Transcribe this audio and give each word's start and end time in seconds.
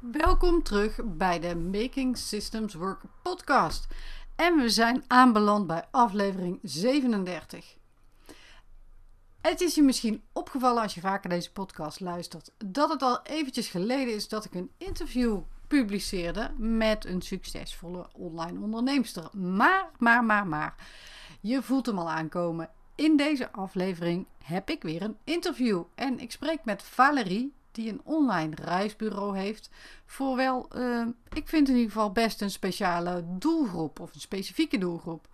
Welkom 0.00 0.62
terug 0.62 1.00
bij 1.04 1.40
de 1.40 1.56
Making 1.56 2.16
Systems 2.16 2.74
Work 2.74 3.00
podcast. 3.22 3.86
En 4.36 4.56
we 4.56 4.68
zijn 4.68 5.04
aanbeland 5.06 5.66
bij 5.66 5.84
aflevering 5.90 6.58
37. 6.62 7.76
Het 9.40 9.60
is 9.60 9.74
je 9.74 9.82
misschien 9.82 10.22
opgevallen 10.32 10.82
als 10.82 10.94
je 10.94 11.00
vaker 11.00 11.30
deze 11.30 11.52
podcast 11.52 12.00
luistert, 12.00 12.52
dat 12.64 12.90
het 12.90 13.02
al 13.02 13.22
eventjes 13.22 13.68
geleden 13.68 14.14
is 14.14 14.28
dat 14.28 14.44
ik 14.44 14.54
een 14.54 14.70
interview 14.76 15.40
publiceerde 15.66 16.50
met 16.56 17.04
een 17.04 17.22
succesvolle 17.22 18.08
online 18.12 18.60
onderneemster. 18.60 19.28
Maar, 19.32 19.90
maar, 19.98 20.24
maar, 20.24 20.46
maar, 20.46 20.74
je 21.40 21.62
voelt 21.62 21.86
hem 21.86 21.98
al 21.98 22.10
aankomen. 22.10 22.70
In 22.94 23.16
deze 23.16 23.52
aflevering 23.52 24.26
heb 24.44 24.70
ik 24.70 24.82
weer 24.82 25.02
een 25.02 25.16
interview 25.24 25.82
en 25.94 26.18
ik 26.18 26.30
spreek 26.30 26.64
met 26.64 26.82
Valerie 26.82 27.52
die 27.72 27.90
een 27.90 28.00
online 28.04 28.54
reisbureau 28.54 29.38
heeft 29.38 29.70
voor 30.06 30.36
wel, 30.36 30.68
uh, 30.76 31.06
ik 31.32 31.48
vind 31.48 31.68
in 31.68 31.74
ieder 31.74 31.90
geval 31.90 32.12
best 32.12 32.40
een 32.40 32.50
speciale 32.50 33.24
doelgroep 33.26 34.00
of 34.00 34.14
een 34.14 34.20
specifieke 34.20 34.78
doelgroep. 34.78 35.28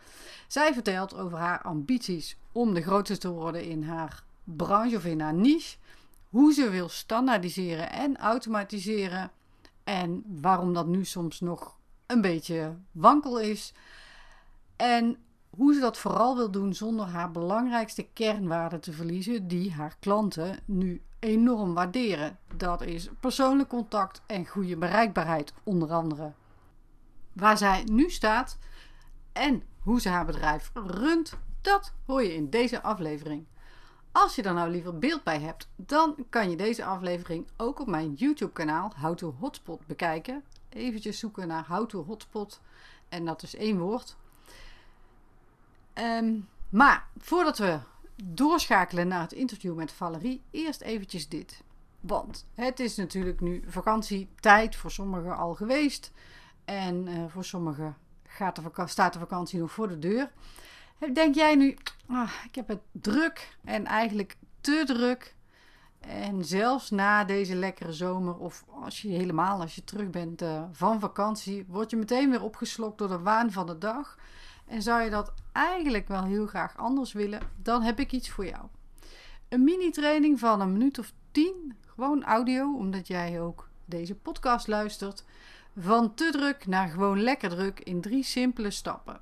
Zij 0.49 0.75
vertelt 0.75 1.15
over 1.15 1.39
haar 1.39 1.63
ambities 1.63 2.37
om 2.53 2.75
de 2.75 2.83
grootste 2.83 3.19
te 3.19 3.31
worden 3.31 3.65
in 3.65 3.83
haar 3.83 4.23
branche 4.45 4.97
of 4.97 5.05
in 5.05 5.21
haar 5.21 5.35
niche, 5.35 5.77
hoe 6.31 6.53
ze 6.53 6.71
wil 6.71 6.89
standaardiseren 6.89 7.91
en 7.91 8.17
automatiseren 8.17 9.31
en 9.85 10.23
waarom 10.41 10.75
dat 10.75 10.87
nu 10.87 11.05
soms 11.05 11.41
nog 11.41 11.77
een 12.07 12.21
beetje 12.21 12.77
wankel 12.93 13.41
is. 13.41 13.73
En 14.77 15.17
hoe 15.57 15.75
ze 15.75 15.81
dat 15.81 15.99
vooral 15.99 16.37
wil 16.37 16.51
doen 16.51 16.75
zonder 16.75 17.07
haar 17.07 17.31
belangrijkste 17.31 18.03
kernwaarden 18.13 18.81
te 18.81 18.93
verliezen, 18.93 19.49
die 19.49 19.73
haar 19.73 19.97
klanten 20.01 20.59
nu 20.65 21.03
enorm 21.19 21.75
waarderen. 21.75 22.39
Dat 22.57 22.83
is 22.83 23.09
persoonlijk 23.21 23.69
contact 23.69 24.23
en 24.27 24.47
goede 24.47 24.77
bereikbaarheid, 24.77 25.53
onder 25.63 25.93
andere. 25.93 26.33
Waar 27.33 27.59
zij 27.59 27.83
nu 27.85 28.11
staat 28.11 28.59
en 29.33 29.63
hoe 29.83 30.01
ze 30.01 30.09
haar 30.09 30.27
bedrijf 30.27 30.71
runt, 30.75 31.39
dat 31.61 31.93
hoor 32.07 32.23
je 32.23 32.35
in 32.35 32.51
deze 32.51 32.83
aflevering. 32.83 33.47
Als 34.13 34.35
je 34.35 34.43
er 34.43 34.55
nou 34.55 34.71
liever 34.71 34.99
beeld 34.99 35.25
bij 35.25 35.41
hebt, 35.41 35.69
dan 35.77 36.15
kan 36.31 36.51
je 36.51 36.57
deze 36.57 36.85
aflevering 36.85 37.47
ook 37.57 37.81
op 37.81 37.87
mijn 37.87 38.13
YouTube-kanaal 38.13 38.93
How 39.01 39.17
to 39.17 39.35
Hotspot 39.39 39.87
bekijken. 39.87 40.45
Eventjes 40.69 41.19
zoeken 41.19 41.49
naar 41.49 41.67
How 41.69 41.89
to 41.89 42.05
Hotspot 42.05 42.61
en 43.09 43.25
dat 43.25 43.43
is 43.43 43.57
één 43.57 43.79
woord. 43.79 44.17
Um, 45.99 46.49
maar 46.69 47.07
voordat 47.19 47.59
we 47.59 47.79
doorschakelen 48.25 49.09
naar 49.09 49.21
het 49.21 49.33
interview 49.33 49.75
met 49.75 49.93
Valerie, 49.93 50.43
eerst 50.51 50.81
eventjes 50.81 51.29
dit. 51.29 51.63
Want 52.01 52.47
het 52.55 52.81
is 52.81 52.97
natuurlijk 52.97 53.41
nu 53.41 53.65
vakantietijd 53.67 54.77
voor 54.77 54.91
sommigen 54.91 55.37
al 55.37 55.55
geweest. 55.55 56.13
En 56.65 57.07
uh, 57.09 57.25
voor 57.29 57.45
sommigen 57.45 57.97
gaat 58.27 58.57
de 58.57 58.87
staat 58.87 59.13
de 59.13 59.19
vakantie 59.19 59.59
nog 59.59 59.73
voor 59.73 59.89
de 59.89 59.99
deur. 59.99 60.31
Denk 61.13 61.35
jij 61.35 61.55
nu, 61.55 61.77
ah, 62.09 62.31
ik 62.45 62.55
heb 62.55 62.69
het 62.69 62.81
druk 62.93 63.57
en 63.65 63.87
eigenlijk 63.87 64.37
te 64.61 64.83
druk. 64.87 65.35
En 66.01 66.45
zelfs 66.45 66.91
na 66.91 67.25
deze 67.25 67.55
lekkere 67.55 67.93
zomer, 67.93 68.37
of 68.37 68.65
als 68.69 69.03
je 69.03 69.09
helemaal 69.09 69.61
als 69.61 69.75
je 69.75 69.85
terug 69.85 70.11
bent 70.11 70.43
uh, 70.43 70.63
van 70.73 71.01
vakantie, 71.01 71.65
word 71.69 71.91
je 71.91 71.97
meteen 71.97 72.31
weer 72.31 72.43
opgeslokt 72.43 72.99
door 72.99 73.09
de 73.09 73.19
waan 73.19 73.53
van 73.53 73.67
de 73.67 73.79
dag. 73.79 74.19
En 74.67 74.83
zou 74.83 75.03
je 75.03 75.11
dat 75.11 75.33
eigenlijk 75.53 76.09
wel 76.09 76.25
heel 76.25 76.47
graag 76.47 76.77
anders 76.77 77.13
willen, 77.13 77.41
dan 77.63 77.83
heb 77.83 78.01
ik 78.01 78.13
iets 78.13 78.31
voor 78.31 78.47
jou. 78.47 78.65
Een 79.49 79.65
mini-training 79.65 80.39
van 80.39 80.61
een 80.61 80.73
minuut 80.73 80.99
of 80.99 81.13
tien, 81.31 81.77
gewoon 81.87 82.25
audio, 82.25 82.77
omdat 82.77 83.07
jij 83.07 83.41
ook 83.41 83.69
deze 83.85 84.15
podcast 84.15 84.67
luistert. 84.67 85.25
Van 85.79 86.15
te 86.15 86.31
druk 86.31 86.67
naar 86.67 86.89
gewoon 86.89 87.23
lekker 87.23 87.51
druk 87.51 87.81
in 87.81 88.01
drie 88.01 88.23
simpele 88.23 88.71
stappen. 88.71 89.19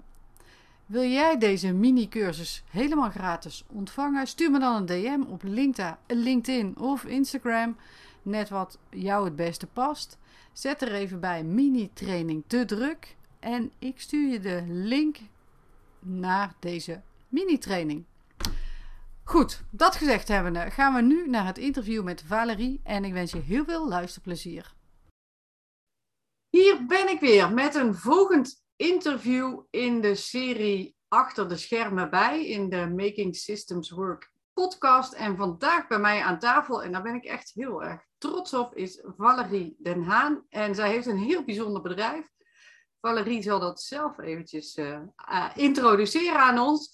Wil 0.87 1.03
jij 1.03 1.39
deze 1.39 1.73
mini-cursus 1.73 2.63
helemaal 2.71 3.11
gratis 3.11 3.65
ontvangen? 3.73 4.27
Stuur 4.27 4.51
me 4.51 4.59
dan 4.59 4.75
een 4.75 4.87
DM 4.87 5.21
op 5.29 5.43
LinkedIn 6.07 6.79
of 6.79 7.05
Instagram, 7.05 7.77
net 8.23 8.49
wat 8.49 8.79
jou 8.91 9.25
het 9.25 9.37
beste 9.37 9.67
past. 9.67 10.19
Zet 10.53 10.83
er 10.83 10.93
even 10.93 11.21
bij 11.21 11.45
mini-training 11.45 12.43
te 12.47 12.65
druk 12.65 13.17
en 13.41 13.73
ik 13.79 14.01
stuur 14.01 14.29
je 14.33 14.41
de 14.41 14.63
link 14.67 15.17
naar 16.05 16.55
deze 16.61 17.03
mini-training. 17.29 18.05
Goed, 19.25 19.63
dat 19.71 19.97
gezegd 19.97 20.29
hebbende 20.29 20.71
gaan 20.71 20.95
we 20.95 21.01
nu 21.01 21.29
naar 21.29 21.47
het 21.47 21.59
interview 21.59 22.03
met 22.03 22.23
Valerie 22.27 22.81
en 22.83 23.05
ik 23.05 23.13
wens 23.13 23.33
je 23.33 23.39
heel 23.39 23.65
veel 23.65 23.89
luisterplezier. 23.89 24.75
Hier 26.51 26.87
ben 26.87 27.09
ik 27.09 27.21
weer 27.21 27.53
met 27.53 27.75
een 27.75 27.95
volgend 27.95 28.65
interview 28.77 29.61
in 29.71 30.01
de 30.01 30.15
serie 30.15 30.95
Achter 31.09 31.49
de 31.49 31.57
schermen 31.57 32.11
bij 32.11 32.47
in 32.47 32.69
de 32.69 32.87
Making 32.97 33.37
Systems 33.37 33.91
Work 33.91 34.33
podcast. 34.53 35.13
En 35.13 35.37
vandaag 35.37 35.87
bij 35.87 35.99
mij 35.99 36.23
aan 36.23 36.39
tafel, 36.39 36.83
en 36.83 36.93
daar 36.93 37.03
ben 37.03 37.15
ik 37.15 37.25
echt 37.25 37.51
heel 37.55 37.83
erg 37.83 38.05
trots 38.19 38.55
op, 38.55 38.75
is 38.75 39.05
Valerie 39.17 39.77
Den 39.79 40.03
Haan. 40.03 40.45
En 40.49 40.75
zij 40.75 40.91
heeft 40.91 41.07
een 41.07 41.19
heel 41.19 41.45
bijzonder 41.45 41.83
bedrijf. 41.83 42.34
Valerie 43.05 43.43
zal 43.43 43.61
dat 43.61 43.81
zelf 43.81 44.19
eventjes 44.19 44.77
uh, 44.77 45.01
introduceren 45.55 46.41
aan 46.41 46.59
ons. 46.59 46.91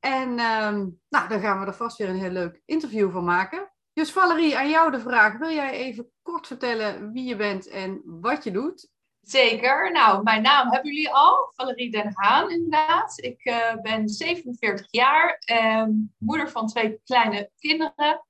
En 0.00 0.28
uh, 0.30 0.70
nou, 1.08 1.28
dan 1.28 1.40
gaan 1.40 1.60
we 1.60 1.66
er 1.66 1.74
vast 1.74 1.98
weer 1.98 2.08
een 2.08 2.18
heel 2.18 2.30
leuk 2.30 2.62
interview 2.64 3.12
van 3.12 3.24
maken. 3.24 3.72
Dus 3.92 4.12
Valerie, 4.12 4.56
aan 4.56 4.68
jou 4.68 4.90
de 4.90 5.00
vraag. 5.00 5.38
Wil 5.38 5.50
jij 5.50 5.70
even 5.70 6.10
kort 6.22 6.46
vertellen 6.46 7.12
wie 7.12 7.24
je 7.24 7.36
bent 7.36 7.68
en 7.68 8.02
wat 8.04 8.44
je 8.44 8.50
doet? 8.50 8.90
Zeker. 9.20 9.92
Nou, 9.92 10.22
mijn 10.22 10.42
naam 10.42 10.72
hebben 10.72 10.92
jullie 10.92 11.10
al. 11.10 11.52
Valerie 11.54 11.90
Den 11.90 12.12
Haan, 12.14 12.50
inderdaad. 12.50 13.18
Ik 13.18 13.44
uh, 13.44 13.74
ben 13.82 14.08
47 14.08 14.86
jaar, 14.90 15.42
ehm, 15.44 15.90
moeder 16.18 16.50
van 16.50 16.66
twee 16.66 17.00
kleine 17.04 17.50
kinderen. 17.58 18.24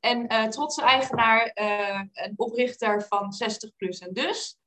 En 0.00 0.32
uh, 0.32 0.44
trotse 0.44 0.82
eigenaar 0.82 1.46
en 1.46 2.32
oprichter 2.36 3.02
van 3.02 3.32
60 3.32 3.76
Plus 3.76 3.98
en 3.98 4.12
Dus. 4.12 4.60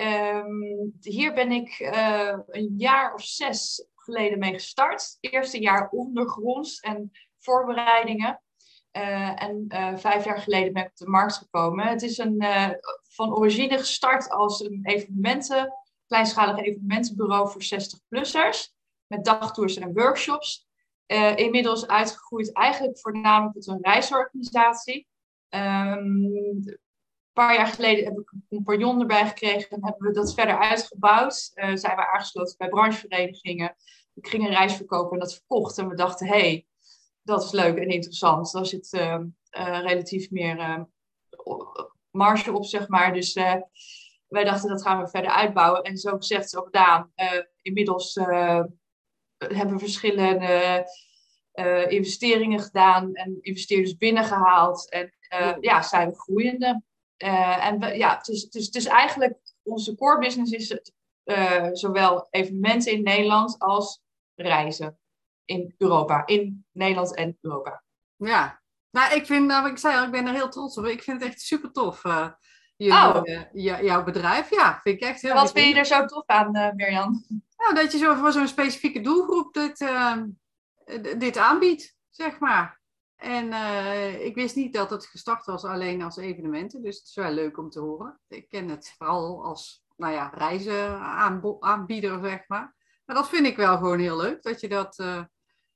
Um, 0.00 0.92
hier 1.00 1.32
ben 1.32 1.52
ik 1.52 1.78
uh, 1.80 2.38
een 2.46 2.74
jaar 2.76 3.14
of 3.14 3.22
zes 3.22 3.86
geleden 3.94 4.38
mee 4.38 4.52
gestart. 4.52 5.16
Eerste 5.20 5.60
jaar 5.60 5.88
ondergronds 5.90 6.80
en 6.80 7.10
voorbereidingen. 7.38 8.42
Uh, 8.92 9.42
en 9.42 9.64
uh, 9.68 9.96
vijf 9.96 10.24
jaar 10.24 10.38
geleden 10.38 10.72
ben 10.72 10.82
ik 10.82 10.88
op 10.88 10.96
de 10.96 11.08
markt 11.08 11.36
gekomen. 11.36 11.86
Het 11.86 12.02
is 12.02 12.18
een, 12.18 12.44
van 13.02 13.34
origine 13.34 13.78
gestart 13.78 14.30
als 14.30 14.60
een 14.60 14.80
evenementen, 14.82 15.72
kleinschalige 16.06 16.62
evenementenbureau 16.62 17.50
voor 17.50 17.62
60-plussers. 17.62 18.72
Met 19.06 19.24
dagtours 19.24 19.76
en 19.76 19.92
workshops. 19.92 20.68
inmiddels 21.34 21.86
uitgegroeid 21.86 22.52
eigenlijk 22.52 22.98
voornamelijk 22.98 23.54
tot 23.54 23.66
een 23.66 23.82
reisorganisatie. 23.82 25.06
Um, 25.48 26.78
paar 27.32 27.54
jaar 27.54 27.66
geleden 27.66 28.04
heb 28.04 28.18
ik 28.18 28.32
een 28.32 28.44
compagnon 28.48 29.00
erbij 29.00 29.26
gekregen 29.26 29.70
en 29.70 29.84
hebben 29.84 30.08
we 30.08 30.14
dat 30.14 30.34
verder 30.34 30.58
uitgebouwd. 30.58 31.50
Uh, 31.54 31.76
zijn 31.76 31.96
we 31.96 32.06
aangesloten 32.12 32.54
bij 32.58 32.68
brancheverenigingen. 32.68 33.76
Ik 34.14 34.26
ging 34.26 34.44
een 34.44 34.54
reis 34.54 34.76
verkopen 34.76 35.12
en 35.12 35.18
dat 35.18 35.34
verkocht. 35.34 35.78
En 35.78 35.88
we 35.88 35.94
dachten, 35.94 36.26
hé, 36.26 36.38
hey, 36.38 36.66
dat 37.22 37.44
is 37.44 37.50
leuk 37.50 37.76
en 37.76 37.88
interessant. 37.88 38.52
Daar 38.52 38.66
zit 38.66 38.92
uh, 38.92 39.18
uh, 39.58 39.80
relatief 39.80 40.30
meer 40.30 40.86
marge 42.10 42.52
op, 42.52 42.64
zeg 42.64 42.88
maar. 42.88 43.12
Dus 43.12 43.32
wij 44.28 44.44
dachten, 44.44 44.68
dat 44.68 44.82
gaan 44.82 45.02
we 45.02 45.08
verder 45.08 45.30
uitbouwen. 45.30 45.82
En 45.82 45.96
zo 45.96 46.16
gezegd, 46.16 46.50
zo 46.50 46.62
gedaan. 46.62 47.12
inmiddels 47.62 48.14
hebben 49.38 49.72
we 49.72 49.78
verschillende 49.78 50.86
investeringen 51.88 52.60
gedaan 52.60 53.14
en 53.14 53.38
investeerders 53.40 53.96
binnengehaald. 53.96 54.90
En 54.90 55.12
ja, 55.60 55.82
zijn 55.82 56.08
we 56.08 56.14
groeiende. 56.14 56.82
Uh, 57.24 57.66
en 57.66 57.96
ja, 57.96 58.16
het 58.16 58.28
is, 58.28 58.42
het, 58.42 58.74
is, 58.74 58.86
eigenlijk, 58.86 59.38
onze 59.62 59.94
core 59.94 60.18
business 60.18 60.52
is 60.52 60.68
het, 60.68 60.92
uh, 61.24 61.68
zowel 61.72 62.26
evenementen 62.30 62.92
in 62.92 63.02
Nederland 63.02 63.58
als 63.58 64.02
reizen 64.34 64.98
in 65.44 65.74
Europa. 65.78 66.26
In 66.26 66.64
Nederland 66.72 67.14
en 67.14 67.38
Europa. 67.40 67.82
Ja, 68.16 68.62
nou 68.90 69.14
ik 69.14 69.26
vind, 69.26 69.46
nou, 69.46 69.70
ik 69.70 69.78
zei 69.78 69.96
al, 69.96 70.04
ik 70.04 70.10
ben 70.10 70.26
er 70.26 70.34
heel 70.34 70.48
trots 70.48 70.78
op. 70.78 70.84
Ik 70.84 71.02
vind 71.02 71.20
het 71.20 71.30
echt 71.30 71.40
super 71.40 71.72
tof. 71.72 72.04
Uh, 72.04 72.28
jullie, 72.76 73.74
oh. 73.74 73.82
jouw 73.82 74.04
bedrijf, 74.04 74.50
ja, 74.50 74.80
vind 74.82 75.02
ik 75.02 75.08
echt 75.08 75.22
heel 75.22 75.34
Wat 75.34 75.52
vind 75.52 75.68
je 75.68 75.74
er 75.74 75.86
zo 75.86 76.04
tof 76.04 76.26
aan, 76.26 76.50
Mirjam? 76.76 77.24
Nou, 77.56 77.74
dat 77.74 77.92
je 77.92 77.98
zo 77.98 78.14
voor 78.14 78.32
zo'n 78.32 78.48
specifieke 78.48 79.00
doelgroep 79.00 79.54
dit, 79.54 79.86
dit 81.18 81.36
aanbiedt, 81.36 81.96
zeg 82.10 82.38
maar. 82.38 82.79
En 83.20 83.46
uh, 83.46 84.24
ik 84.24 84.34
wist 84.34 84.56
niet 84.56 84.72
dat 84.72 84.90
het 84.90 85.06
gestart 85.06 85.44
was 85.44 85.64
alleen 85.64 86.02
als 86.02 86.16
evenementen. 86.16 86.82
Dus 86.82 86.98
het 86.98 87.06
is 87.06 87.14
wel 87.14 87.30
leuk 87.30 87.58
om 87.58 87.70
te 87.70 87.80
horen. 87.80 88.20
Ik 88.28 88.48
ken 88.48 88.68
het 88.68 88.94
vooral 88.98 89.44
als 89.44 89.84
nou 89.96 90.12
ja, 90.12 90.32
reizen 90.34 90.98
aanbieder, 91.60 92.20
zeg 92.22 92.44
maar. 92.48 92.74
Maar 93.04 93.16
dat 93.16 93.28
vind 93.28 93.46
ik 93.46 93.56
wel 93.56 93.76
gewoon 93.76 93.98
heel 93.98 94.16
leuk, 94.16 94.42
dat 94.42 94.60
je 94.60 94.68
dat 94.68 94.98
uh, 94.98 95.22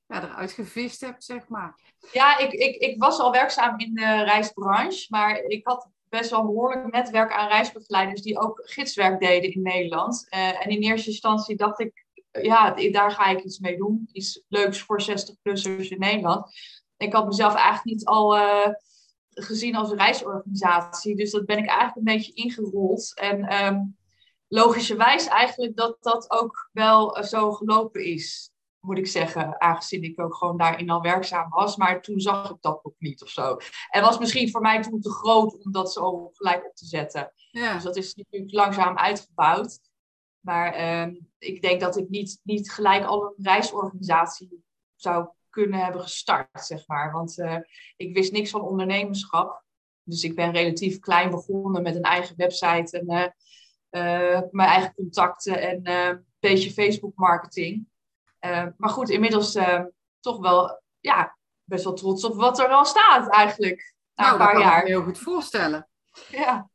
ja, 0.07 0.23
eruit 0.23 0.53
gevist 0.53 1.01
hebt, 1.01 1.25
zeg 1.25 1.49
maar. 1.49 1.79
Ja, 2.13 2.39
ik, 2.39 2.53
ik, 2.53 2.77
ik 2.77 2.99
was 3.03 3.19
al 3.19 3.33
werkzaam 3.33 3.79
in 3.79 3.95
de 3.95 4.23
reisbranche, 4.23 5.07
maar 5.09 5.37
ik 5.37 5.67
had 5.67 5.89
best 6.09 6.31
wel 6.31 6.41
een 6.41 6.47
behoorlijk 6.47 6.93
netwerk 6.93 7.33
aan 7.33 7.49
reisbegeleiders 7.49 8.23
die 8.23 8.39
ook 8.39 8.61
gidswerk 8.65 9.21
deden 9.21 9.53
in 9.53 9.63
Nederland. 9.63 10.27
en 10.29 10.69
in 10.69 10.83
eerste 10.83 11.11
instantie 11.11 11.57
dacht 11.57 11.81
ik, 11.81 12.05
ja, 12.43 12.75
daar 12.91 13.11
ga 13.11 13.27
ik 13.27 13.45
iets 13.45 13.59
mee 13.59 13.77
doen. 13.77 14.09
Iets 14.13 14.43
leuks 14.49 14.81
voor 14.81 15.03
60-plussers 15.03 15.89
in 15.89 15.99
Nederland. 15.99 16.47
Ik 16.97 17.13
had 17.13 17.27
mezelf 17.27 17.55
eigenlijk 17.55 17.85
niet 17.85 18.05
al 18.05 18.37
gezien 19.31 19.77
als 19.77 19.93
reisorganisatie. 19.93 21.17
Dus 21.17 21.31
dat 21.31 21.47
ben 21.47 21.59
ik 21.59 21.67
eigenlijk 21.67 21.97
een 21.97 22.17
beetje 22.17 22.33
ingerold. 22.33 23.13
En 23.15 23.65
um, 23.65 23.97
logischerwijs 24.49 25.27
eigenlijk 25.27 25.77
dat 25.77 25.97
dat 26.01 26.31
ook 26.31 26.69
wel 26.73 27.25
zo 27.25 27.53
gelopen 27.53 28.05
is 28.05 28.53
moet 28.85 28.99
ik 28.99 29.07
zeggen, 29.07 29.61
aangezien 29.61 30.03
ik 30.03 30.21
ook 30.21 30.35
gewoon 30.35 30.57
daarin 30.57 30.91
al 30.91 31.01
werkzaam 31.01 31.49
was. 31.51 31.77
Maar 31.77 32.03
toen 32.03 32.21
zag 32.21 32.51
ik 32.51 32.57
dat 32.61 32.81
ook 32.83 32.95
niet 32.99 33.23
of 33.23 33.29
zo. 33.29 33.57
En 33.91 34.03
was 34.03 34.19
misschien 34.19 34.51
voor 34.51 34.61
mij 34.61 34.83
toen 34.83 35.01
te 35.01 35.11
groot 35.11 35.65
om 35.65 35.73
dat 35.73 35.93
zo 35.93 36.31
gelijk 36.33 36.67
op 36.67 36.75
te 36.75 36.87
zetten. 36.87 37.33
Ja. 37.51 37.75
Dus 37.75 37.83
dat 37.83 37.97
is 37.97 38.15
natuurlijk 38.15 38.53
langzaam 38.53 38.99
uitgebouwd. 38.99 39.81
Maar 40.41 40.73
ehm, 40.73 41.15
ik 41.39 41.63
denk 41.63 41.81
dat 41.81 41.97
ik 41.97 42.09
niet, 42.09 42.41
niet 42.43 42.73
gelijk 42.73 43.05
al 43.05 43.23
een 43.23 43.45
reisorganisatie 43.45 44.65
zou 44.95 45.29
kunnen 45.55 45.81
hebben 45.81 46.01
gestart, 46.01 46.49
zeg 46.53 46.87
maar. 46.87 47.13
Want 47.13 47.39
uh, 47.39 47.57
ik 47.97 48.15
wist 48.15 48.33
niks 48.33 48.51
van 48.51 48.61
ondernemerschap. 48.61 49.63
Dus 50.03 50.25
ik 50.25 50.35
ben 50.35 50.53
relatief 50.53 50.99
klein 50.99 51.31
begonnen 51.31 51.83
met 51.83 51.95
een 51.95 52.03
eigen 52.03 52.37
website 52.37 52.99
en 52.99 53.13
uh, 53.13 53.27
uh, 54.03 54.41
mijn 54.51 54.69
eigen 54.69 54.95
contacten 54.95 55.61
en 55.61 55.91
een 55.91 56.25
beetje 56.41 56.73
Facebook 56.73 57.15
marketing. 57.15 57.87
Eh, 58.39 58.67
maar 58.77 58.91
goed, 58.91 59.11
inmiddels 59.11 59.59
toch 60.21 60.39
wel 60.39 60.83
ja, 61.01 61.37
best 61.65 61.85
wel 61.85 61.93
trots 61.93 62.25
op 62.25 62.35
wat 62.35 62.59
er 62.59 62.69
al 62.69 62.85
staat 62.85 63.29
eigenlijk. 63.31 63.95
Na 64.15 64.25
nou, 64.25 64.33
een 64.33 64.47
paar 64.47 64.55
dat 64.55 64.63
kan 64.63 64.77
ik 64.77 64.83
me 64.83 64.89
heel 64.89 65.03
goed 65.03 65.19
voorstellen. 65.19 65.89
Ja. 66.29 66.69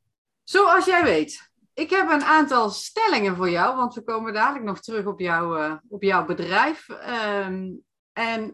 Zoals 0.43 0.85
jij 0.85 1.03
weet, 1.03 1.51
ik 1.73 1.89
heb 1.89 2.09
een 2.09 2.23
aantal 2.23 2.69
stellingen 2.69 3.35
voor 3.35 3.49
jou, 3.49 3.75
want 3.75 3.93
we 3.93 4.03
komen 4.03 4.33
dadelijk 4.33 4.65
nog 4.65 4.79
terug 4.79 5.05
op, 5.05 5.19
jou, 5.19 5.59
uh, 5.59 5.73
op 5.89 6.03
jouw 6.03 6.25
bedrijf. 6.25 6.87
Um, 6.89 7.83
en 8.19 8.51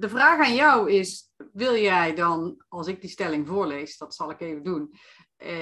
de 0.00 0.08
vraag 0.08 0.46
aan 0.46 0.54
jou 0.54 0.90
is, 0.90 1.32
wil 1.52 1.76
jij 1.76 2.14
dan, 2.14 2.64
als 2.68 2.86
ik 2.86 3.00
die 3.00 3.10
stelling 3.10 3.46
voorlees, 3.46 3.96
dat 3.96 4.14
zal 4.14 4.30
ik 4.30 4.40
even 4.40 4.62
doen, 4.62 4.94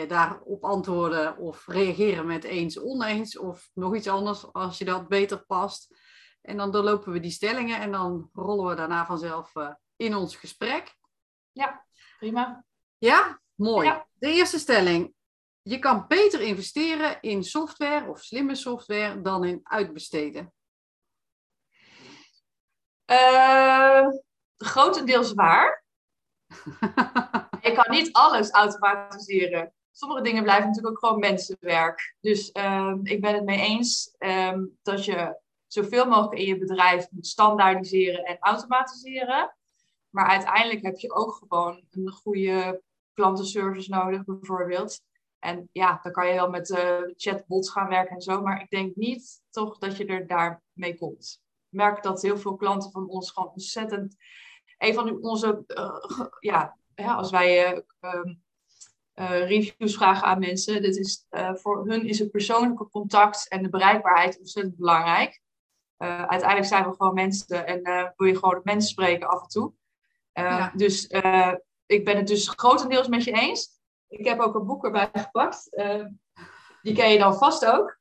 daarop 0.08 0.64
antwoorden 0.64 1.36
of 1.36 1.66
reageren 1.66 2.26
met 2.26 2.44
eens, 2.44 2.80
oneens 2.80 3.38
of 3.38 3.70
nog 3.74 3.96
iets 3.96 4.08
anders 4.08 4.52
als 4.52 4.78
je 4.78 4.84
dat 4.84 5.08
beter 5.08 5.44
past. 5.46 5.94
En 6.40 6.56
dan 6.56 6.70
doorlopen 6.70 7.12
we 7.12 7.20
die 7.20 7.30
stellingen 7.30 7.80
en 7.80 7.92
dan 7.92 8.30
rollen 8.32 8.66
we 8.68 8.74
daarna 8.74 9.06
vanzelf 9.06 9.54
uh, 9.54 9.70
in 9.96 10.14
ons 10.14 10.36
gesprek. 10.36 10.94
Ja, 11.52 11.86
prima. 12.18 12.64
Ja, 12.98 13.40
mooi. 13.54 14.02
De 14.14 14.32
eerste 14.32 14.58
stelling. 14.58 15.14
Je 15.62 15.78
kan 15.78 16.04
beter 16.08 16.40
investeren 16.40 17.20
in 17.20 17.44
software 17.44 18.08
of 18.08 18.22
slimme 18.22 18.54
software 18.54 19.20
dan 19.20 19.44
in 19.44 19.60
uitbesteden. 19.62 20.52
Uh, 23.10 24.06
grotendeels 24.56 25.32
waar. 25.32 25.84
je 27.62 27.72
kan 27.72 27.90
niet 27.90 28.12
alles 28.12 28.50
automatiseren. 28.50 29.72
Sommige 29.90 30.22
dingen 30.22 30.42
blijven 30.42 30.66
natuurlijk 30.66 30.94
ook 30.94 31.04
gewoon 31.04 31.18
mensenwerk. 31.18 32.16
Dus 32.20 32.50
uh, 32.52 32.94
ik 33.02 33.20
ben 33.20 33.34
het 33.34 33.44
mee 33.44 33.60
eens 33.60 34.14
um, 34.18 34.78
dat 34.82 35.04
je 35.04 35.40
zoveel 35.66 36.06
mogelijk 36.06 36.40
in 36.40 36.46
je 36.46 36.58
bedrijf 36.58 37.10
moet 37.10 37.26
standaardiseren 37.26 38.24
en 38.24 38.38
automatiseren. 38.40 39.56
Maar 40.10 40.26
uiteindelijk 40.26 40.82
heb 40.82 40.98
je 40.98 41.12
ook 41.12 41.32
gewoon 41.34 41.84
een 41.90 42.10
goede 42.10 42.82
klantenservice 43.14 43.90
nodig, 43.90 44.24
bijvoorbeeld. 44.24 45.00
En 45.38 45.68
ja, 45.72 46.00
dan 46.02 46.12
kan 46.12 46.26
je 46.26 46.34
wel 46.34 46.50
met 46.50 46.70
uh, 46.70 46.98
chatbots 47.16 47.70
gaan 47.70 47.88
werken 47.88 48.14
en 48.14 48.22
zo. 48.22 48.42
Maar 48.42 48.60
ik 48.60 48.70
denk 48.70 48.96
niet 48.96 49.42
toch 49.50 49.78
dat 49.78 49.96
je 49.96 50.06
er 50.06 50.26
daarmee 50.26 50.98
komt. 50.98 51.42
Ik 51.70 51.78
merk 51.78 52.02
dat 52.02 52.22
heel 52.22 52.38
veel 52.38 52.56
klanten 52.56 52.90
van 52.90 53.08
ons 53.08 53.30
gewoon 53.30 53.50
ontzettend. 53.50 54.16
Een 54.78 54.94
van 54.94 55.22
onze. 55.22 55.64
Uh, 55.66 56.26
ja, 56.40 57.14
als 57.14 57.30
wij 57.30 57.76
uh, 58.00 59.46
reviews 59.46 59.94
vragen 59.94 60.26
aan 60.26 60.38
mensen. 60.38 60.82
Dit 60.82 60.96
is, 60.96 61.26
voor 61.52 61.88
hun 61.88 62.06
is 62.06 62.18
het 62.18 62.30
persoonlijke 62.30 62.88
contact 62.88 63.48
en 63.48 63.62
de 63.62 63.68
bereikbaarheid 63.68 64.38
ontzettend 64.38 64.76
belangrijk. 64.76 65.40
Uiteindelijk 65.96 66.64
zijn 66.64 66.84
we 66.84 66.94
gewoon 66.96 67.14
mensen 67.14 67.66
en 67.66 68.12
wil 68.16 68.26
je 68.26 68.38
gewoon 68.38 68.60
mensen 68.64 68.90
spreken 68.90 69.28
af 69.28 69.42
en 69.42 69.48
toe. 69.48 69.72
Dus 70.74 71.06
ik 71.86 72.04
ben 72.04 72.16
het 72.16 72.26
dus 72.26 72.48
grotendeels 72.48 73.08
met 73.08 73.24
je 73.24 73.32
eens. 73.32 73.68
Ik 74.08 74.26
heb 74.26 74.40
ook 74.40 74.54
een 74.54 74.66
boek 74.66 74.84
erbij 74.84 75.10
gepakt. 75.12 75.70
die 76.82 76.94
ken 76.94 77.10
je 77.10 77.18
dan 77.18 77.34
vast 77.34 77.66
ook. 77.66 77.99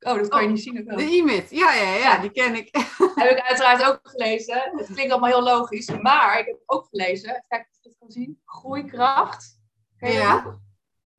Oh, 0.00 0.14
dat 0.14 0.28
kan 0.28 0.40
je 0.40 0.46
oh, 0.46 0.52
niet 0.52 0.62
zien. 0.62 0.78
Ook 0.78 0.98
de 0.98 1.04
e 1.04 1.56
ja, 1.56 1.74
ja, 1.74 1.94
ja, 1.94 2.20
die 2.20 2.30
ken 2.30 2.54
ik. 2.54 2.68
heb 3.14 3.30
ik 3.30 3.40
uiteraard 3.40 3.84
ook 3.84 4.00
gelezen. 4.02 4.72
Het 4.76 4.86
klinkt 4.92 5.12
allemaal 5.12 5.30
heel 5.30 5.42
logisch. 5.42 5.90
Maar 6.00 6.38
ik 6.38 6.46
heb 6.46 6.58
ook 6.66 6.86
gelezen, 6.90 7.44
kijk 7.48 7.68
of 7.70 7.78
je 7.80 7.88
het 7.88 7.98
kan 7.98 8.10
zien, 8.10 8.40
Groeikracht. 8.44 9.58
Ken 9.96 10.12
je 10.12 10.18
ja, 10.18 10.58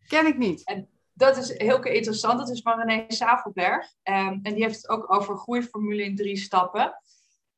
ken 0.07 0.25
ik 0.25 0.37
niet. 0.37 0.63
En 0.63 0.89
dat 1.13 1.37
is 1.37 1.57
heel 1.57 1.83
interessant. 1.83 2.39
Dat 2.39 2.49
is 2.49 2.61
van 2.61 2.79
René 2.79 3.05
Savelberg. 3.07 3.93
Um, 4.03 4.39
en 4.43 4.53
die 4.53 4.63
heeft 4.63 4.75
het 4.75 4.89
ook 4.89 5.13
over 5.13 5.37
groeiformule 5.37 6.03
in 6.03 6.15
drie 6.15 6.37
stappen. 6.37 7.01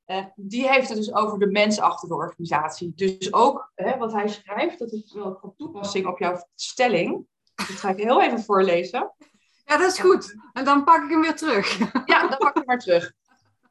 Uh, 0.06 0.26
die 0.36 0.70
heeft 0.70 0.88
het 0.88 0.98
dus 0.98 1.14
over 1.14 1.40
de 1.40 1.52
mens 1.52 1.80
achter 1.80 2.08
de 2.08 2.16
organisatie. 2.16 2.92
Dus 2.96 3.34
ook 3.34 3.72
hè, 3.76 3.98
wat 3.98 4.14
hij 4.14 4.28
schrijft, 4.28 4.80
dat 4.80 4.92
is 4.92 5.14
wel 5.14 5.38
van 5.42 5.54
toepassing 5.58 6.08
op 6.08 6.20
jouw 6.20 6.48
stelling. 6.56 7.28
Dat 7.56 7.66
ga 7.66 7.90
ik 7.90 7.98
heel 7.98 8.22
even 8.22 8.44
voorlezen. 8.44 9.14
Ja, 9.64 9.78
dat 9.78 9.92
is 9.92 10.00
goed. 10.00 10.36
En 10.54 10.66
dan 10.66 10.84
pak 10.84 11.04
ik 11.04 11.10
hem 11.10 11.22
weer 11.22 11.36
terug. 11.36 11.78
Ja, 12.06 12.28
dan 12.28 12.38
pak 12.38 12.50
ik 12.50 12.56
hem 12.56 12.66
maar 12.66 12.80
terug. 12.80 13.12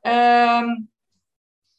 Um, 0.00 0.90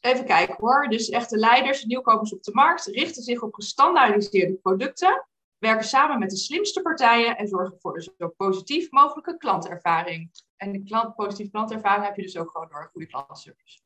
even 0.00 0.24
kijken 0.24 0.56
hoor. 0.58 0.88
Dus 0.88 1.08
echte 1.08 1.36
leiders, 1.36 1.84
nieuwkomers 1.84 2.34
op 2.34 2.42
de 2.42 2.52
markt, 2.52 2.86
richten 2.86 3.22
zich 3.22 3.42
op 3.42 3.54
gestandaardiseerde 3.54 4.54
producten 4.54 5.26
werken 5.64 5.86
samen 5.86 6.18
met 6.18 6.30
de 6.30 6.36
slimste 6.36 6.82
partijen 6.82 7.36
en 7.36 7.48
zorgen 7.48 7.76
voor 7.80 7.96
een 7.96 8.08
zo 8.18 8.28
positief 8.28 8.90
mogelijke 8.90 9.36
klantervaring. 9.36 10.30
En 10.56 10.72
de 10.72 10.82
klant, 10.82 11.14
positieve 11.14 11.50
klantervaring 11.50 12.04
heb 12.04 12.16
je 12.16 12.22
dus 12.22 12.36
ook 12.36 12.50
gewoon 12.50 12.68
door 12.68 12.80
een 12.80 12.88
goede 12.92 13.06
klantenservice. 13.06 13.80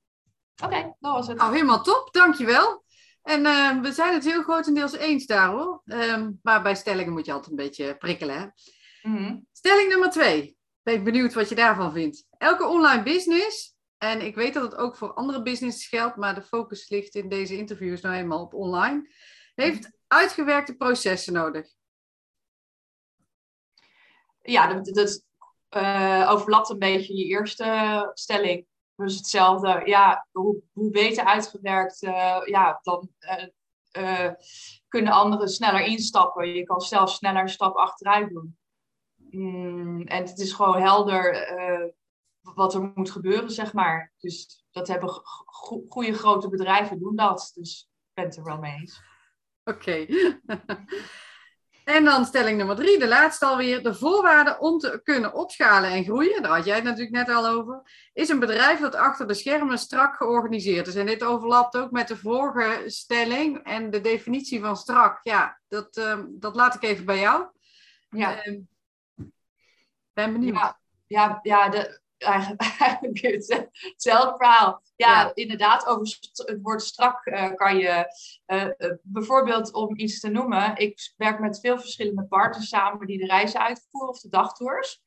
Oké, 0.65 0.95
dat 0.99 1.13
was 1.13 1.27
het. 1.27 1.37
Nou, 1.37 1.53
helemaal 1.53 1.83
top, 1.83 2.09
dankjewel. 2.13 2.85
En 3.23 3.41
uh, 3.41 3.81
we 3.81 3.93
zijn 3.93 4.15
het 4.15 4.25
heel 4.25 4.43
grotendeels 4.43 4.93
eens 4.93 5.27
daar 5.27 5.49
hoor. 5.49 5.83
Um, 5.85 6.39
maar 6.43 6.63
bij 6.63 6.75
stellingen 6.75 7.13
moet 7.13 7.27
je 7.27 7.33
altijd 7.33 7.51
een 7.51 7.57
beetje 7.57 7.97
prikkelen. 7.97 8.39
Hè? 8.39 8.47
Mm 9.11 9.47
Stelling 9.59 9.89
nummer 9.89 10.11
twee. 10.11 10.57
Ben 10.83 11.05
benieuwd 11.05 11.35
wat 11.35 11.49
je 11.49 11.55
daarvan 11.55 11.93
vindt. 11.93 12.27
Elke 12.31 12.67
online 12.67 13.03
business, 13.03 13.77
en 13.97 14.21
ik 14.21 14.35
weet 14.35 14.55
dat 14.55 14.63
het 14.63 14.75
ook 14.75 14.97
voor 14.97 15.13
andere 15.13 15.43
businesses 15.43 15.87
geldt, 15.89 16.17
maar 16.17 16.35
de 16.35 16.43
focus 16.43 16.89
ligt 16.89 17.15
in 17.15 17.29
deze 17.29 17.57
interviews 17.57 18.01
nou 18.01 18.15
eenmaal 18.15 18.43
op 18.43 18.55
online, 18.55 19.11
heeft 19.55 19.91
uitgewerkte 20.07 20.77
processen 20.77 21.33
nodig. 21.33 21.69
Ja, 24.41 24.73
dat, 24.73 24.95
dat 24.95 25.25
uh, 25.77 26.27
overlapt 26.31 26.69
een 26.69 26.79
beetje 26.79 27.17
je 27.17 27.25
eerste 27.25 28.11
stelling. 28.15 28.67
Dus 28.97 29.17
hetzelfde, 29.17 29.83
ja, 29.85 30.27
hoe, 30.31 30.63
hoe 30.73 30.91
beter 30.91 31.25
uitgewerkt, 31.25 32.03
uh, 32.03 32.41
ja, 32.45 32.79
dan 32.83 33.11
uh, 33.99 34.31
kunnen 34.89 35.13
anderen 35.13 35.49
sneller 35.49 35.85
instappen. 35.85 36.55
Je 36.55 36.65
kan 36.65 36.81
zelf 36.81 37.11
sneller 37.11 37.43
een 37.43 37.49
stap 37.49 37.77
achteruit 37.77 38.29
doen. 38.29 38.59
Mm, 39.31 40.03
en 40.03 40.23
het 40.25 40.39
is 40.39 40.53
gewoon 40.53 40.83
helder 40.83 41.47
wat 42.55 42.75
er 42.75 42.93
moet 42.95 43.11
gebeuren, 43.11 43.51
zeg 43.51 43.73
maar. 43.73 44.13
Dus 44.19 44.65
dat 44.71 44.89
hebben 44.89 45.09
goede 45.89 46.15
grote 46.15 46.49
bedrijven 46.49 46.99
doen 46.99 47.17
dat. 47.17 47.51
Dus 47.55 47.91
ik 47.91 48.15
ben 48.15 48.25
het 48.25 48.37
er 48.37 48.45
wel 48.45 48.59
mee 48.59 48.79
eens. 48.79 49.01
Oké. 49.65 50.07
en 51.95 52.05
dan 52.05 52.25
stelling 52.25 52.57
nummer 52.59 52.77
drie, 52.77 52.99
de 52.99 53.09
laatste 53.09 53.47
alweer. 53.47 53.83
De 53.83 53.95
voorwaarden 53.95 54.61
om 54.61 54.79
te 54.79 55.01
kunnen 55.05 55.35
opschalen 55.35 55.91
en 55.91 56.05
groeien, 56.05 56.43
daar 56.43 56.57
had 56.57 56.65
jij 56.65 56.75
het 56.75 56.85
natuurlijk 56.85 57.11
net 57.11 57.29
al 57.29 57.47
over, 57.47 57.83
is 58.13 58.29
een 58.29 58.39
bedrijf 58.39 58.81
dat 58.81 58.95
achter 58.95 59.27
de 59.27 59.35
schermen 59.35 59.79
strak 59.79 60.17
georganiseerd 60.17 60.87
is. 60.87 60.95
En 60.95 61.07
dit 61.07 61.23
overlapt 61.25 61.77
ook 61.77 61.91
met 61.91 62.09
de 62.09 62.17
vorige 62.17 62.83
stelling 62.87 63.65
en 63.65 63.91
de 63.91 64.01
definitie 64.01 64.61
van 64.61 64.77
strak. 64.77 65.21
Ja, 65.23 65.61
dat, 65.69 65.97
uh, 65.97 66.21
dat 66.29 66.57
laat 66.57 66.75
ik 66.75 66.83
even 66.83 67.05
bij 67.05 67.19
jou. 67.19 67.47
Ja. 68.11 68.47
Uh, 68.47 68.59
ben 70.25 70.33
benieuwd. 70.33 70.55
Ja, 70.57 70.79
ja, 71.07 71.39
ja 71.43 71.69
de, 71.69 72.01
eigenlijk 72.19 73.21
hetzelfde 73.93 74.35
verhaal. 74.37 74.83
Ja, 74.97 75.31
inderdaad, 75.35 75.87
over 75.87 76.19
het 76.33 76.59
woord 76.63 76.83
strak 76.83 77.27
uh, 77.27 77.55
kan 77.55 77.79
je 77.79 78.13
uh, 78.47 78.65
uh, 78.79 78.93
bijvoorbeeld 79.03 79.73
om 79.73 79.97
iets 79.97 80.21
te 80.21 80.29
noemen. 80.29 80.77
Ik 80.77 81.13
werk 81.17 81.39
met 81.39 81.61
veel 81.61 81.79
verschillende 81.79 82.25
partners 82.25 82.69
samen 82.69 83.07
die 83.07 83.19
de 83.19 83.27
reizen 83.27 83.61
uitvoeren 83.61 84.09
of 84.09 84.21
de 84.21 84.29
dagtours. 84.29 85.01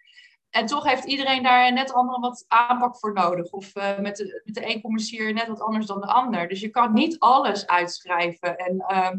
En 0.49 0.65
toch 0.65 0.83
heeft 0.83 1.03
iedereen 1.03 1.43
daar 1.43 1.73
net 1.73 1.93
andere 1.93 2.19
wat 2.19 2.45
aanpak 2.47 2.97
voor 2.97 3.13
nodig. 3.13 3.51
Of 3.51 3.73
met, 3.99 4.15
de, 4.15 4.41
met 4.45 4.55
de 4.55 4.73
een 4.73 4.81
communiceer 4.81 5.27
je 5.27 5.33
net 5.33 5.47
wat 5.47 5.61
anders 5.61 5.85
dan 5.85 6.01
de 6.01 6.07
ander. 6.07 6.47
Dus 6.47 6.59
je 6.59 6.69
kan 6.69 6.93
niet 6.93 7.19
alles 7.19 7.67
uitschrijven. 7.67 8.57
En 8.57 8.79
ehm, 8.87 9.17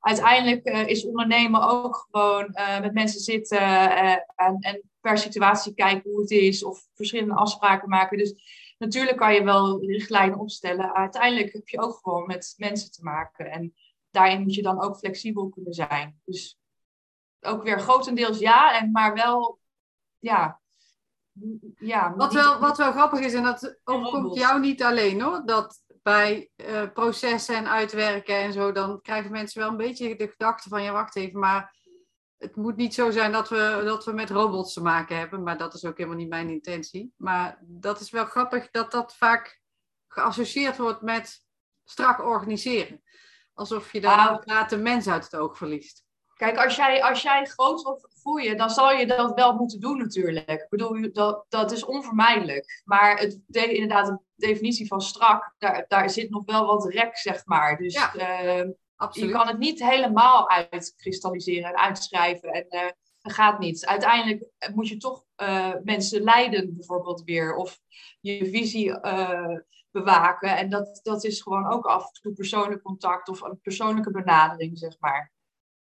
uiteindelijk 0.00 0.64
is 0.64 1.06
ondernemen 1.06 1.62
ook 1.62 2.06
gewoon 2.10 2.56
met 2.80 2.92
mensen 2.92 3.20
zitten 3.20 3.60
en, 3.96 4.56
en, 4.60 4.89
per 5.00 5.18
situatie 5.18 5.74
kijken 5.74 6.10
hoe 6.10 6.20
het 6.20 6.30
is. 6.30 6.64
Of 6.64 6.86
verschillende 6.94 7.34
afspraken 7.34 7.88
maken. 7.88 8.18
Dus 8.18 8.34
natuurlijk 8.78 9.16
kan 9.16 9.34
je 9.34 9.44
wel 9.44 9.84
richtlijnen 9.84 10.38
opstellen. 10.38 10.94
Uiteindelijk 10.94 11.52
heb 11.52 11.68
je 11.68 11.80
ook 11.80 11.98
gewoon 12.02 12.26
met 12.26 12.54
mensen 12.56 12.90
te 12.90 13.02
maken. 13.02 13.50
En 13.50 13.74
daarin 14.10 14.42
moet 14.42 14.54
je 14.54 14.62
dan 14.62 14.82
ook 14.82 14.96
flexibel 14.96 15.48
kunnen 15.48 15.72
zijn. 15.72 16.20
Dus 16.24 16.58
ook 17.40 17.62
weer 17.62 17.80
grotendeels 17.80 18.38
ja, 18.38 18.80
en 18.80 18.90
maar 18.90 19.14
wel, 19.14 19.58
ja. 20.18 20.60
ja 21.78 22.14
wat, 22.16 22.32
wel, 22.32 22.58
wat 22.58 22.76
wel 22.76 22.92
grappig 22.92 23.20
is, 23.20 23.34
en 23.34 23.42
dat 23.42 23.78
overkomt 23.84 24.34
jou 24.34 24.60
niet 24.60 24.82
alleen 24.82 25.20
hoor, 25.20 25.42
dat 25.44 25.82
bij 26.02 26.50
uh, 26.56 26.92
processen 26.92 27.56
en 27.56 27.68
uitwerken 27.68 28.36
en 28.36 28.52
zo, 28.52 28.72
dan 28.72 29.00
krijgen 29.00 29.30
mensen 29.30 29.60
wel 29.60 29.70
een 29.70 29.76
beetje 29.76 30.16
de 30.16 30.28
gedachte 30.28 30.68
van, 30.68 30.82
ja 30.82 30.92
wacht 30.92 31.16
even, 31.16 31.40
maar 31.40 31.74
het 32.40 32.56
moet 32.56 32.76
niet 32.76 32.94
zo 32.94 33.10
zijn 33.10 33.32
dat 33.32 33.48
we, 33.48 33.82
dat 33.84 34.04
we 34.04 34.12
met 34.12 34.30
robots 34.30 34.72
te 34.72 34.82
maken 34.82 35.16
hebben, 35.18 35.42
maar 35.42 35.58
dat 35.58 35.74
is 35.74 35.84
ook 35.84 35.96
helemaal 35.96 36.18
niet 36.18 36.28
mijn 36.28 36.48
intentie. 36.48 37.14
Maar 37.16 37.58
dat 37.60 38.00
is 38.00 38.10
wel 38.10 38.24
grappig 38.24 38.70
dat 38.70 38.90
dat 38.90 39.16
vaak 39.16 39.60
geassocieerd 40.08 40.76
wordt 40.76 41.02
met 41.02 41.44
strak 41.84 42.24
organiseren. 42.24 43.02
Alsof 43.54 43.92
je 43.92 44.00
dan 44.00 44.44
ah. 44.44 44.68
de 44.68 44.76
mens 44.76 45.08
uit 45.08 45.24
het 45.24 45.36
oog 45.36 45.56
verliest. 45.56 46.04
Kijk, 46.34 46.58
als 46.58 46.76
jij, 46.76 47.02
als 47.02 47.22
jij 47.22 47.44
groot 47.44 47.82
wilt 47.82 48.08
groeien, 48.20 48.56
dan 48.56 48.70
zal 48.70 48.92
je 48.92 49.06
dat 49.06 49.34
wel 49.34 49.54
moeten 49.54 49.80
doen 49.80 49.98
natuurlijk. 49.98 50.50
Ik 50.50 50.66
bedoel, 50.68 51.12
dat, 51.12 51.44
dat 51.48 51.72
is 51.72 51.84
onvermijdelijk. 51.84 52.82
Maar 52.84 53.18
het, 53.18 53.40
inderdaad, 53.46 54.06
de 54.06 54.46
definitie 54.46 54.86
van 54.86 55.00
strak, 55.00 55.54
daar, 55.58 55.84
daar 55.88 56.10
zit 56.10 56.30
nog 56.30 56.42
wel 56.44 56.66
wat 56.66 56.88
rek, 56.88 57.16
zeg 57.16 57.46
maar. 57.46 57.76
Dus 57.76 57.94
ja, 57.94 58.14
uh, 58.14 58.68
je 59.10 59.30
kan 59.30 59.46
het 59.46 59.58
niet 59.58 59.84
helemaal 59.84 60.50
uitkristalliseren 60.50 61.70
en 61.70 61.76
uitschrijven. 61.76 62.52
En 62.52 62.66
uh, 62.70 62.90
dat 63.20 63.32
gaat 63.32 63.58
niet. 63.58 63.86
Uiteindelijk 63.86 64.44
moet 64.74 64.88
je 64.88 64.96
toch 64.96 65.24
uh, 65.36 65.72
mensen 65.84 66.22
leiden, 66.22 66.76
bijvoorbeeld 66.76 67.22
weer. 67.24 67.54
Of 67.54 67.78
je 68.20 68.50
visie 68.50 69.00
bewaken. 69.90 70.56
En 70.56 70.70
dat, 70.70 71.00
dat 71.02 71.24
is 71.24 71.40
gewoon 71.40 71.70
ook 71.70 71.86
af 71.86 72.02
en 72.02 72.20
toe 72.22 72.32
persoonlijk 72.32 72.82
contact 72.82 73.28
of 73.28 73.40
een 73.40 73.60
persoonlijke 73.60 74.10
benadering, 74.10 74.78
zeg 74.78 74.96
maar. 74.98 75.32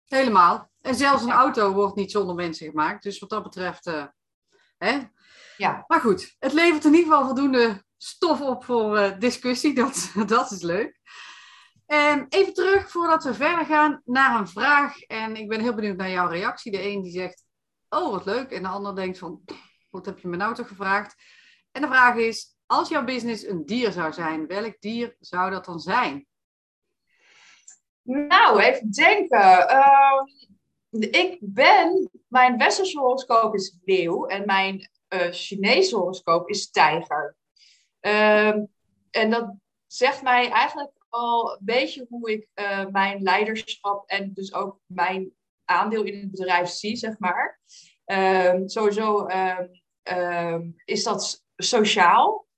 Helemaal. 0.04 0.70
En 0.80 0.94
zelfs 0.94 1.22
een 1.22 1.30
auto 1.30 1.72
wordt 1.72 1.96
niet 1.96 2.10
zonder 2.10 2.34
mensen 2.34 2.68
gemaakt. 2.68 3.02
Dus 3.02 3.18
wat 3.18 3.30
dat 3.30 3.42
betreft. 3.42 3.84
Hè? 4.78 4.98
Ja. 5.56 5.84
Maar 5.86 6.00
goed, 6.00 6.36
het 6.38 6.52
levert 6.52 6.84
in 6.84 6.94
ieder 6.94 7.06
geval 7.06 7.26
voldoende 7.26 7.84
stof 7.96 8.40
op 8.40 8.64
voor 8.64 9.16
discussie. 9.18 9.74
Dat, 9.82 10.12
dat 10.26 10.50
is 10.50 10.62
leuk. 10.62 11.00
En 11.88 12.26
even 12.28 12.54
terug 12.54 12.90
voordat 12.90 13.24
we 13.24 13.34
verder 13.34 13.66
gaan 13.66 14.02
naar 14.04 14.40
een 14.40 14.48
vraag. 14.48 15.02
En 15.02 15.36
ik 15.36 15.48
ben 15.48 15.60
heel 15.60 15.74
benieuwd 15.74 15.96
naar 15.96 16.10
jouw 16.10 16.28
reactie. 16.28 16.72
De 16.72 16.82
een 16.82 17.02
die 17.02 17.12
zegt: 17.12 17.44
Oh, 17.88 18.10
wat 18.10 18.24
leuk. 18.24 18.50
En 18.50 18.62
de 18.62 18.68
ander 18.68 18.94
denkt: 18.94 19.18
van, 19.18 19.44
Wat 19.90 20.06
heb 20.06 20.18
je 20.18 20.28
me 20.28 20.36
nou 20.36 20.54
toch 20.54 20.68
gevraagd? 20.68 21.14
En 21.72 21.82
de 21.82 21.88
vraag 21.88 22.16
is: 22.16 22.56
Als 22.66 22.88
jouw 22.88 23.04
business 23.04 23.46
een 23.46 23.64
dier 23.66 23.92
zou 23.92 24.12
zijn, 24.12 24.46
welk 24.46 24.80
dier 24.80 25.16
zou 25.20 25.50
dat 25.50 25.64
dan 25.64 25.80
zijn? 25.80 26.26
Nou, 28.02 28.60
even 28.60 28.90
denken. 28.90 29.68
Ehm, 29.68 30.24
ik 30.90 31.38
ben, 31.40 32.10
mijn 32.26 32.58
westerse 32.58 32.98
horoscoop 32.98 33.54
is 33.54 33.78
leeuw 33.84 34.26
en 34.26 34.46
mijn 34.46 34.90
uh, 35.08 35.30
Chinese 35.30 35.96
horoscoop 35.96 36.48
is 36.48 36.70
tijger. 36.70 37.36
Ehm, 38.00 38.64
en 39.10 39.30
dat 39.30 39.54
zegt 39.86 40.22
mij 40.22 40.50
eigenlijk 40.50 40.90
al 41.08 41.52
een 41.52 41.58
beetje 41.60 42.06
hoe 42.08 42.32
ik 42.32 42.48
uh, 42.54 42.86
mijn 42.86 43.22
leiderschap 43.22 44.08
en 44.08 44.32
dus 44.32 44.54
ook 44.54 44.80
mijn 44.86 45.32
aandeel 45.64 46.02
in 46.02 46.20
het 46.20 46.30
bedrijf 46.30 46.68
zie, 46.68 46.96
zeg 46.96 47.18
maar. 47.18 47.60
Um, 48.06 48.68
sowieso 48.68 49.26
is 50.84 51.04
dat 51.04 51.44
sociaal. 51.56 52.48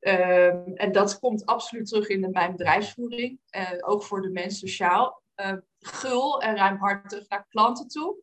Ehm, 0.00 0.72
en 0.74 0.92
dat 0.92 1.18
komt 1.18 1.46
absoluut 1.46 1.86
terug 1.86 2.08
in 2.08 2.20
de, 2.20 2.28
mijn 2.28 2.56
bedrijfsvoering, 2.56 3.40
uh, 3.56 3.70
ook 3.80 4.02
voor 4.02 4.22
de 4.22 4.30
mens 4.30 4.58
sociaal. 4.58 5.22
Uh, 5.36 5.52
gul 5.78 6.42
en 6.42 6.56
ruimhartig 6.56 7.28
naar 7.28 7.46
klanten 7.48 7.88
toe. 7.88 8.16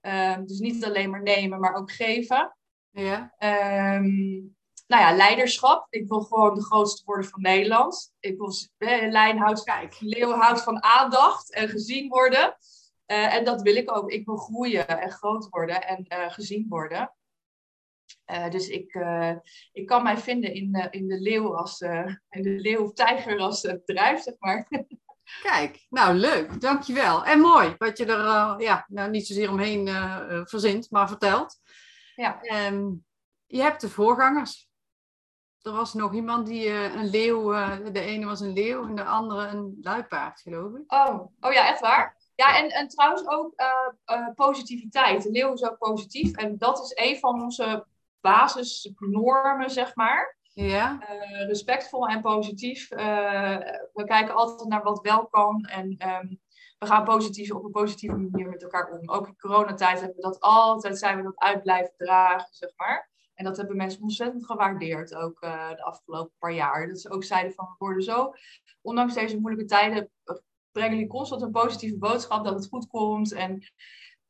Ehm, 0.00 0.44
dus 0.44 0.58
niet 0.58 0.84
alleen 0.84 1.10
maar 1.10 1.22
nemen, 1.22 1.60
maar 1.60 1.74
ook 1.74 1.92
geven. 1.92 2.56
Ja. 2.90 3.34
Um, 3.98 4.56
nou 4.92 5.04
ja, 5.04 5.16
leiderschap. 5.16 5.86
Ik 5.90 6.08
wil 6.08 6.20
gewoon 6.20 6.54
de 6.54 6.64
grootste 6.64 7.02
worden 7.04 7.28
van 7.28 7.40
Nederland. 7.40 8.12
Ik 8.20 8.38
wil 8.38 8.52
eh, 8.78 9.10
lijn 9.10 9.38
houdt, 9.38 9.62
kijk, 9.62 9.96
leeuw 10.00 10.30
houdt 10.30 10.62
van 10.62 10.82
aandacht 10.82 11.52
en 11.52 11.68
gezien 11.68 12.08
worden. 12.08 12.56
Uh, 13.06 13.34
en 13.34 13.44
dat 13.44 13.62
wil 13.62 13.74
ik 13.74 13.96
ook. 13.96 14.10
Ik 14.10 14.26
wil 14.26 14.36
groeien 14.36 14.88
en 14.88 15.10
groot 15.10 15.48
worden 15.48 15.86
en 15.86 16.06
uh, 16.08 16.30
gezien 16.30 16.66
worden. 16.68 17.14
Uh, 18.32 18.50
dus 18.50 18.68
ik, 18.68 18.98
ik 19.72 19.86
kan 19.86 20.02
mij 20.02 20.18
vinden 20.18 20.54
in, 20.54 20.88
in 20.90 21.08
de 21.08 21.20
leeuw 21.20 21.56
als 21.56 21.80
in 22.30 22.42
de 22.42 22.50
leeuw 22.50 22.84
of 22.84 22.92
tijger 22.92 23.38
als 23.38 23.60
bedrijf, 23.60 24.22
zeg 24.22 24.34
maar. 24.38 24.68
Kijk, 25.42 25.86
nou 25.88 26.14
leuk, 26.14 26.60
dankjewel. 26.60 27.24
En 27.24 27.40
mooi 27.40 27.74
wat 27.78 27.98
je 27.98 28.06
er 28.06 28.62
ja, 28.62 28.86
nou, 28.88 29.10
niet 29.10 29.26
zozeer 29.26 29.50
omheen 29.50 29.88
verzint, 30.44 30.90
maar 30.90 31.08
vertelt. 31.08 31.60
Ja. 32.14 32.40
Um, 32.66 33.04
je 33.46 33.62
hebt 33.62 33.80
de 33.80 33.88
voorgangers. 33.88 34.70
Er 35.62 35.72
was 35.72 35.94
nog 35.94 36.14
iemand 36.14 36.46
die 36.46 36.70
een 36.70 37.10
leeuw, 37.10 37.50
de 37.92 38.00
ene 38.00 38.26
was 38.26 38.40
een 38.40 38.52
leeuw 38.52 38.86
en 38.86 38.94
de 38.94 39.04
andere 39.04 39.46
een 39.46 39.78
luipaard, 39.80 40.40
geloof 40.40 40.74
ik. 40.74 40.92
Oh, 40.92 41.20
oh 41.40 41.52
ja, 41.52 41.68
echt 41.68 41.80
waar? 41.80 42.16
Ja, 42.34 42.58
en, 42.58 42.68
en 42.68 42.88
trouwens 42.88 43.28
ook 43.28 43.54
positiviteit. 44.34 45.22
De 45.22 45.30
leeuw 45.30 45.52
is 45.52 45.64
ook 45.64 45.78
positief. 45.78 46.36
En 46.36 46.58
dat 46.58 46.78
is 46.82 47.06
een 47.06 47.18
van 47.18 47.42
onze 47.42 47.86
basisnormen, 48.20 49.70
zeg 49.70 49.94
maar. 49.94 50.36
Ja. 50.42 50.98
Respectvol 51.46 52.08
en 52.08 52.20
positief. 52.20 52.88
We 52.88 54.02
kijken 54.04 54.34
altijd 54.34 54.68
naar 54.68 54.82
wat 54.82 55.00
wel 55.00 55.26
kan 55.26 55.64
en 55.64 56.08
um, 56.08 56.40
we 56.78 56.86
gaan 56.86 57.04
positief 57.04 57.52
op 57.52 57.64
een 57.64 57.70
positieve 57.70 58.16
manier 58.16 58.48
met 58.48 58.62
elkaar 58.62 58.90
om. 58.90 59.10
Ook 59.10 59.26
in 59.26 59.36
coronatijd 59.36 59.98
hebben 59.98 60.16
we 60.16 60.22
dat 60.22 60.40
altijd, 60.40 60.98
zijn 60.98 61.16
we 61.16 61.22
dat 61.22 61.38
uit 61.38 61.62
blijven 61.62 61.94
dragen, 61.96 62.48
zeg 62.50 62.70
maar. 62.76 63.10
En 63.42 63.48
dat 63.48 63.56
hebben 63.56 63.76
mensen 63.76 64.02
ontzettend 64.02 64.46
gewaardeerd, 64.46 65.14
ook 65.14 65.42
uh, 65.42 65.68
de 65.68 65.82
afgelopen 65.82 66.32
paar 66.38 66.52
jaar. 66.52 66.88
Dat 66.88 67.00
ze 67.00 67.10
ook 67.10 67.24
zeiden 67.24 67.52
van, 67.52 67.64
we 67.64 67.74
worden 67.78 68.02
zo, 68.02 68.32
ondanks 68.80 69.14
deze 69.14 69.40
moeilijke 69.40 69.68
tijden, 69.68 70.10
brengen 70.72 70.92
jullie 70.92 71.08
constant 71.08 71.42
een 71.42 71.50
positieve 71.50 71.98
boodschap 71.98 72.44
dat 72.44 72.54
het 72.54 72.68
goed 72.68 72.86
komt. 72.86 73.32
En 73.32 73.62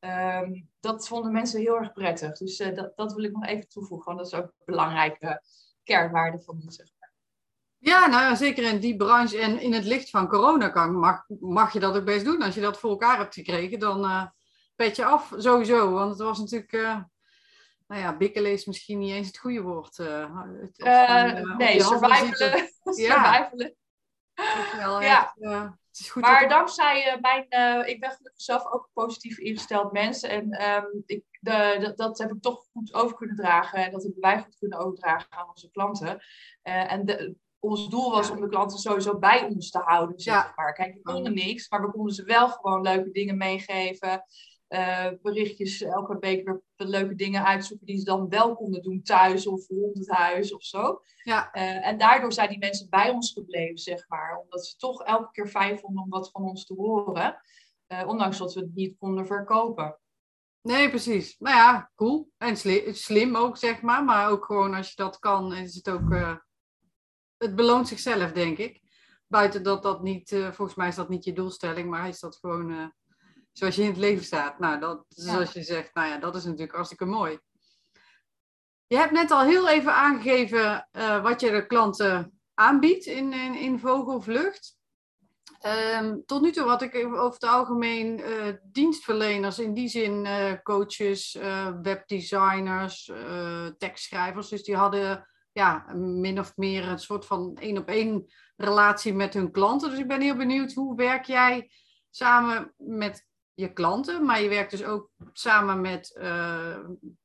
Um, 0.04 0.68
dat 0.80 1.08
vonden 1.08 1.32
mensen 1.32 1.60
heel 1.60 1.76
erg 1.76 1.92
prettig. 1.92 2.38
Dus 2.38 2.60
uh, 2.60 2.74
dat, 2.74 2.96
dat 2.96 3.14
wil 3.14 3.24
ik 3.24 3.32
nog 3.32 3.46
even 3.46 3.68
toevoegen, 3.68 4.06
want 4.06 4.18
dat 4.18 4.26
is 4.26 4.38
ook 4.38 4.44
een 4.44 4.64
belangrijke 4.64 5.42
kernwaarde 5.82 6.40
van 6.40 6.60
ons. 6.64 6.82
Ja, 7.78 8.06
nou 8.06 8.36
zeker 8.36 8.64
in 8.64 8.80
die 8.80 8.96
branche 8.96 9.38
en 9.38 9.60
in 9.60 9.72
het 9.72 9.84
licht 9.84 10.10
van 10.10 10.28
corona 10.28 10.68
kan, 10.68 10.94
mag, 10.94 11.24
mag 11.40 11.72
je 11.72 11.80
dat 11.80 11.96
ook 11.96 12.04
best 12.04 12.24
doen. 12.24 12.42
Als 12.42 12.54
je 12.54 12.60
dat 12.60 12.78
voor 12.78 12.90
elkaar 12.90 13.18
hebt 13.18 13.34
gekregen, 13.34 13.78
dan 13.78 14.04
uh, 14.04 14.26
pet 14.74 14.96
je 14.96 15.04
af 15.04 15.32
sowieso. 15.36 15.92
Want 15.92 16.10
het 16.10 16.20
was 16.20 16.38
natuurlijk, 16.38 16.72
nou 17.92 18.04
ja, 18.04 18.16
bikkelen 18.16 18.52
is 18.52 18.64
misschien 18.64 18.98
niet 18.98 19.12
eens 19.12 19.26
het 19.26 19.38
goede 19.38 19.62
woord. 19.62 19.96
Het, 19.96 20.78
nee, 21.58 21.82
survivalen. 21.82 22.70
Ja. 24.76 25.34
ja. 25.38 25.78
Echt, 25.92 26.14
maar 26.14 26.48
dankzij 26.48 27.18
mijn, 27.20 27.42
ik 27.86 28.00
ben 28.00 28.10
gelukkig 28.10 28.42
zelf 28.42 28.66
ook 28.72 28.90
positief 28.92 29.38
ingesteld 29.38 29.92
mensen. 29.92 30.28
En 30.28 30.68
um, 30.68 31.02
ik, 31.06 31.24
de, 31.40 31.92
dat 31.96 32.18
heb 32.18 32.32
ik 32.32 32.42
toch 32.42 32.64
goed 32.72 32.94
over 32.94 33.16
kunnen 33.16 33.36
dragen. 33.36 33.84
En 33.84 33.90
dat 33.90 34.02
hebben 34.02 34.20
wij 34.20 34.42
goed 34.42 34.56
kunnen 34.58 34.78
overdragen 34.78 35.32
aan 35.32 35.48
onze 35.48 35.70
klanten. 35.70 36.22
En 36.62 37.04
de, 37.04 37.36
ons 37.58 37.88
doel 37.88 38.10
was 38.10 38.30
om 38.30 38.40
de 38.40 38.48
klanten 38.48 38.78
sowieso 38.78 39.18
bij 39.18 39.44
ons 39.44 39.70
te 39.70 39.78
houden. 39.78 40.20
Zeg 40.20 40.52
maar. 40.56 40.72
Kijk, 40.72 40.94
we 40.94 41.00
konden 41.02 41.34
niks, 41.34 41.68
maar 41.68 41.82
we 41.82 41.90
konden 41.90 42.14
ze 42.14 42.24
wel 42.24 42.48
gewoon 42.48 42.82
leuke 42.82 43.10
dingen 43.10 43.36
meegeven. 43.36 44.24
Uh, 44.72 45.06
berichtjes 45.22 45.82
elke 45.82 46.18
week 46.18 46.44
weer 46.44 46.62
leuke 46.76 47.14
dingen 47.14 47.44
uitzoeken 47.44 47.86
die 47.86 47.98
ze 47.98 48.04
dan 48.04 48.28
wel 48.28 48.54
konden 48.54 48.82
doen 48.82 49.02
thuis 49.02 49.46
of 49.46 49.68
rond 49.68 49.98
het 49.98 50.10
huis 50.10 50.54
of 50.54 50.62
zo. 50.62 51.02
Ja. 51.22 51.56
Uh, 51.56 51.86
en 51.86 51.98
daardoor 51.98 52.32
zijn 52.32 52.48
die 52.48 52.58
mensen 52.58 52.88
bij 52.90 53.10
ons 53.10 53.32
gebleven, 53.32 53.78
zeg 53.78 54.08
maar. 54.08 54.40
Omdat 54.42 54.66
ze 54.66 54.76
toch 54.76 55.02
elke 55.02 55.30
keer 55.30 55.46
fijn 55.46 55.78
vonden 55.78 56.02
om 56.02 56.08
wat 56.10 56.30
van 56.30 56.42
ons 56.42 56.66
te 56.66 56.74
horen. 56.74 57.42
Uh, 57.88 58.02
ondanks 58.06 58.38
dat 58.38 58.54
we 58.54 58.60
het 58.60 58.74
niet 58.74 58.98
konden 58.98 59.26
verkopen. 59.26 59.98
Nee, 60.62 60.88
precies. 60.88 61.36
Nou 61.38 61.56
ja, 61.56 61.90
cool. 61.94 62.30
En 62.38 62.56
slim, 62.56 62.94
slim 62.94 63.36
ook, 63.36 63.56
zeg 63.56 63.82
maar. 63.82 64.04
Maar 64.04 64.30
ook 64.30 64.44
gewoon 64.44 64.74
als 64.74 64.88
je 64.88 64.96
dat 64.96 65.18
kan, 65.18 65.54
is 65.54 65.74
het 65.74 65.88
ook... 65.88 66.38
het 67.36 67.54
beloont 67.54 67.88
zichzelf, 67.88 68.32
denk 68.32 68.58
ik. 68.58 68.80
Buiten 69.26 69.62
dat 69.62 69.82
dat 69.82 70.02
niet... 70.02 70.28
volgens 70.28 70.74
mij 70.74 70.88
is 70.88 70.94
dat 70.94 71.08
niet 71.08 71.24
je 71.24 71.32
doelstelling, 71.32 71.90
maar 71.90 72.08
is 72.08 72.20
dat 72.20 72.36
gewoon 72.36 72.92
zoals 73.52 73.74
je 73.74 73.82
in 73.82 73.88
het 73.88 73.96
leven 73.96 74.24
staat. 74.24 74.58
Nou, 74.58 74.80
dat, 74.80 75.04
zoals 75.08 75.52
je 75.52 75.62
zegt, 75.62 75.94
nou 75.94 76.08
ja, 76.08 76.18
dat 76.18 76.36
is 76.36 76.44
natuurlijk 76.44 76.72
hartstikke 76.72 77.04
mooi. 77.04 77.38
Je 78.86 78.96
hebt 78.96 79.12
net 79.12 79.30
al 79.30 79.40
heel 79.40 79.68
even 79.68 79.94
aangegeven 79.94 80.88
uh, 80.92 81.22
wat 81.22 81.40
je 81.40 81.50
de 81.50 81.66
klanten 81.66 82.40
aanbiedt 82.54 83.06
in, 83.06 83.32
in, 83.32 83.54
in 83.54 83.78
vogelvlucht. 83.78 84.80
Ehm, 85.58 86.16
tot 86.26 86.42
nu 86.42 86.52
toe 86.52 86.68
had 86.68 86.82
ik 86.82 86.94
over 86.96 87.32
het 87.32 87.44
algemeen 87.44 88.18
uh, 88.18 88.54
dienstverleners, 88.62 89.58
in 89.58 89.74
die 89.74 89.88
zin 89.88 90.24
uh, 90.24 90.52
coaches, 90.62 91.38
webdesigners, 91.82 93.10
tekstschrijvers. 93.78 94.48
Dus 94.48 94.64
die 94.64 94.76
hadden 94.76 95.28
ja, 95.52 95.94
min 95.94 96.38
of 96.38 96.56
meer 96.56 96.88
een 96.88 96.98
soort 96.98 97.26
van 97.26 97.56
één 97.60 97.78
op 97.78 97.88
één 97.88 98.26
relatie 98.56 99.14
met 99.14 99.34
hun 99.34 99.50
klanten. 99.50 99.90
Dus 99.90 99.98
ik 99.98 100.08
ben 100.08 100.20
heel 100.20 100.36
benieuwd, 100.36 100.72
hoe 100.72 100.96
werk 100.96 101.24
jij 101.24 101.70
samen 102.10 102.74
met 102.76 103.26
je 103.54 103.72
klanten, 103.72 104.24
maar 104.24 104.40
je 104.42 104.48
werkt 104.48 104.70
dus 104.70 104.84
ook 104.84 105.10
samen 105.32 105.80
met 105.80 106.18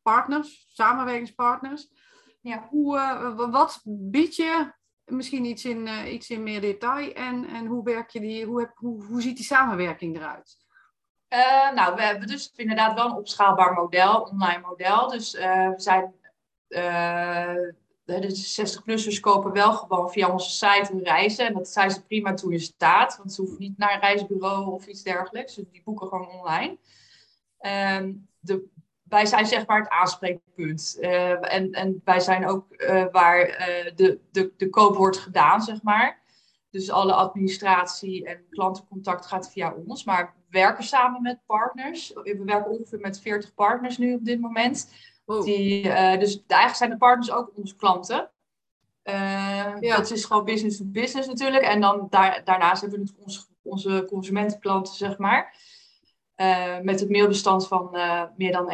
partners, 0.02 0.66
samenwerkingspartners. 0.68 1.88
Ja. 2.42 2.68
Hoe, 2.70 3.34
wat 3.52 3.82
bied 3.86 4.36
je 4.36 4.72
misschien 5.08 5.46
iets 5.46 5.66
in, 5.66 5.88
uh, 5.88 6.14
iets 6.14 6.30
in 6.30 6.44
meer 6.44 6.62
detail. 6.62 7.14
En, 7.14 7.46
en 7.46 7.66
hoe, 7.66 7.84
werk 7.84 8.10
je 8.10 8.20
die, 8.20 8.46
hoe, 8.46 8.60
heb, 8.60 8.72
hoe, 8.76 9.04
hoe 9.06 9.22
ziet 9.22 9.36
die 9.36 9.46
samenwerking 9.46 10.16
eruit? 10.16 10.66
Nou, 11.76 11.96
we 11.96 12.02
hebben 12.02 12.28
dus 12.28 12.52
inderdaad 12.56 12.94
wel 12.94 13.06
een 13.06 13.16
opschaalbaar 13.16 13.74
model, 13.74 14.22
online 14.22 14.62
model. 14.62 15.08
Dus 15.08 15.32
we 15.34 15.74
zijn, 15.76 16.14
de 18.08 18.58
60-plussers 18.62 19.20
kopen 19.20 19.52
wel 19.52 19.74
gewoon 19.74 20.12
via 20.12 20.32
onze 20.32 20.50
site 20.50 20.92
hun 20.92 21.04
reizen. 21.04 21.46
En 21.46 21.54
dat 21.54 21.68
zijn 21.68 21.92
ze 21.92 22.06
prima 22.06 22.34
toe 22.34 22.54
in 22.54 22.60
staat, 22.60 23.18
want 23.18 23.34
ze 23.34 23.42
hoeven 23.42 23.60
niet 23.60 23.78
naar 23.78 23.94
een 23.94 24.00
reisbureau 24.00 24.72
of 24.72 24.88
iets 24.88 25.04
dergelijks. 25.04 25.56
Dus 25.56 25.66
die 25.72 25.82
boeken 25.84 26.08
gewoon 26.08 26.30
online. 26.30 26.78
Ehm, 27.58 28.14
de 28.40 28.68
wij 29.10 29.26
zijn 29.26 29.46
zeg 29.46 29.66
maar 29.66 29.80
het 29.80 29.90
aanspreekpunt. 29.90 30.98
Uh, 31.00 31.54
en, 31.54 31.72
en 31.72 32.02
wij 32.04 32.20
zijn 32.20 32.48
ook 32.48 32.66
uh, 32.70 33.06
waar 33.12 33.48
uh, 33.50 33.96
de, 33.96 34.20
de, 34.32 34.52
de 34.58 34.70
koop 34.70 34.96
wordt 34.96 35.18
gedaan, 35.18 35.62
zeg 35.62 35.82
maar. 35.82 36.20
Dus 36.70 36.92
alle 36.92 37.14
administratie 37.14 38.26
en 38.26 38.46
klantencontact 38.50 39.26
gaat 39.26 39.52
via 39.52 39.74
ons. 39.86 40.04
Maar 40.04 40.34
we 40.36 40.60
werken 40.60 40.84
samen 40.84 41.22
met 41.22 41.40
partners. 41.46 42.14
We 42.14 42.42
werken 42.46 42.72
ongeveer 42.72 43.00
met 43.00 43.20
40 43.20 43.54
partners 43.54 43.98
nu 43.98 44.14
op 44.14 44.26
dit 44.26 44.40
moment. 44.40 44.94
Die, 45.28 45.84
dus 46.18 46.44
eigenlijk 46.48 46.76
zijn 46.76 46.90
de 46.90 46.98
partners 46.98 47.32
ook 47.32 47.52
onze 47.56 47.76
klanten. 47.76 48.32
Ja. 49.04 49.80
Dat 49.80 50.12
is 50.12 50.26
gewoon 50.26 50.46
business 50.46 50.78
to 50.78 50.86
business 50.86 51.28
natuurlijk. 51.28 51.64
En 51.64 51.82
dan 51.82 52.08
daar, 52.10 52.42
daarnaast 52.44 52.82
hebben 52.82 53.00
we 53.00 53.14
onze, 53.24 53.42
onze 53.62 54.06
consumentenklanten, 54.08 54.94
zeg 54.94 55.18
maar. 55.18 55.56
Uh, 56.36 56.80
met 56.80 57.00
het 57.00 57.10
mailbestand 57.10 57.68
van 57.68 57.98
meer 58.38 58.52
dan 58.52 58.72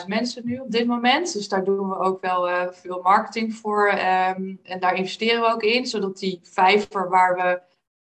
31.000 0.00 0.06
mensen 0.06 0.42
nu 0.44 0.58
op 0.58 0.70
dit 0.70 0.86
moment. 0.86 1.32
Dus 1.32 1.48
daar 1.48 1.64
doen 1.64 1.88
we 1.88 1.98
ook 1.98 2.20
wel 2.20 2.72
veel 2.72 3.00
marketing 3.02 3.54
voor. 3.54 3.88
Um, 3.88 4.60
en 4.62 4.80
daar 4.80 4.94
investeren 4.94 5.40
we 5.40 5.52
ook 5.52 5.62
in, 5.62 5.86
zodat 5.86 6.18
die 6.18 6.40
vijver 6.42 7.08
waar 7.08 7.34
we 7.34 7.62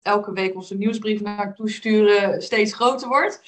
elke 0.02 0.32
week 0.32 0.54
onze 0.54 0.76
nieuwsbrief 0.76 1.20
naartoe 1.20 1.70
sturen 1.70 2.42
steeds 2.42 2.74
groter 2.74 3.08
wordt. 3.08 3.42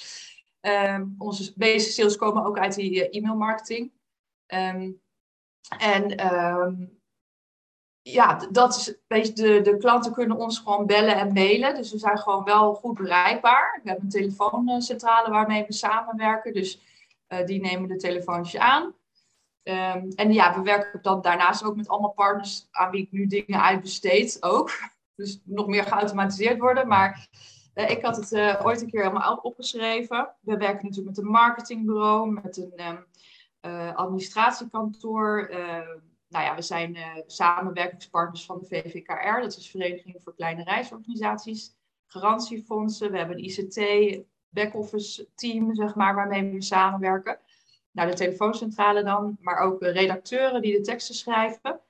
Um, 0.61 1.15
onze 1.19 1.53
basic 1.57 1.93
sales 1.93 2.17
komen 2.17 2.45
ook 2.45 2.59
uit 2.59 2.75
die 2.75 3.11
e-mail 3.11 3.37
marketing. 3.37 3.91
Um, 4.55 5.01
en 5.79 6.15
ja, 8.03 8.37
dat 8.51 8.77
is, 9.09 9.35
de, 9.35 9.61
de 9.61 9.77
klanten 9.79 10.13
kunnen 10.13 10.37
ons 10.37 10.59
gewoon 10.59 10.87
bellen 10.87 11.17
en 11.17 11.33
mailen. 11.33 11.75
Dus 11.75 11.93
we 11.93 11.99
zijn 11.99 12.19
gewoon 12.19 12.45
wel 12.45 12.75
goed 12.75 12.95
bereikbaar. 12.95 13.81
We 13.83 13.89
hebben 13.89 14.05
een 14.05 14.11
telefooncentrale 14.11 15.31
waarmee 15.31 15.65
we 15.67 15.73
samenwerken. 15.73 16.53
Dus 16.53 16.81
uh, 17.29 17.47
die 17.47 17.61
nemen 17.61 17.89
de 17.89 17.97
telefoontjes 17.97 18.61
aan. 18.61 18.95
Um, 19.63 20.13
en 20.15 20.33
ja, 20.33 20.55
we 20.55 20.63
werken 20.63 21.03
dan 21.03 21.23
daarnaast 21.23 21.65
ook 21.65 21.77
met 21.77 21.89
allemaal 21.89 22.13
partners 22.13 22.69
aan 22.71 22.91
wie 22.91 23.03
ik 23.03 23.13
nu 23.13 23.27
dingen 23.27 23.63
uitbesteed 23.63 24.37
ook. 24.41 24.71
Dus 25.15 25.41
nog 25.45 25.67
meer 25.67 25.85
geautomatiseerd 25.85 26.59
worden. 26.59 26.89
Maar 26.89 27.29
uh, 27.75 27.91
ik 27.91 28.03
had 28.03 28.17
het 28.17 28.33
uh, 28.33 28.61
ooit 28.65 28.83
een 28.83 28.91
keer 28.91 29.03
helemaal 29.03 29.39
opgeschreven. 29.43 30.29
We 30.41 30.57
werken 30.57 30.87
natuurlijk 30.87 31.17
met 31.17 31.19
een 31.19 31.31
marketingbureau, 31.31 32.31
met 32.31 32.57
een 32.57 32.87
um, 32.87 33.07
administratiekantoor 33.95 35.51
nou 36.31 36.45
ja, 36.45 36.55
we 36.55 36.63
zijn 36.63 36.95
uh, 36.97 37.07
samenwerkingspartners 37.27 38.45
van 38.45 38.59
de 38.59 38.67
VVKR, 38.67 39.41
dat 39.41 39.57
is 39.57 39.71
Vereniging 39.71 40.21
voor 40.25 40.35
Kleine 40.35 40.65
Reisorganisaties, 40.65 41.77
garantiefondsen. 42.07 43.11
We 43.11 43.19
hebben 43.19 43.37
een 43.37 43.45
ICT, 43.45 44.21
back-office 44.49 45.29
team, 45.35 45.75
zeg 45.75 45.95
maar, 45.95 46.15
waarmee 46.15 46.53
we 46.53 46.63
samenwerken. 46.63 47.39
Nou, 47.91 48.11
de 48.11 48.17
telefooncentrale 48.17 49.03
dan, 49.03 49.37
maar 49.41 49.59
ook 49.59 49.83
redacteuren 49.83 50.63
die 50.63 50.73
de 50.73 50.81
teksten 50.81 51.15
schrijven. 51.15 51.81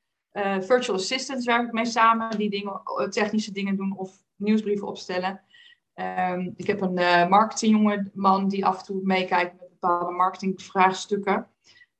Virtual 0.60 0.96
assistants 0.96 1.46
werk 1.46 1.66
ik 1.66 1.72
mee 1.72 1.86
samen, 1.86 2.38
die 2.38 2.50
dingen, 2.50 2.80
eh, 2.84 3.08
technische 3.08 3.52
dingen 3.52 3.76
doen 3.76 3.96
of 3.96 4.24
nieuwsbrieven 4.36 4.88
opstellen. 4.88 5.40
Um, 5.94 6.52
ik 6.56 6.66
heb 6.66 6.80
een 6.80 6.98
uh, 6.98 7.28
man 8.14 8.48
die 8.48 8.66
af 8.66 8.78
en 8.78 8.84
toe 8.84 9.00
meekijkt 9.02 9.60
met 9.60 9.69
bepaalde 9.80 10.10
marketingvraagstukken. 10.10 11.46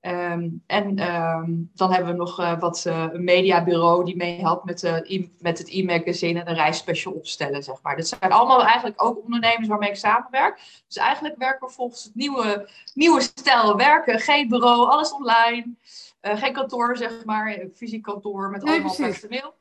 Um, 0.02 0.62
en 0.66 1.14
um, 1.14 1.70
dan 1.74 1.92
hebben 1.92 2.12
we 2.12 2.18
nog 2.18 2.40
uh, 2.40 2.60
wat 2.60 2.84
uh, 2.86 3.06
een 3.12 3.24
mediabureau 3.24 4.04
die 4.04 4.16
meehelpt 4.16 4.64
met, 4.64 4.82
uh, 4.82 5.26
met 5.38 5.58
het 5.58 5.70
e-magazine 5.70 6.40
en 6.40 6.44
de 6.44 6.52
reisspecial 6.52 7.12
opstellen, 7.12 7.62
zeg 7.62 7.82
maar. 7.82 7.96
Dat 7.96 8.08
zijn 8.08 8.32
allemaal 8.32 8.64
eigenlijk 8.64 9.02
ook 9.02 9.22
ondernemers 9.22 9.68
waarmee 9.68 9.88
ik 9.88 9.96
samenwerk. 9.96 10.60
Dus 10.86 10.96
eigenlijk 10.96 11.36
werken 11.36 11.66
we 11.66 11.72
volgens 11.72 12.04
het 12.04 12.14
nieuwe, 12.14 12.68
nieuwe 12.94 13.20
stijl 13.20 13.76
werken. 13.76 14.20
Geen 14.20 14.48
bureau, 14.48 14.88
alles 14.88 15.12
online. 15.12 15.74
geen 16.20 16.52
kantoor, 16.52 16.96
zeg 16.96 17.24
maar. 17.24 17.58
Fysiek 17.74 18.02
kantoor 18.02 18.50
met 18.50 18.62
allemaal 18.62 18.96
personeel. 18.96 19.54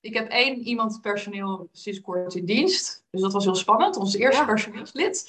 Ik 0.00 0.14
heb 0.14 0.28
één 0.28 0.58
iemand 0.58 1.00
personeel 1.00 1.68
sinds 1.72 2.00
kort 2.00 2.34
in 2.34 2.44
dienst. 2.44 3.04
Dus 3.10 3.20
dat 3.20 3.32
was 3.32 3.44
heel 3.44 3.54
spannend. 3.54 3.96
Ons 3.96 4.14
eerste 4.14 4.40
ja. 4.40 4.46
personeelslid. 4.46 5.26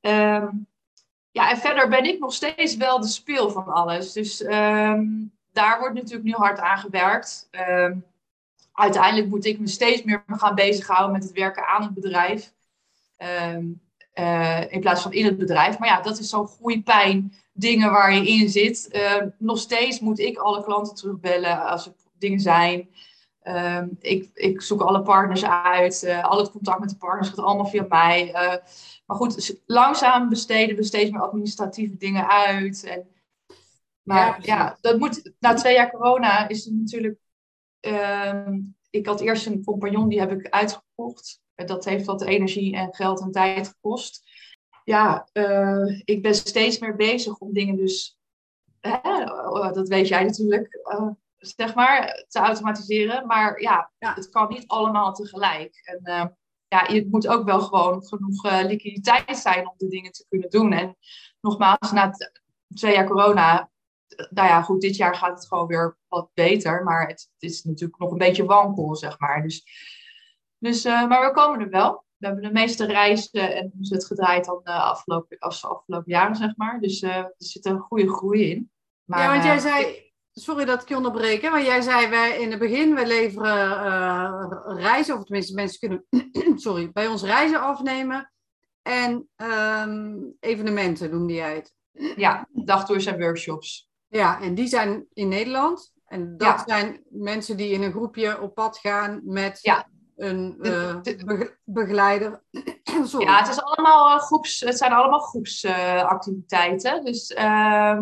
Um, 0.00 0.66
ja, 1.30 1.50
en 1.50 1.56
verder 1.56 1.88
ben 1.88 2.04
ik 2.04 2.18
nog 2.18 2.32
steeds 2.32 2.76
wel 2.76 3.00
de 3.00 3.06
speel 3.06 3.50
van 3.50 3.66
alles. 3.66 4.12
Dus 4.12 4.42
um, 4.44 5.32
daar 5.52 5.78
wordt 5.78 5.94
natuurlijk 5.94 6.24
nu 6.24 6.32
hard 6.32 6.58
aan 6.58 6.78
gewerkt. 6.78 7.48
Um, 7.78 8.04
uiteindelijk 8.72 9.28
moet 9.28 9.44
ik 9.44 9.58
me 9.58 9.66
steeds 9.66 10.02
meer 10.02 10.24
gaan 10.26 10.54
bezighouden 10.54 11.12
met 11.12 11.22
het 11.22 11.32
werken 11.32 11.66
aan 11.66 11.82
het 11.82 11.94
bedrijf. 11.94 12.52
Um, 13.52 13.80
uh, 14.14 14.72
in 14.72 14.80
plaats 14.80 15.02
van 15.02 15.12
in 15.12 15.24
het 15.24 15.38
bedrijf. 15.38 15.78
Maar 15.78 15.88
ja, 15.88 16.00
dat 16.00 16.18
is 16.18 16.28
zo'n 16.28 16.48
groeipijn 16.48 17.32
dingen 17.52 17.90
waar 17.90 18.14
je 18.14 18.28
in 18.28 18.48
zit. 18.48 19.00
Nog 19.38 19.58
steeds 19.58 20.00
moet 20.00 20.18
ik 20.18 20.38
alle 20.38 20.64
klanten 20.64 20.94
terugbellen 20.94 21.66
als 21.66 21.86
er 21.86 21.92
dingen 22.18 22.40
zijn. 22.40 22.88
Um, 23.48 23.96
ik, 24.00 24.30
ik, 24.34 24.60
zoek 24.60 24.80
alle 24.80 25.02
partners 25.02 25.44
uit. 25.44 26.02
Uh, 26.02 26.24
al 26.24 26.38
het 26.38 26.50
contact 26.50 26.80
met 26.80 26.88
de 26.88 26.96
partners 26.96 27.28
gaat 27.28 27.38
allemaal 27.38 27.66
via 27.66 27.86
mij. 27.88 28.28
Uh, 28.28 28.56
maar 29.06 29.16
goed, 29.16 29.60
langzaam 29.66 30.28
besteden 30.28 30.76
we 30.76 30.82
steeds 30.82 31.10
meer 31.10 31.20
administratieve 31.20 31.96
dingen 31.96 32.28
uit. 32.28 32.84
En, 32.84 33.08
maar 34.02 34.38
ja, 34.42 34.78
dat 34.80 34.98
moet, 34.98 35.32
na 35.38 35.54
twee 35.54 35.74
jaar 35.74 35.90
corona 35.90 36.48
is 36.48 36.64
het 36.64 36.74
natuurlijk. 36.74 37.18
Uh, 37.80 38.48
ik 38.90 39.06
had 39.06 39.20
eerst 39.20 39.46
een 39.46 39.64
compagnon, 39.64 40.08
die 40.08 40.20
heb 40.20 40.32
ik 40.32 40.48
uitgekocht. 40.48 41.40
Dat 41.54 41.84
heeft 41.84 42.06
wat 42.06 42.22
energie 42.22 42.76
en 42.76 42.94
geld 42.94 43.20
en 43.20 43.30
tijd 43.30 43.68
gekost. 43.68 44.22
Ja, 44.84 45.28
uh, 45.32 46.00
ik 46.04 46.22
ben 46.22 46.34
steeds 46.34 46.78
meer 46.78 46.96
bezig 46.96 47.38
om 47.38 47.52
dingen 47.52 47.76
dus. 47.76 48.18
Hè, 48.80 49.24
dat 49.72 49.88
weet 49.88 50.08
jij 50.08 50.24
natuurlijk 50.24 50.80
zeg 51.38 51.74
maar, 51.74 52.24
te 52.28 52.38
automatiseren. 52.38 53.26
Maar 53.26 53.60
ja, 53.60 53.90
ja, 53.98 54.14
het 54.14 54.28
kan 54.28 54.48
niet 54.48 54.66
allemaal 54.66 55.12
tegelijk. 55.12 55.80
En 55.82 56.00
uh, 56.02 56.24
ja, 56.68 56.86
je 56.92 57.06
moet 57.10 57.28
ook 57.28 57.44
wel 57.44 57.60
gewoon 57.60 58.04
genoeg 58.04 58.44
uh, 58.44 58.60
liquiditeit 58.64 59.36
zijn 59.38 59.68
om 59.68 59.74
de 59.76 59.88
dingen 59.88 60.12
te 60.12 60.24
kunnen 60.28 60.50
doen. 60.50 60.72
En 60.72 60.96
nogmaals, 61.40 61.92
na 61.92 62.10
twee 62.74 62.94
jaar 62.94 63.06
corona, 63.06 63.70
nou 64.30 64.48
ja, 64.48 64.62
goed, 64.62 64.80
dit 64.80 64.96
jaar 64.96 65.14
gaat 65.14 65.38
het 65.38 65.46
gewoon 65.46 65.66
weer 65.66 65.98
wat 66.08 66.30
beter. 66.34 66.84
Maar 66.84 67.00
het, 67.06 67.30
het 67.38 67.50
is 67.50 67.64
natuurlijk 67.64 67.98
nog 67.98 68.10
een 68.10 68.18
beetje 68.18 68.44
wankel, 68.44 68.96
zeg 68.96 69.18
maar. 69.18 69.42
Dus, 69.42 69.64
dus 70.58 70.84
uh, 70.84 71.08
maar 71.08 71.26
we 71.26 71.32
komen 71.32 71.60
er 71.60 71.70
wel. 71.70 72.06
We 72.16 72.26
hebben 72.26 72.44
de 72.44 72.52
meeste 72.52 72.86
reizen 72.86 73.56
en 73.56 73.72
het 73.78 74.06
gedraaid 74.06 74.44
dan 74.44 74.60
de 74.62 74.72
afgelopen, 74.72 75.38
afgelopen 75.38 76.02
jaren, 76.12 76.36
zeg 76.36 76.56
maar. 76.56 76.80
Dus 76.80 77.02
er 77.02 77.34
zit 77.36 77.64
een 77.64 77.78
goede 77.78 78.12
groei 78.12 78.50
in. 78.50 78.70
Maar, 79.04 79.22
ja, 79.22 79.30
want 79.32 79.44
jij 79.44 79.58
zei, 79.58 80.07
sorry 80.40 80.64
dat 80.64 80.82
ik 80.82 80.88
je 80.88 80.96
onderbreek, 80.96 81.42
maar 81.42 81.62
jij 81.62 81.80
zei 81.80 82.08
wij 82.08 82.38
in 82.38 82.50
het 82.50 82.58
begin, 82.58 82.94
wij 82.94 83.06
leveren 83.06 83.68
uh, 83.86 84.44
reizen, 84.64 85.16
of 85.16 85.24
tenminste 85.24 85.54
mensen 85.54 85.78
kunnen 85.78 86.06
sorry, 86.66 86.90
bij 86.92 87.06
ons 87.06 87.22
reizen 87.22 87.60
afnemen 87.60 88.32
en 88.82 89.28
um, 89.36 90.36
evenementen 90.40 91.10
noemde 91.10 91.34
jij 91.34 91.54
het. 91.54 91.72
Ja, 92.16 92.48
dagtours 92.52 93.06
en 93.06 93.18
workshops. 93.18 93.88
Ja, 94.06 94.40
en 94.40 94.54
die 94.54 94.66
zijn 94.66 95.06
in 95.12 95.28
Nederland. 95.28 95.92
En 96.06 96.36
dat 96.36 96.62
zijn 96.66 97.02
mensen 97.08 97.56
die 97.56 97.70
in 97.70 97.82
een 97.82 97.92
groepje 97.92 98.40
op 98.40 98.54
pad 98.54 98.78
gaan 98.78 99.20
met 99.24 99.58
ja. 99.62 99.88
een 100.16 100.56
uh, 100.60 100.96
begeleider. 101.64 102.42
Sorry. 103.04 103.26
Ja, 103.26 103.38
het, 103.38 103.48
is 103.48 103.62
allemaal, 103.62 104.16
uh, 104.16 104.22
groeps, 104.22 104.60
het 104.60 104.78
zijn 104.78 104.92
allemaal 104.92 105.20
groepsactiviteiten. 105.20 107.04
dus 107.04 107.30
uh, 107.30 107.98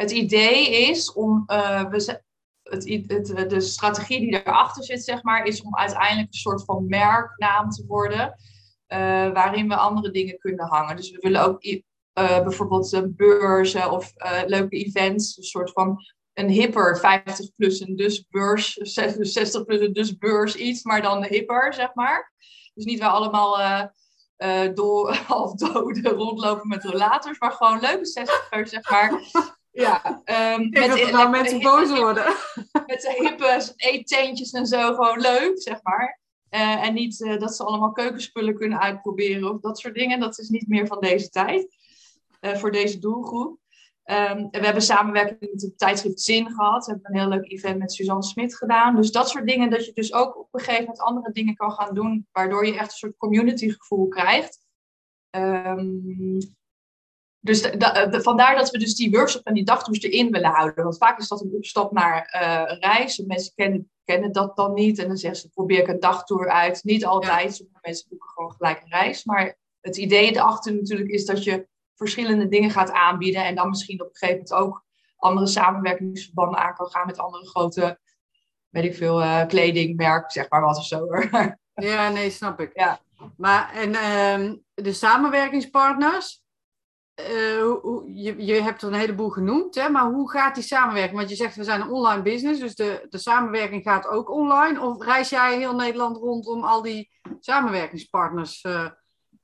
het 0.00 0.10
idee 0.10 0.70
is 0.88 1.12
om, 1.12 1.44
uh, 1.46 1.84
we, 1.84 2.20
het, 2.62 2.88
het, 3.06 3.50
de 3.50 3.60
strategie 3.60 4.20
die 4.20 4.42
erachter 4.42 4.84
zit, 4.84 5.04
zeg 5.04 5.22
maar, 5.22 5.44
is 5.44 5.62
om 5.62 5.76
uiteindelijk 5.76 6.28
een 6.28 6.38
soort 6.38 6.64
van 6.64 6.86
merknaam 6.88 7.70
te 7.70 7.84
worden. 7.86 8.34
waarin 9.32 9.68
we 9.68 9.76
andere 9.76 10.10
dingen 10.10 10.38
kunnen 10.38 10.66
hangen. 10.66 10.96
Dus 10.96 11.10
we 11.10 11.18
willen 11.20 11.44
ook 11.44 11.62
bijvoorbeeld 12.12 13.16
beurzen 13.16 13.90
of 13.90 14.12
leuke 14.46 14.76
events, 14.76 15.36
een 15.36 15.42
soort 15.42 15.72
van 15.72 15.98
een 16.34 16.48
hipper 16.48 16.98
50 16.98 17.54
plus 17.56 17.80
en 17.80 17.96
dus 17.96 18.26
beurs, 18.28 18.72
60 19.20 19.64
plus 19.64 19.80
en 19.80 19.92
dus 19.92 20.16
beurs 20.18 20.54
iets, 20.54 20.82
maar 20.82 21.02
dan 21.02 21.24
hipper, 21.24 21.74
zeg 21.74 21.94
maar. 21.94 22.32
Dus 22.74 22.84
niet 22.84 23.00
waar 23.00 23.10
allemaal 23.10 23.60
uh, 23.60 23.84
uh, 24.36 24.74
do 24.74 25.08
half 25.26 25.54
doden 25.54 26.12
rondlopen 26.12 26.68
met 26.68 26.84
rolators, 26.84 27.38
maar 27.38 27.52
gewoon 27.52 27.80
leuke 27.80 28.06
60 28.06 28.48
zeg 28.64 28.90
maar. 28.90 29.20
Ja, 29.70 30.22
um, 30.54 30.68
met, 30.68 30.88
dat 30.88 31.10
nou 31.10 31.30
mensen 31.30 31.60
boos 31.60 31.98
worden. 31.98 32.24
Met 32.86 33.00
de 33.00 33.16
hippe 33.18 33.72
eetteentjes 33.76 34.50
en 34.50 34.66
zo, 34.66 34.94
gewoon 34.94 35.20
leuk, 35.20 35.62
zeg 35.62 35.82
maar. 35.82 36.20
Uh, 36.50 36.86
en 36.86 36.94
niet 36.94 37.18
dat 37.38 37.56
ze 37.56 37.64
allemaal 37.64 37.92
keukenspullen 37.92 38.54
kunnen 38.54 38.80
uitproberen 38.80 39.50
of 39.50 39.60
dat 39.60 39.78
soort 39.78 39.94
dingen. 39.94 40.20
Dat 40.20 40.38
is 40.38 40.48
niet 40.48 40.68
meer 40.68 40.86
van 40.86 41.00
deze 41.00 41.28
tijd, 41.28 41.76
voor 42.40 42.70
deze 42.70 42.98
doelgroep. 42.98 43.58
Um, 44.04 44.48
we 44.50 44.58
hebben 44.58 44.82
samenwerking 44.82 45.38
met 45.40 45.62
het 45.62 45.78
tijdschrift 45.78 46.20
Zin 46.20 46.50
gehad. 46.50 46.86
We 46.86 46.92
hebben 46.92 47.14
een 47.14 47.20
heel 47.20 47.28
leuk 47.28 47.50
event 47.50 47.78
met 47.78 47.92
Suzanne 47.92 48.22
Smit 48.22 48.56
gedaan. 48.56 48.96
Dus 48.96 49.12
dat 49.12 49.28
soort 49.28 49.46
dingen, 49.46 49.70
dat 49.70 49.86
je 49.86 49.92
dus 49.92 50.12
ook 50.12 50.38
op 50.38 50.48
een 50.50 50.60
gegeven 50.60 50.84
moment 50.84 51.00
andere 51.00 51.32
dingen 51.32 51.54
kan 51.54 51.72
gaan 51.72 51.94
doen, 51.94 52.26
waardoor 52.32 52.66
je 52.66 52.78
echt 52.78 52.90
een 52.90 52.98
soort 52.98 53.16
community 53.16 53.70
gevoel 53.70 54.08
krijgt. 54.08 54.58
Um, 55.30 56.38
dus 57.40 57.70
vandaar 58.10 58.56
dat 58.56 58.70
we 58.70 58.78
dus 58.78 58.94
die 58.94 59.10
workshop 59.10 59.46
en 59.46 59.54
die 59.54 59.64
dagtours 59.64 60.02
erin 60.02 60.30
willen 60.30 60.50
houden. 60.50 60.84
Want 60.84 60.96
vaak 60.96 61.18
is 61.18 61.28
dat 61.28 61.40
een 61.40 61.52
opstap 61.54 61.92
naar 61.92 62.40
uh, 62.42 62.78
reis. 62.78 63.18
Mensen 63.18 63.52
kennen, 63.54 63.90
kennen 64.04 64.32
dat 64.32 64.56
dan 64.56 64.74
niet. 64.74 64.98
En 64.98 65.08
dan 65.08 65.16
zeggen 65.16 65.40
ze, 65.40 65.48
probeer 65.48 65.78
ik 65.78 65.88
een 65.88 66.00
dagtour 66.00 66.48
uit. 66.48 66.84
Niet 66.84 67.04
altijd. 67.04 67.54
Sommige 67.54 67.78
mensen 67.82 68.08
boeken 68.08 68.28
gewoon 68.28 68.52
gelijk 68.52 68.82
een 68.82 68.90
reis. 68.90 69.24
Maar 69.24 69.56
het 69.80 69.96
idee 69.96 70.30
erachter 70.30 70.74
natuurlijk 70.74 71.10
is 71.10 71.24
dat 71.24 71.44
je 71.44 71.68
verschillende 71.94 72.48
dingen 72.48 72.70
gaat 72.70 72.90
aanbieden. 72.90 73.44
En 73.44 73.54
dan 73.54 73.68
misschien 73.68 74.00
op 74.00 74.06
een 74.06 74.16
gegeven 74.16 74.42
moment 74.42 74.52
ook 74.52 74.84
andere 75.16 75.46
samenwerkingsverbanden 75.46 76.60
aan 76.60 76.74
kan 76.74 76.90
gaan 76.90 77.06
met 77.06 77.18
andere 77.18 77.48
grote, 77.48 77.98
weet 78.68 78.84
ik 78.84 78.94
veel, 78.94 79.22
uh, 79.22 79.46
kledingmerk, 79.46 80.32
zeg 80.32 80.48
maar 80.48 80.60
wat 80.60 80.76
of 80.76 80.86
zo. 80.86 81.06
ja, 81.74 82.08
nee, 82.08 82.30
snap 82.30 82.60
ik. 82.60 82.70
Ja. 82.74 83.00
Maar 83.36 83.72
en 83.72 83.88
uh, 83.88 84.54
de 84.74 84.92
samenwerkingspartners, 84.92 86.39
hoe, 87.82 88.14
je, 88.14 88.44
je 88.46 88.62
hebt 88.62 88.82
er 88.82 88.88
een 88.88 88.98
heleboel 88.98 89.28
genoemd, 89.28 89.74
hè, 89.74 89.88
maar 89.88 90.04
hoe 90.04 90.30
gaat 90.30 90.54
die 90.54 90.64
samenwerking? 90.64 91.16
Want 91.16 91.30
je 91.30 91.36
zegt 91.36 91.56
we 91.56 91.64
zijn 91.64 91.80
een 91.80 91.90
online 91.90 92.22
business, 92.22 92.60
dus 92.60 92.74
de, 92.74 93.06
de 93.08 93.18
samenwerking 93.18 93.82
gaat 93.82 94.06
ook 94.06 94.30
online. 94.30 94.80
Of 94.80 95.04
reis 95.04 95.28
jij 95.28 95.58
heel 95.58 95.74
Nederland 95.74 96.16
rond 96.16 96.46
om 96.46 96.64
al 96.64 96.82
die 96.82 97.10
samenwerkingspartners 97.40 98.64
uh, 98.64 98.86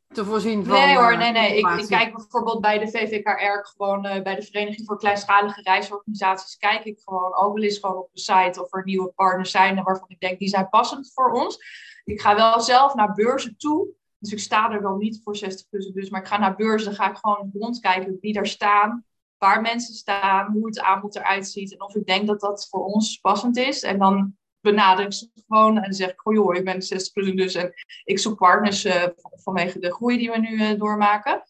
te 0.09 0.25
voorzien 0.25 0.65
van. 0.65 0.75
Nee 0.75 0.97
hoor, 0.97 1.17
nee, 1.17 1.33
nee. 1.33 1.59
Ik, 1.59 1.69
ik, 1.69 1.87
kijk 1.89 2.15
bijvoorbeeld 2.15 2.61
bij 2.61 2.79
de 2.79 2.91
VVKR, 2.91 3.69
gewoon 3.77 4.07
uh, 4.07 4.23
bij 4.23 4.35
de 4.35 4.43
Vereniging 4.43 4.87
voor 4.87 4.99
Kleinschalige 4.99 5.63
Reisorganisaties, 5.63 6.57
kijk 6.57 6.85
ik 6.85 7.01
gewoon 7.05 7.37
ook 7.37 7.55
wel 7.55 7.63
eens 7.63 7.79
gewoon 7.79 7.97
op 7.97 8.09
de 8.13 8.21
site 8.21 8.63
of 8.63 8.73
er 8.73 8.85
nieuwe 8.85 9.13
partners 9.15 9.51
zijn 9.51 9.83
waarvan 9.83 10.09
ik 10.09 10.21
denk 10.21 10.39
die 10.39 10.49
zijn 10.49 10.69
passend 10.69 11.13
voor 11.15 11.33
ons. 11.33 11.59
Ik 12.05 12.21
ga 12.21 12.35
wel 12.35 12.61
zelf 12.61 12.95
naar 12.95 13.13
beurzen 13.13 13.57
toe. 13.57 13.89
Dus 14.19 14.33
ik 14.33 14.39
sta 14.39 14.73
er 14.73 14.83
wel 14.83 14.97
niet 14.97 15.21
voor 15.23 15.37
60 15.37 15.69
plus 15.69 16.11
maar 16.11 16.21
ik 16.21 16.27
ga 16.27 16.39
naar 16.39 16.57
beurzen, 16.57 16.95
ga 16.95 17.11
ik 17.11 17.17
gewoon 17.17 17.51
rondkijken 17.59 18.19
wie 18.21 18.33
daar 18.33 18.47
staan, 18.47 19.05
waar 19.39 19.61
mensen 19.61 19.95
staan, 19.95 20.53
hoe 20.53 20.67
het 20.67 20.81
aanbod 20.81 21.17
eruit 21.17 21.49
ziet 21.49 21.73
en 21.73 21.83
of 21.83 21.95
ik 21.95 22.07
denk 22.07 22.27
dat 22.27 22.41
dat 22.41 22.69
voor 22.71 22.85
ons 22.85 23.17
passend 23.17 23.57
is. 23.57 23.83
En 23.83 23.99
dan 23.99 24.37
benader 24.61 25.05
ik 25.05 25.13
ze 25.13 25.31
gewoon 25.47 25.79
en 25.79 25.93
zeg 25.93 26.11
ik, 26.11 26.27
oh 26.27 26.35
joh, 26.35 26.55
ik 26.55 26.65
ben 26.65 26.83
60 26.83 27.13
plus 27.13 27.35
dus 27.35 27.55
en 27.55 27.73
ik 28.05 28.19
zoek 28.19 28.39
partners 28.39 28.85
uh, 28.85 29.07
vanwege 29.33 29.79
de 29.79 29.93
groei 29.93 30.19
die 30.19 30.31
we 30.31 30.39
nu 30.39 30.51
uh, 30.51 30.79
doormaken. 30.79 31.43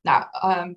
Nou, 0.00 0.22
um, 0.22 0.50
ehm, 0.50 0.74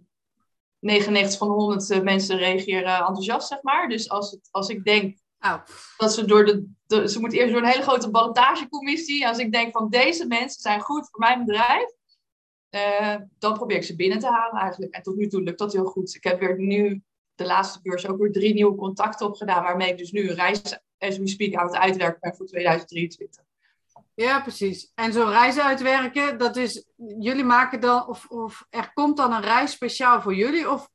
99 0.79 1.37
van 1.37 1.47
de 1.47 1.53
100 1.53 1.89
uh, 1.89 1.97
eh, 1.97 2.03
mensen 2.03 2.37
reageren 2.37 2.97
enthousiast, 2.97 3.47
zeg 3.47 3.61
maar. 3.61 3.89
Dus 3.89 4.09
als, 4.09 4.31
het, 4.31 4.47
als 4.51 4.69
ik 4.69 4.83
denk 4.83 5.17
oh. 5.45 5.59
dat 5.97 6.13
ze 6.13 6.25
door 6.25 6.45
de, 6.45 7.09
Ze 7.09 7.19
moet 7.19 7.33
eerst 7.33 7.53
door 7.53 7.61
een 7.61 7.67
hele 7.67 7.83
grote 7.83 8.11
ballotagecommissie. 8.11 9.27
Als 9.27 9.37
ik 9.37 9.51
denk 9.51 9.71
van 9.71 9.89
deze 9.89 10.27
mensen 10.27 10.61
zijn 10.61 10.81
goed 10.81 11.09
voor 11.09 11.19
mijn 11.19 11.45
bedrijf. 11.45 11.91
dan 13.39 13.53
probeer 13.53 13.77
ik 13.77 13.83
ze 13.83 13.95
binnen 13.95 14.19
te 14.19 14.27
halen 14.27 14.61
eigenlijk. 14.61 14.93
En 14.93 15.01
tot 15.01 15.15
nu 15.15 15.27
toe 15.27 15.41
lukt 15.41 15.59
dat 15.59 15.73
heel 15.73 15.85
goed. 15.85 16.15
Ik 16.15 16.23
heb 16.23 16.39
weer 16.39 16.59
nu 16.59 17.01
de 17.35 17.45
laatste 17.45 17.79
beurs 17.81 18.07
ook 18.07 18.19
weer 18.19 18.31
drie 18.31 18.53
nieuwe 18.53 18.75
contacten 18.75 19.25
opgedaan. 19.25 19.63
Waarmee 19.63 19.91
ik 19.91 19.97
dus 19.97 20.11
nu 20.11 20.29
een 20.29 20.35
reis 20.35 20.61
as 20.97 21.17
we 21.17 21.27
speak 21.27 21.55
aan 21.55 21.65
het 21.65 21.75
uitwerken 21.75 22.19
ben 22.19 22.35
voor 22.35 22.45
2023. 22.45 23.43
Ja, 24.15 24.41
precies. 24.41 24.91
En 24.95 25.13
zo'n 25.13 25.29
reis 25.29 25.59
uitwerken, 25.59 26.37
dat 26.37 26.55
is, 26.55 26.85
jullie 27.19 27.43
maken 27.43 27.79
dan, 27.79 28.07
of, 28.07 28.25
of 28.27 28.65
er 28.69 28.91
komt 28.93 29.17
dan 29.17 29.33
een 29.33 29.41
reis 29.41 29.71
speciaal 29.71 30.21
voor 30.21 30.35
jullie, 30.35 30.69
of 30.69 30.89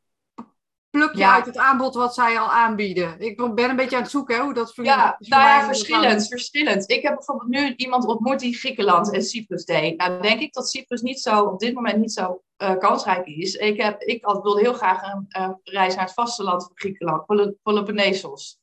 pluk 0.91 1.15
je 1.15 1.27
uit 1.27 1.47
het 1.47 1.57
aanbod 1.57 1.95
wat 1.95 2.15
zij 2.15 2.39
al 2.39 2.51
aanbieden? 2.51 3.21
Ik 3.21 3.55
ben 3.55 3.71
een 3.71 3.77
beetje 3.77 3.97
aan 3.97 4.03
het 4.03 4.11
zoeken 4.11 4.37
hè, 4.37 4.43
hoe 4.43 4.55
dat 4.55 4.75
voor 4.75 4.85
Ja, 4.85 5.17
nou 5.19 5.43
ja, 5.43 5.65
verschillend, 5.65 6.29
verschillend. 6.29 6.91
Ik 6.91 7.03
heb 7.03 7.15
bijvoorbeeld 7.15 7.49
nu 7.49 7.75
iemand 7.77 8.07
ontmoet 8.07 8.41
die 8.41 8.57
Griekenland 8.57 9.13
en 9.13 9.23
Cyprus 9.23 9.65
deed. 9.65 9.97
Nou, 9.97 10.23
denk 10.23 10.41
ik 10.41 10.53
dat 10.53 10.69
Cyprus 10.69 11.01
niet 11.01 11.21
zo, 11.21 11.45
op 11.45 11.59
dit 11.59 11.75
moment 11.75 11.99
niet 11.99 12.13
zo 12.13 12.43
uh, 12.63 12.77
kansrijk 12.77 13.27
is. 13.27 13.55
Ik, 13.55 13.81
heb, 13.81 14.03
ik 14.03 14.25
had, 14.25 14.43
wilde 14.43 14.61
heel 14.61 14.73
graag 14.73 15.03
een 15.03 15.61
reis 15.63 15.95
naar 15.95 16.05
het 16.05 16.15
vasteland 16.15 16.63
van 16.63 16.73
Griekenland, 16.75 17.27
Peloponnesos. 17.63 18.59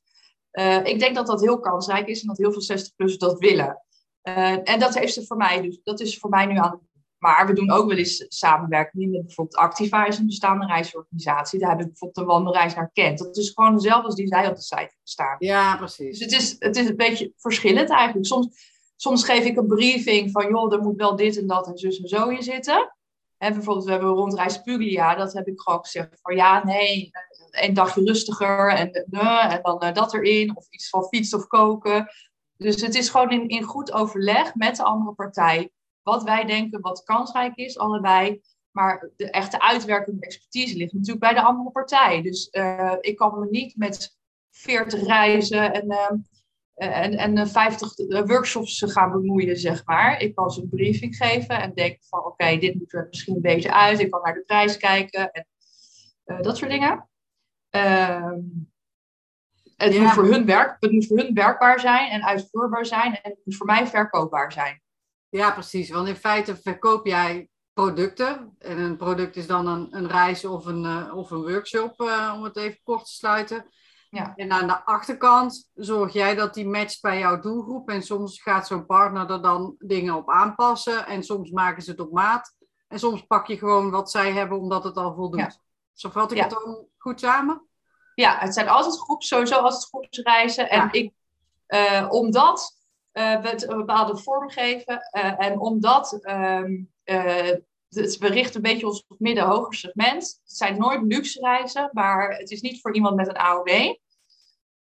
Uh, 0.52 0.84
ik 0.84 0.98
denk 0.98 1.14
dat 1.14 1.26
dat 1.26 1.40
heel 1.40 1.60
kansrijk 1.60 2.06
is 2.06 2.20
en 2.20 2.26
dat 2.26 2.38
heel 2.38 2.52
veel 2.52 2.78
60-plussers 2.78 3.18
dat 3.18 3.38
willen. 3.38 3.82
Uh, 4.22 4.68
en 4.68 4.78
dat 4.78 4.98
heeft 4.98 5.14
ze 5.14 5.26
voor 5.26 5.36
mij, 5.36 5.60
dus 5.60 5.80
dat 5.82 6.00
is 6.00 6.18
voor 6.18 6.30
mij 6.30 6.46
nu 6.46 6.56
aan. 6.56 6.85
Maar 7.26 7.46
we 7.46 7.52
doen 7.52 7.70
ook 7.70 7.88
wel 7.88 7.96
eens 7.96 8.24
samenwerking 8.28 9.10
met 9.10 9.26
bijvoorbeeld 9.26 9.56
Activa, 9.56 10.06
is 10.06 10.18
een 10.18 10.26
bestaande 10.26 10.66
reisorganisatie. 10.66 11.58
Daar 11.58 11.70
heb 11.70 11.80
ik 11.80 11.86
bijvoorbeeld 11.86 12.26
een 12.26 12.32
wandelreis 12.32 12.74
naar 12.74 12.90
Kent. 12.92 13.18
Dat 13.18 13.36
is 13.36 13.52
gewoon 13.54 13.74
dezelfde 13.74 14.06
als 14.06 14.14
die 14.14 14.26
zij 14.26 14.48
op 14.48 14.54
de 14.54 14.62
site 14.62 14.94
staan. 15.02 15.36
Ja, 15.38 15.76
precies. 15.76 16.18
Dus 16.18 16.20
het 16.20 16.42
is, 16.42 16.56
het 16.58 16.76
is 16.76 16.88
een 16.88 16.96
beetje 16.96 17.32
verschillend 17.36 17.90
eigenlijk. 17.90 18.26
Soms, 18.26 18.48
soms 18.96 19.24
geef 19.24 19.44
ik 19.44 19.56
een 19.56 19.66
briefing 19.66 20.30
van, 20.30 20.48
joh, 20.48 20.72
er 20.72 20.82
moet 20.82 20.96
wel 20.96 21.16
dit 21.16 21.38
en 21.38 21.46
dat 21.46 21.66
en 21.66 21.78
zus 21.78 22.00
en 22.00 22.08
zo 22.08 22.28
in 22.28 22.42
zitten. 22.42 22.96
En 23.38 23.52
bijvoorbeeld, 23.52 23.86
we 23.86 23.90
hebben 23.90 24.10
rondreis 24.10 24.62
Puglia, 24.62 25.14
dat 25.14 25.32
heb 25.32 25.46
ik 25.46 25.60
gewoon 25.60 25.80
gezegd 25.80 26.18
van, 26.22 26.36
ja, 26.36 26.64
nee, 26.64 27.10
een 27.50 27.74
dagje 27.74 28.04
rustiger 28.04 28.72
en, 28.72 28.92
en 28.92 29.04
dan 29.08 29.82
uh, 29.84 29.92
dat 29.92 30.14
erin. 30.14 30.56
Of 30.56 30.66
iets 30.70 30.88
van 30.88 31.04
fietsen 31.04 31.38
of 31.38 31.46
koken. 31.46 32.08
Dus 32.56 32.80
het 32.80 32.94
is 32.94 33.08
gewoon 33.08 33.30
in, 33.30 33.48
in 33.48 33.62
goed 33.62 33.92
overleg 33.92 34.54
met 34.54 34.76
de 34.76 34.82
andere 34.82 35.12
partij. 35.12 35.70
Wat 36.06 36.22
wij 36.22 36.44
denken 36.44 36.80
wat 36.80 37.04
kansrijk 37.04 37.56
is, 37.56 37.78
allebei. 37.78 38.40
Maar 38.70 39.10
de 39.16 39.30
echte 39.30 39.60
uitwerking 39.60 40.20
expertise 40.20 40.76
ligt 40.76 40.92
natuurlijk 40.92 41.20
bij 41.20 41.34
de 41.34 41.42
andere 41.42 41.70
partij. 41.70 42.22
Dus 42.22 42.48
uh, 42.50 42.94
ik 43.00 43.16
kan 43.16 43.38
me 43.38 43.46
niet 43.50 43.76
met 43.76 44.16
40 44.50 45.02
reizen 45.02 45.72
en, 45.72 45.86
uh, 45.90 47.02
en, 47.02 47.36
en 47.36 47.48
50 47.48 47.96
workshops 48.26 48.82
gaan 48.86 49.12
bemoeien, 49.12 49.56
zeg 49.56 49.84
maar. 49.84 50.20
Ik 50.20 50.34
kan 50.34 50.50
ze 50.50 50.60
een 50.62 50.68
briefing 50.68 51.16
geven 51.16 51.60
en 51.60 51.74
denk 51.74 51.98
van 52.00 52.24
oké, 52.24 52.58
dit 52.58 52.74
moet 52.74 52.94
er 52.94 53.06
misschien 53.08 53.34
een 53.34 53.40
beetje 53.40 53.74
uit. 53.74 54.00
Ik 54.00 54.10
kan 54.10 54.22
naar 54.22 54.34
de 54.34 54.44
prijs 54.46 54.76
kijken 54.76 55.30
en 55.30 55.46
dat 56.42 56.56
soort 56.56 56.70
dingen. 56.70 57.08
Ehm, 57.70 58.40
het, 59.76 59.98
moet 59.98 60.10
voor 60.10 60.24
hun 60.24 60.46
werk, 60.46 60.76
het 60.80 60.90
moet 60.90 61.06
voor 61.06 61.18
hun 61.18 61.34
werkbaar 61.34 61.80
zijn 61.80 62.10
en 62.10 62.24
uitvoerbaar 62.24 62.86
zijn. 62.86 63.20
En 63.20 63.30
het 63.30 63.40
moet 63.44 63.56
voor 63.56 63.66
mij 63.66 63.86
verkoopbaar 63.86 64.52
zijn. 64.52 64.84
Ja, 65.28 65.50
precies. 65.50 65.90
Want 65.90 66.08
in 66.08 66.16
feite 66.16 66.56
verkoop 66.56 67.06
jij 67.06 67.48
producten. 67.72 68.54
En 68.58 68.78
een 68.78 68.96
product 68.96 69.36
is 69.36 69.46
dan 69.46 69.66
een, 69.66 69.88
een 69.90 70.08
reis 70.08 70.44
of 70.44 70.66
een, 70.66 70.84
uh, 70.84 71.16
of 71.16 71.30
een 71.30 71.42
workshop, 71.42 72.00
uh, 72.00 72.32
om 72.36 72.44
het 72.44 72.56
even 72.56 72.80
kort 72.82 73.04
te 73.04 73.12
sluiten. 73.12 73.68
Ja. 74.10 74.32
En 74.36 74.52
aan 74.52 74.66
de 74.66 74.84
achterkant 74.84 75.70
zorg 75.74 76.12
jij 76.12 76.34
dat 76.34 76.54
die 76.54 76.66
matcht 76.66 77.00
bij 77.00 77.18
jouw 77.18 77.40
doelgroep. 77.40 77.88
En 77.88 78.02
soms 78.02 78.42
gaat 78.42 78.66
zo'n 78.66 78.86
partner 78.86 79.30
er 79.30 79.42
dan 79.42 79.74
dingen 79.78 80.14
op 80.14 80.30
aanpassen. 80.30 81.06
En 81.06 81.22
soms 81.22 81.50
maken 81.50 81.82
ze 81.82 81.90
het 81.90 82.00
op 82.00 82.12
maat. 82.12 82.54
En 82.88 82.98
soms 82.98 83.22
pak 83.22 83.46
je 83.46 83.58
gewoon 83.58 83.90
wat 83.90 84.10
zij 84.10 84.32
hebben, 84.32 84.58
omdat 84.58 84.84
het 84.84 84.96
al 84.96 85.14
voldoet. 85.14 85.40
Ja. 85.40 85.52
Zo 85.92 86.10
vat 86.10 86.32
ik 86.32 86.40
het 86.40 86.50
dan 86.50 86.86
goed 86.96 87.20
samen? 87.20 87.66
Ja, 88.14 88.38
het 88.38 88.54
zijn 88.54 88.68
altijd 88.68 88.98
groeps, 88.98 89.28
sowieso 89.28 89.58
altijd 89.58 89.84
groepsreizen. 89.84 90.70
En 90.70 90.88
ik, 90.92 91.12
uh, 91.68 92.06
omdat 92.08 92.75
uh, 93.18 93.40
we 93.40 93.48
het 93.48 93.68
een 93.68 93.76
bepaalde 93.76 94.16
vorm 94.16 94.50
geven 94.50 95.08
uh, 95.12 95.44
en 95.44 95.58
omdat 95.58 96.18
um, 96.22 96.92
het, 97.04 98.18
we 98.18 98.28
richten 98.28 98.56
een 98.56 98.72
beetje 98.72 98.86
ons 98.86 99.04
op 99.08 99.20
midden-hoger 99.20 99.74
segment. 99.74 100.40
Het 100.44 100.56
zijn 100.56 100.78
nooit 100.78 101.02
luxe 101.02 101.40
reizen, 101.40 101.90
maar 101.92 102.36
het 102.36 102.50
is 102.50 102.60
niet 102.60 102.80
voor 102.80 102.94
iemand 102.94 103.16
met 103.16 103.28
een 103.28 103.36
AOW. 103.36 103.94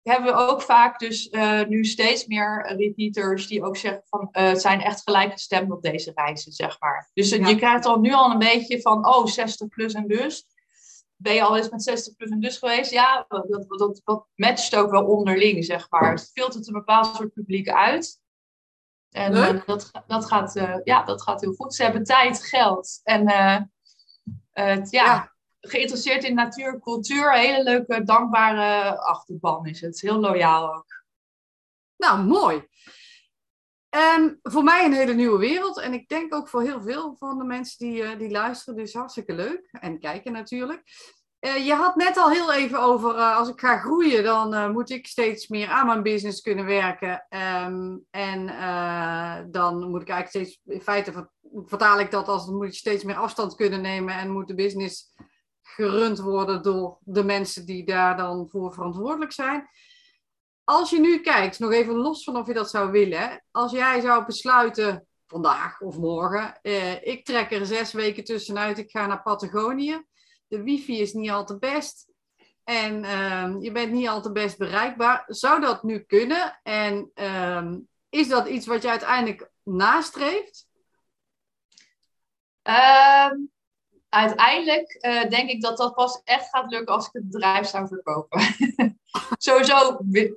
Hebben 0.02 0.32
we 0.32 0.38
ook 0.38 0.62
vaak 0.62 0.98
dus 0.98 1.30
nu 1.68 1.84
steeds 1.84 2.26
meer 2.26 2.74
repeaters 2.76 3.46
die 3.46 3.64
ook 3.64 3.76
zeggen 3.76 4.02
van 4.08 4.28
het 4.30 4.60
zijn 4.60 4.80
echt 4.80 5.02
gelijkgestemd 5.02 5.72
op 5.72 5.82
deze 5.82 6.12
reizen, 6.14 6.52
zeg 6.52 6.80
maar. 6.80 7.10
Dus 7.14 7.30
je 7.30 7.56
krijgt 7.56 7.84
al 7.84 8.00
nu 8.00 8.12
al 8.12 8.30
een 8.30 8.38
beetje 8.38 8.80
van, 8.80 9.06
oh, 9.06 9.26
60 9.26 9.68
plus 9.68 9.92
en 9.92 10.06
dus. 10.06 10.46
Ben 11.16 11.34
je 11.34 11.42
al 11.42 11.56
eens 11.56 11.70
met 11.70 11.82
60 11.82 12.16
plus 12.16 12.30
en 12.30 12.40
dus 12.40 12.58
geweest? 12.58 12.90
Ja, 12.90 13.24
dat, 13.28 13.66
dat, 13.68 14.00
dat 14.04 14.26
matcht 14.34 14.76
ook 14.76 14.90
wel 14.90 15.04
onderling, 15.04 15.64
zeg 15.64 15.90
maar. 15.90 16.10
Het 16.10 16.30
filtert 16.34 16.66
een 16.66 16.72
bepaald 16.72 17.16
soort 17.16 17.32
publiek 17.32 17.68
uit. 17.68 18.20
En 19.10 19.32
uh, 19.32 19.66
dat, 19.66 19.90
dat, 20.06 20.26
gaat, 20.26 20.56
uh, 20.56 20.76
ja, 20.84 21.04
dat 21.04 21.22
gaat 21.22 21.40
heel 21.40 21.52
goed. 21.52 21.74
Ze 21.74 21.82
hebben 21.82 22.04
tijd, 22.04 22.44
geld 22.44 23.00
en 23.02 23.22
uh, 23.22 23.60
ja, 24.52 24.84
ja, 24.90 25.32
geïnteresseerd 25.60 26.24
in 26.24 26.34
natuur, 26.34 26.80
cultuur. 26.80 27.32
Hele 27.32 27.62
leuke, 27.62 28.02
dankbare 28.04 28.98
achterban 28.98 29.66
is 29.66 29.80
het. 29.80 30.00
Heel 30.00 30.18
loyaal 30.18 30.74
ook. 30.74 31.04
Nou, 31.96 32.24
mooi. 32.24 32.68
Um, 33.96 34.38
voor 34.42 34.64
mij 34.64 34.84
een 34.84 34.92
hele 34.92 35.14
nieuwe 35.14 35.38
wereld. 35.38 35.80
En 35.80 35.92
ik 35.92 36.08
denk 36.08 36.34
ook 36.34 36.48
voor 36.48 36.62
heel 36.62 36.82
veel 36.82 37.16
van 37.18 37.38
de 37.38 37.44
mensen 37.44 37.78
die, 37.78 38.02
uh, 38.02 38.18
die 38.18 38.30
luisteren. 38.30 38.78
Dus 38.78 38.94
hartstikke 38.94 39.34
leuk. 39.34 39.68
En 39.70 40.00
kijken 40.00 40.32
natuurlijk. 40.32 40.82
Uh, 41.40 41.66
je 41.66 41.74
had 41.74 41.96
net 41.96 42.16
al 42.16 42.30
heel 42.30 42.52
even 42.52 42.80
over, 42.80 43.14
uh, 43.14 43.36
als 43.36 43.48
ik 43.48 43.60
ga 43.60 43.78
groeien, 43.78 44.24
dan 44.24 44.72
moet 44.72 44.90
ik 44.90 45.06
steeds 45.06 45.48
meer 45.48 45.68
aan 45.68 45.86
mijn 45.86 46.02
business 46.02 46.40
kunnen 46.40 46.64
werken. 46.66 47.26
Um, 47.64 48.06
en 48.10 48.46
dan 49.50 49.90
moet 49.90 50.02
ik 50.02 50.08
eigenlijk 50.08 50.28
steeds, 50.28 50.60
in 50.64 50.82
feite 50.82 51.30
vertaal 51.66 52.00
ik 52.00 52.10
dat 52.10 52.28
als, 52.28 52.46
dan 52.46 52.56
moet 52.56 52.72
je 52.72 52.78
steeds 52.78 53.04
meer 53.04 53.16
afstand 53.16 53.54
kunnen 53.54 53.80
nemen. 53.80 54.14
En 54.14 54.30
moet 54.30 54.48
de 54.48 54.54
business 54.54 55.14
gerund 55.62 56.18
worden 56.18 56.62
door 56.62 56.98
de 57.00 57.24
mensen 57.24 57.66
die 57.66 57.84
daar 57.84 58.16
dan 58.16 58.48
voor 58.48 58.72
verantwoordelijk 58.72 59.32
zijn 59.32 59.68
als 60.68 60.90
je 60.90 61.00
nu 61.00 61.20
kijkt, 61.20 61.58
nog 61.58 61.72
even 61.72 61.94
los 61.94 62.24
van 62.24 62.36
of 62.36 62.46
je 62.46 62.54
dat 62.54 62.70
zou 62.70 62.90
willen, 62.90 63.44
als 63.50 63.72
jij 63.72 64.00
zou 64.00 64.24
besluiten 64.24 65.06
vandaag 65.26 65.80
of 65.80 65.96
morgen, 65.96 66.58
eh, 66.62 67.06
ik 67.06 67.24
trek 67.24 67.52
er 67.52 67.66
zes 67.66 67.92
weken 67.92 68.24
tussenuit, 68.24 68.78
ik 68.78 68.90
ga 68.90 69.06
naar 69.06 69.22
Patagonië. 69.22 70.04
De 70.46 70.62
wifi 70.62 71.00
is 71.00 71.12
niet 71.12 71.30
al 71.30 71.44
te 71.44 71.58
best 71.58 72.08
en 72.64 73.04
uh, 73.04 73.54
je 73.60 73.72
bent 73.72 73.92
niet 73.92 74.08
al 74.08 74.22
te 74.22 74.32
best 74.32 74.58
bereikbaar. 74.58 75.24
Zou 75.26 75.60
dat 75.60 75.82
nu 75.82 75.98
kunnen? 75.98 76.60
En 76.62 77.10
uh, 77.14 77.72
is 78.08 78.28
dat 78.28 78.48
iets 78.48 78.66
wat 78.66 78.82
je 78.82 78.88
uiteindelijk 78.88 79.50
nastreeft? 79.62 80.66
Ehm, 82.62 83.36
uiteindelijk 84.08 84.98
uh, 85.00 85.28
denk 85.28 85.50
ik 85.50 85.62
dat 85.62 85.76
dat 85.76 85.94
pas 85.94 86.20
echt 86.24 86.48
gaat 86.48 86.70
lukken 86.70 86.94
als 86.94 87.06
ik 87.06 87.12
het 87.12 87.30
bedrijf 87.30 87.66
zou 87.66 87.86
verkopen. 87.86 88.40
Sowieso 89.38 89.98
Ehm, 90.06 90.14
eh, 90.14 90.32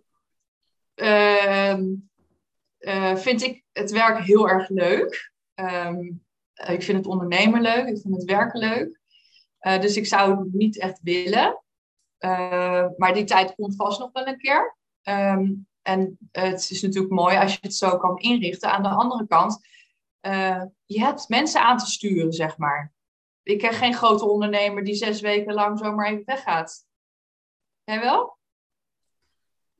vind 3.15 3.41
ik 3.41 3.63
het 3.71 3.91
werk 3.91 4.19
heel 4.19 4.49
erg 4.49 4.69
leuk. 4.69 5.31
Ehm, 5.53 6.01
ik 6.53 6.83
vind 6.83 6.97
het 6.97 7.07
ondernemen 7.07 7.61
leuk, 7.61 7.87
ik 7.87 8.01
vind 8.01 8.15
het 8.15 8.23
werken 8.23 8.59
leuk. 8.59 8.99
Uh, 9.61 9.79
dus 9.79 9.97
ik 9.97 10.05
zou 10.05 10.39
het 10.39 10.53
niet 10.53 10.79
echt 10.79 10.99
willen. 11.01 11.63
Uh, 12.19 12.85
maar 12.97 13.13
die 13.13 13.23
tijd 13.23 13.55
komt 13.55 13.75
vast 13.75 13.99
nog 13.99 14.11
wel 14.11 14.27
een 14.27 14.37
keer. 14.37 14.77
En 15.81 16.17
het 16.31 16.69
is 16.69 16.81
natuurlijk 16.81 17.13
mooi 17.13 17.37
als 17.37 17.53
je 17.53 17.59
het 17.61 17.75
zo 17.75 17.97
kan 17.97 18.17
inrichten. 18.17 18.71
Aan 18.71 18.83
de 18.83 18.89
andere 18.89 19.27
kant, 19.27 19.59
je 20.85 20.99
hebt 20.99 21.29
mensen 21.29 21.61
aan 21.61 21.77
te 21.77 21.85
sturen, 21.85 22.33
zeg 22.33 22.57
maar. 22.57 22.93
Ik 23.43 23.57
ken 23.57 23.73
geen 23.73 23.93
grote 23.93 24.25
ondernemer 24.25 24.83
die 24.83 24.95
zes 24.95 25.21
weken 25.21 25.53
lang 25.53 25.79
zomaar 25.79 26.07
even 26.07 26.25
weggaat. 26.25 26.85
Jij 27.83 27.99
wel? 27.99 28.38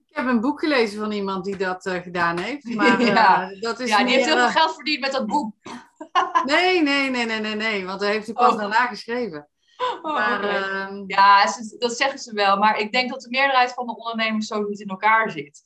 Ik 0.09 0.15
heb 0.15 0.25
een 0.25 0.41
boek 0.41 0.59
gelezen 0.59 0.99
van 0.99 1.11
iemand 1.11 1.45
die 1.45 1.57
dat 1.57 1.85
uh, 1.85 1.93
gedaan 1.93 2.39
heeft. 2.39 2.63
Maar, 2.75 3.01
ja. 3.01 3.51
Uh, 3.51 3.61
dat 3.61 3.79
is 3.79 3.89
ja, 3.89 4.03
die 4.03 4.13
heeft 4.13 4.25
heel 4.25 4.37
veel 4.37 4.61
geld 4.61 4.73
verdiend 4.73 4.99
met 4.99 5.11
dat 5.11 5.25
boek. 5.25 5.55
nee, 6.45 6.81
nee, 6.81 7.09
nee, 7.09 7.25
nee, 7.25 7.39
nee, 7.39 7.55
nee. 7.55 7.85
Want 7.85 8.01
hij 8.01 8.11
heeft 8.11 8.25
hij 8.25 8.35
pas 8.35 8.53
oh. 8.53 8.59
daarna 8.59 8.87
geschreven. 8.87 9.47
Oh, 10.01 10.13
maar, 10.13 10.37
okay. 10.37 10.91
uh, 10.91 11.03
ja, 11.07 11.45
dat 11.77 11.97
zeggen 11.97 12.19
ze 12.19 12.33
wel. 12.33 12.57
Maar 12.57 12.79
ik 12.79 12.91
denk 12.91 13.09
dat 13.09 13.21
de 13.21 13.29
meerderheid 13.29 13.73
van 13.73 13.87
de 13.87 13.95
ondernemers 13.95 14.47
zo 14.47 14.61
niet 14.61 14.79
in 14.79 14.89
elkaar 14.89 15.31
zit. 15.31 15.63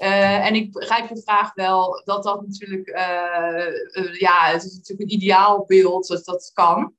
Uh, 0.00 0.46
en 0.46 0.54
ik 0.54 0.72
begrijp 0.72 1.08
je 1.08 1.22
vraag 1.22 1.54
wel 1.54 2.02
dat 2.04 2.22
dat 2.22 2.46
natuurlijk, 2.46 2.88
ja, 4.18 4.46
het 4.46 4.64
is 4.64 4.74
natuurlijk 4.74 5.10
een 5.10 5.16
ideaal 5.16 5.64
beeld 5.66 6.06
dat 6.06 6.24
dat 6.24 6.50
kan. 6.54 6.94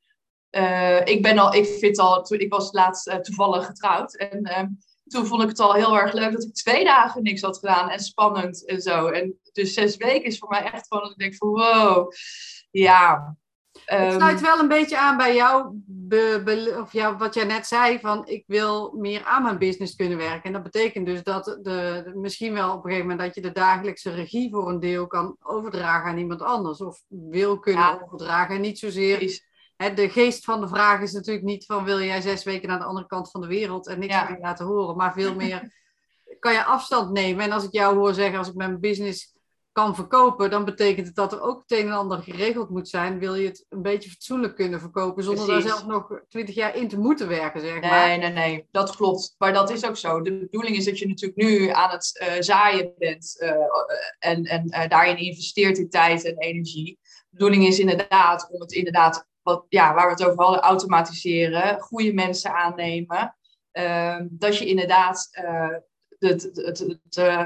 ik 1.03 1.21
ben 1.21 1.37
al, 1.37 1.53
ik 1.53 1.65
vind 1.65 1.99
al, 1.99 2.33
ik 2.33 2.53
was 2.53 2.71
laatst 2.71 3.23
toevallig 3.23 3.65
getrouwd 3.65 4.15
en 4.15 4.43
ehm, 4.43 4.67
toen 5.09 5.25
vond 5.25 5.41
ik 5.43 5.49
het 5.49 5.59
al 5.59 5.73
heel 5.73 5.97
erg 5.97 6.13
leuk 6.13 6.31
dat 6.31 6.43
ik 6.43 6.53
twee 6.53 6.83
dagen 6.83 7.23
niks 7.23 7.41
had 7.41 7.57
gedaan 7.57 7.89
en 7.89 7.99
spannend 7.99 8.65
en 8.65 8.81
zo. 8.81 9.07
En 9.07 9.39
dus 9.53 9.73
zes 9.73 9.97
weken 9.97 10.23
is 10.23 10.37
voor 10.37 10.49
mij 10.49 10.63
echt 10.63 10.87
gewoon 10.87 11.03
dat 11.03 11.11
ik 11.11 11.17
denk 11.17 11.35
van 11.35 11.49
wow, 11.49 12.11
ja. 12.71 13.37
Het 13.85 14.13
sluit 14.13 14.35
ehm, 14.35 14.43
wel 14.43 14.59
een 14.59 14.67
beetje 14.67 14.97
aan 14.97 15.17
bij 15.17 15.35
jou, 15.35 15.69
be, 15.85 16.77
of 16.81 16.93
jou, 16.93 17.17
wat 17.17 17.33
jij 17.33 17.45
net 17.45 17.67
zei, 17.67 17.99
van 17.99 18.27
ik 18.27 18.43
wil 18.47 18.91
meer 18.91 19.23
aan 19.23 19.43
mijn 19.43 19.57
business 19.57 19.95
kunnen 19.95 20.17
werken. 20.17 20.43
En 20.43 20.53
dat 20.53 20.63
betekent 20.63 21.05
dus 21.05 21.23
dat 21.23 21.45
de, 21.45 21.59
de, 21.61 22.11
misschien 22.15 22.53
wel 22.53 22.69
op 22.69 22.75
een 22.75 22.91
gegeven 22.91 23.07
moment 23.07 23.19
dat 23.19 23.35
je 23.35 23.41
de 23.41 23.51
dagelijkse 23.51 24.11
regie 24.11 24.51
voor 24.51 24.69
een 24.69 24.79
deel 24.79 25.07
kan 25.07 25.35
overdragen 25.41 26.09
aan 26.09 26.17
iemand 26.17 26.41
anders. 26.41 26.81
Of 26.81 27.03
wil 27.07 27.59
kunnen 27.59 28.01
overdragen 28.03 28.55
en 28.55 28.61
niet 28.61 28.79
zozeer 28.79 29.21
de 29.87 30.09
geest 30.09 30.43
van 30.43 30.61
de 30.61 30.67
vraag 30.67 31.01
is 31.01 31.11
natuurlijk 31.11 31.45
niet 31.45 31.65
van 31.65 31.83
wil 31.83 32.01
jij 32.01 32.21
zes 32.21 32.43
weken 32.43 32.69
naar 32.69 32.79
de 32.79 32.85
andere 32.85 33.07
kant 33.07 33.31
van 33.31 33.41
de 33.41 33.47
wereld 33.47 33.87
en 33.87 33.99
niks 33.99 34.13
ja. 34.13 34.37
laten 34.41 34.65
horen, 34.65 34.95
maar 34.95 35.13
veel 35.13 35.35
meer 35.35 35.73
kan 36.39 36.53
je 36.53 36.63
afstand 36.63 37.11
nemen. 37.11 37.45
En 37.45 37.51
als 37.51 37.63
ik 37.63 37.71
jou 37.71 37.97
hoor 37.97 38.13
zeggen, 38.13 38.37
als 38.37 38.47
ik 38.47 38.55
mijn 38.55 38.79
business 38.79 39.33
kan 39.71 39.95
verkopen, 39.95 40.49
dan 40.49 40.65
betekent 40.65 41.07
het 41.07 41.15
dat 41.15 41.33
er 41.33 41.41
ook 41.41 41.61
het 41.67 41.79
een 41.79 41.85
en 41.85 41.93
ander 41.93 42.23
geregeld 42.23 42.69
moet 42.69 42.89
zijn. 42.89 43.19
Wil 43.19 43.35
je 43.35 43.47
het 43.47 43.65
een 43.69 43.81
beetje 43.81 44.09
fatsoenlijk 44.09 44.55
kunnen 44.55 44.79
verkopen, 44.79 45.23
zonder 45.23 45.45
Precies. 45.45 45.63
daar 45.63 45.77
zelf 45.77 45.87
nog 45.87 46.21
twintig 46.29 46.55
jaar 46.55 46.75
in 46.75 46.87
te 46.87 46.99
moeten 46.99 47.27
werken, 47.27 47.61
zeg 47.61 47.81
maar. 47.81 48.07
Nee, 48.07 48.17
nee, 48.17 48.31
nee, 48.31 48.67
dat 48.71 48.95
klopt. 48.95 49.35
Maar 49.37 49.53
dat 49.53 49.69
is 49.69 49.85
ook 49.85 49.97
zo. 49.97 50.21
De 50.21 50.39
bedoeling 50.39 50.75
is 50.75 50.85
dat 50.85 50.99
je 50.99 51.07
natuurlijk 51.07 51.41
nu 51.41 51.69
aan 51.69 51.89
het 51.89 52.21
uh, 52.21 52.41
zaaien 52.41 52.93
bent 52.97 53.35
uh, 53.39 53.51
en, 54.19 54.43
en 54.43 54.65
uh, 54.67 54.87
daarin 54.87 55.17
investeert 55.17 55.77
in 55.77 55.89
tijd 55.89 56.25
en 56.25 56.37
energie. 56.37 56.99
De 57.01 57.27
bedoeling 57.29 57.65
is 57.65 57.79
inderdaad 57.79 58.49
om 58.51 58.61
het 58.61 58.71
inderdaad 58.71 59.28
wat, 59.49 59.65
ja, 59.69 59.93
waar 59.93 60.05
we 60.05 60.11
het 60.11 60.23
over 60.23 60.43
hadden, 60.43 60.61
automatiseren, 60.61 61.79
goede 61.79 62.13
mensen 62.13 62.53
aannemen. 62.53 63.35
Uh, 63.73 64.19
dat 64.29 64.57
je 64.57 64.65
inderdaad 64.65 65.29
uh, 65.43 65.75
het, 66.19 66.49
het, 66.53 66.79
het, 66.79 67.17
uh, 67.17 67.45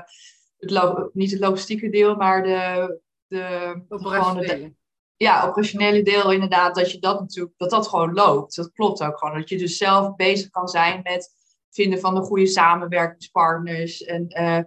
het 0.57 1.13
niet 1.13 1.31
het 1.31 1.39
logistieke 1.39 1.89
deel, 1.89 2.15
maar 2.15 2.43
de, 2.43 2.99
de, 3.27 3.75
operationele. 3.89 4.73
ja, 5.15 5.47
operationele 5.47 6.03
deel 6.03 6.31
inderdaad, 6.31 6.75
dat 6.75 6.91
je 6.91 6.99
dat 6.99 7.19
natuurlijk, 7.19 7.53
dat 7.57 7.69
dat 7.69 7.87
gewoon 7.87 8.13
loopt. 8.13 8.55
Dat 8.55 8.71
klopt 8.71 9.03
ook 9.03 9.17
gewoon. 9.17 9.37
Dat 9.37 9.49
je 9.49 9.57
dus 9.57 9.77
zelf 9.77 10.15
bezig 10.15 10.49
kan 10.49 10.67
zijn 10.67 10.99
met 11.03 11.31
vinden 11.69 11.99
van 11.99 12.15
de 12.15 12.21
goede 12.21 12.47
samenwerkingspartners 12.47 14.03
en 14.03 14.25
uh, 14.39 14.59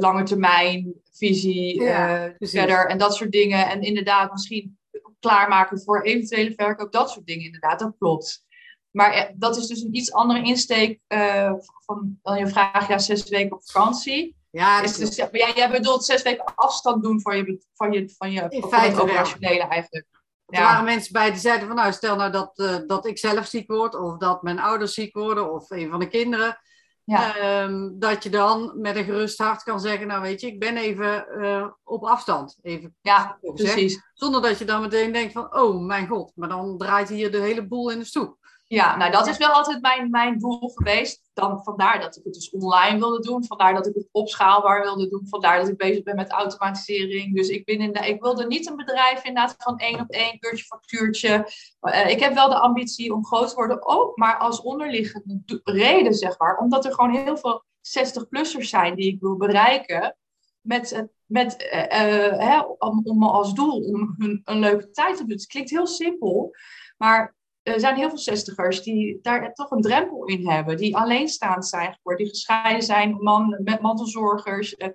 lange 0.00 0.22
termijn 0.22 0.94
visie 1.12 1.82
ja, 1.82 2.34
verder 2.38 2.86
en 2.86 2.98
dat 2.98 3.14
soort 3.14 3.32
dingen. 3.32 3.68
En 3.68 3.82
inderdaad, 3.82 4.32
misschien 4.32 4.78
klaarmaken 5.20 5.80
voor 5.80 6.02
eventuele 6.02 6.54
verkoop, 6.54 6.92
dat 6.92 7.10
soort 7.10 7.26
dingen 7.26 7.44
inderdaad, 7.44 7.78
dat 7.78 7.94
klopt. 7.98 8.44
Maar 8.90 9.12
eh, 9.12 9.32
dat 9.34 9.56
is 9.56 9.66
dus 9.66 9.82
een 9.82 9.96
iets 9.96 10.12
andere 10.12 10.42
insteek 10.42 11.00
uh, 11.08 11.52
van 11.84 12.18
dan 12.22 12.38
je 12.38 12.46
vraag, 12.48 12.88
ja, 12.88 12.98
zes 12.98 13.28
weken 13.28 13.56
op 13.56 13.70
vakantie. 13.70 14.36
Ja, 14.50 14.82
is 14.82 14.96
dus, 14.96 15.16
ja, 15.16 15.28
jij 15.32 15.70
bedoelt 15.70 16.04
zes 16.04 16.22
weken 16.22 16.54
afstand 16.54 17.02
doen 17.02 17.20
van 17.20 17.36
je, 17.36 17.60
van 17.74 17.92
je, 17.92 18.14
van 18.16 18.32
je 18.32 18.46
In 18.48 18.62
het 18.70 19.00
operationele 19.00 19.62
eigenlijk. 19.62 20.06
Ja. 20.46 20.58
Er 20.58 20.64
waren 20.64 20.84
mensen 20.84 21.12
bij 21.12 21.30
die 21.30 21.40
zeiden 21.40 21.66
van 21.66 21.76
nou, 21.76 21.92
stel 21.92 22.16
nou 22.16 22.32
dat, 22.32 22.58
uh, 22.58 22.76
dat 22.86 23.06
ik 23.06 23.18
zelf 23.18 23.46
ziek 23.46 23.70
word, 23.70 23.94
of 23.94 24.16
dat 24.16 24.42
mijn 24.42 24.58
ouders 24.58 24.94
ziek 24.94 25.14
worden, 25.14 25.52
of 25.52 25.70
een 25.70 25.90
van 25.90 26.00
de 26.00 26.08
kinderen. 26.08 26.58
Ja. 27.06 27.62
Um, 27.62 27.98
dat 27.98 28.22
je 28.22 28.30
dan 28.30 28.80
met 28.80 28.96
een 28.96 29.04
gerust 29.04 29.38
hart 29.38 29.62
kan 29.62 29.80
zeggen, 29.80 30.06
nou 30.06 30.22
weet 30.22 30.40
je, 30.40 30.46
ik 30.46 30.58
ben 30.58 30.76
even 30.76 31.26
uh, 31.38 31.66
op 31.84 32.04
afstand. 32.04 32.58
Even 32.62 32.96
ja, 33.00 33.38
precies. 33.40 34.02
Zonder 34.14 34.42
dat 34.42 34.58
je 34.58 34.64
dan 34.64 34.80
meteen 34.80 35.12
denkt 35.12 35.32
van, 35.32 35.54
oh 35.56 35.86
mijn 35.86 36.06
god, 36.06 36.32
maar 36.34 36.48
dan 36.48 36.78
draait 36.78 37.08
hier 37.08 37.30
de 37.30 37.40
hele 37.40 37.66
boel 37.66 37.90
in 37.90 37.98
de 37.98 38.04
stoep. 38.04 38.36
Ja, 38.68 38.96
nou 38.96 39.12
dat 39.12 39.26
is 39.26 39.36
wel 39.36 39.48
altijd 39.48 39.80
mijn, 39.80 40.10
mijn 40.10 40.38
doel 40.38 40.68
geweest. 40.68 41.30
Dan, 41.32 41.62
vandaar 41.62 42.00
dat 42.00 42.16
ik 42.16 42.24
het 42.24 42.34
dus 42.34 42.50
online 42.50 42.98
wilde 42.98 43.20
doen. 43.20 43.44
Vandaar 43.44 43.74
dat 43.74 43.86
ik 43.86 43.94
het 43.94 44.08
opschaalbaar 44.12 44.82
wilde 44.82 45.08
doen. 45.08 45.26
Vandaar 45.28 45.58
dat 45.58 45.68
ik 45.68 45.76
bezig 45.76 46.02
ben 46.02 46.16
met 46.16 46.30
automatisering. 46.30 47.34
Dus 47.34 47.48
ik, 47.48 47.64
ben 47.64 47.78
in 47.78 47.92
de, 47.92 48.08
ik 48.08 48.20
wilde 48.20 48.46
niet 48.46 48.66
een 48.66 48.76
bedrijf 48.76 49.24
inderdaad 49.24 49.54
van 49.58 49.78
één 49.78 50.00
op 50.00 50.10
één, 50.10 50.38
uurtje 50.40 50.64
factuurtje. 50.64 51.48
Uh, 51.80 52.10
ik 52.10 52.20
heb 52.20 52.34
wel 52.34 52.48
de 52.48 52.58
ambitie 52.58 53.14
om 53.14 53.26
groot 53.26 53.48
te 53.48 53.54
worden. 53.54 53.86
Ook 53.86 54.16
maar 54.16 54.38
als 54.38 54.60
onderliggende 54.60 55.60
reden, 55.64 56.14
zeg 56.14 56.38
maar. 56.38 56.58
Omdat 56.58 56.84
er 56.84 56.94
gewoon 56.94 57.14
heel 57.14 57.36
veel 57.36 57.64
60-plussers 57.98 58.68
zijn 58.68 58.94
die 58.94 59.12
ik 59.12 59.20
wil 59.20 59.36
bereiken. 59.36 60.16
Met, 60.60 61.06
met, 61.26 61.70
uh, 61.72 61.80
uh, 61.80 62.38
hè, 62.38 62.60
om, 62.60 63.00
om 63.04 63.22
als 63.22 63.54
doel 63.54 63.80
om 63.80 64.14
hun 64.18 64.40
een 64.44 64.58
leuke 64.58 64.90
tijd 64.90 65.16
te 65.16 65.22
doen. 65.22 65.36
Het 65.36 65.46
klinkt 65.46 65.70
heel 65.70 65.86
simpel. 65.86 66.54
Maar 66.96 67.34
er 67.72 67.80
zijn 67.80 67.96
heel 67.96 68.08
veel 68.08 68.18
zestigers 68.18 68.82
die 68.82 69.18
daar 69.22 69.54
toch 69.54 69.70
een 69.70 69.80
drempel 69.80 70.24
in 70.24 70.48
hebben. 70.48 70.76
Die 70.76 70.96
alleenstaand 70.96 71.66
zijn 71.66 71.94
geworden, 71.94 72.24
die 72.24 72.34
gescheiden 72.34 72.82
zijn 72.82 73.16
man, 73.20 73.60
met 73.64 73.80
mantelzorgers. 73.80 74.74
Uh, 74.78 74.88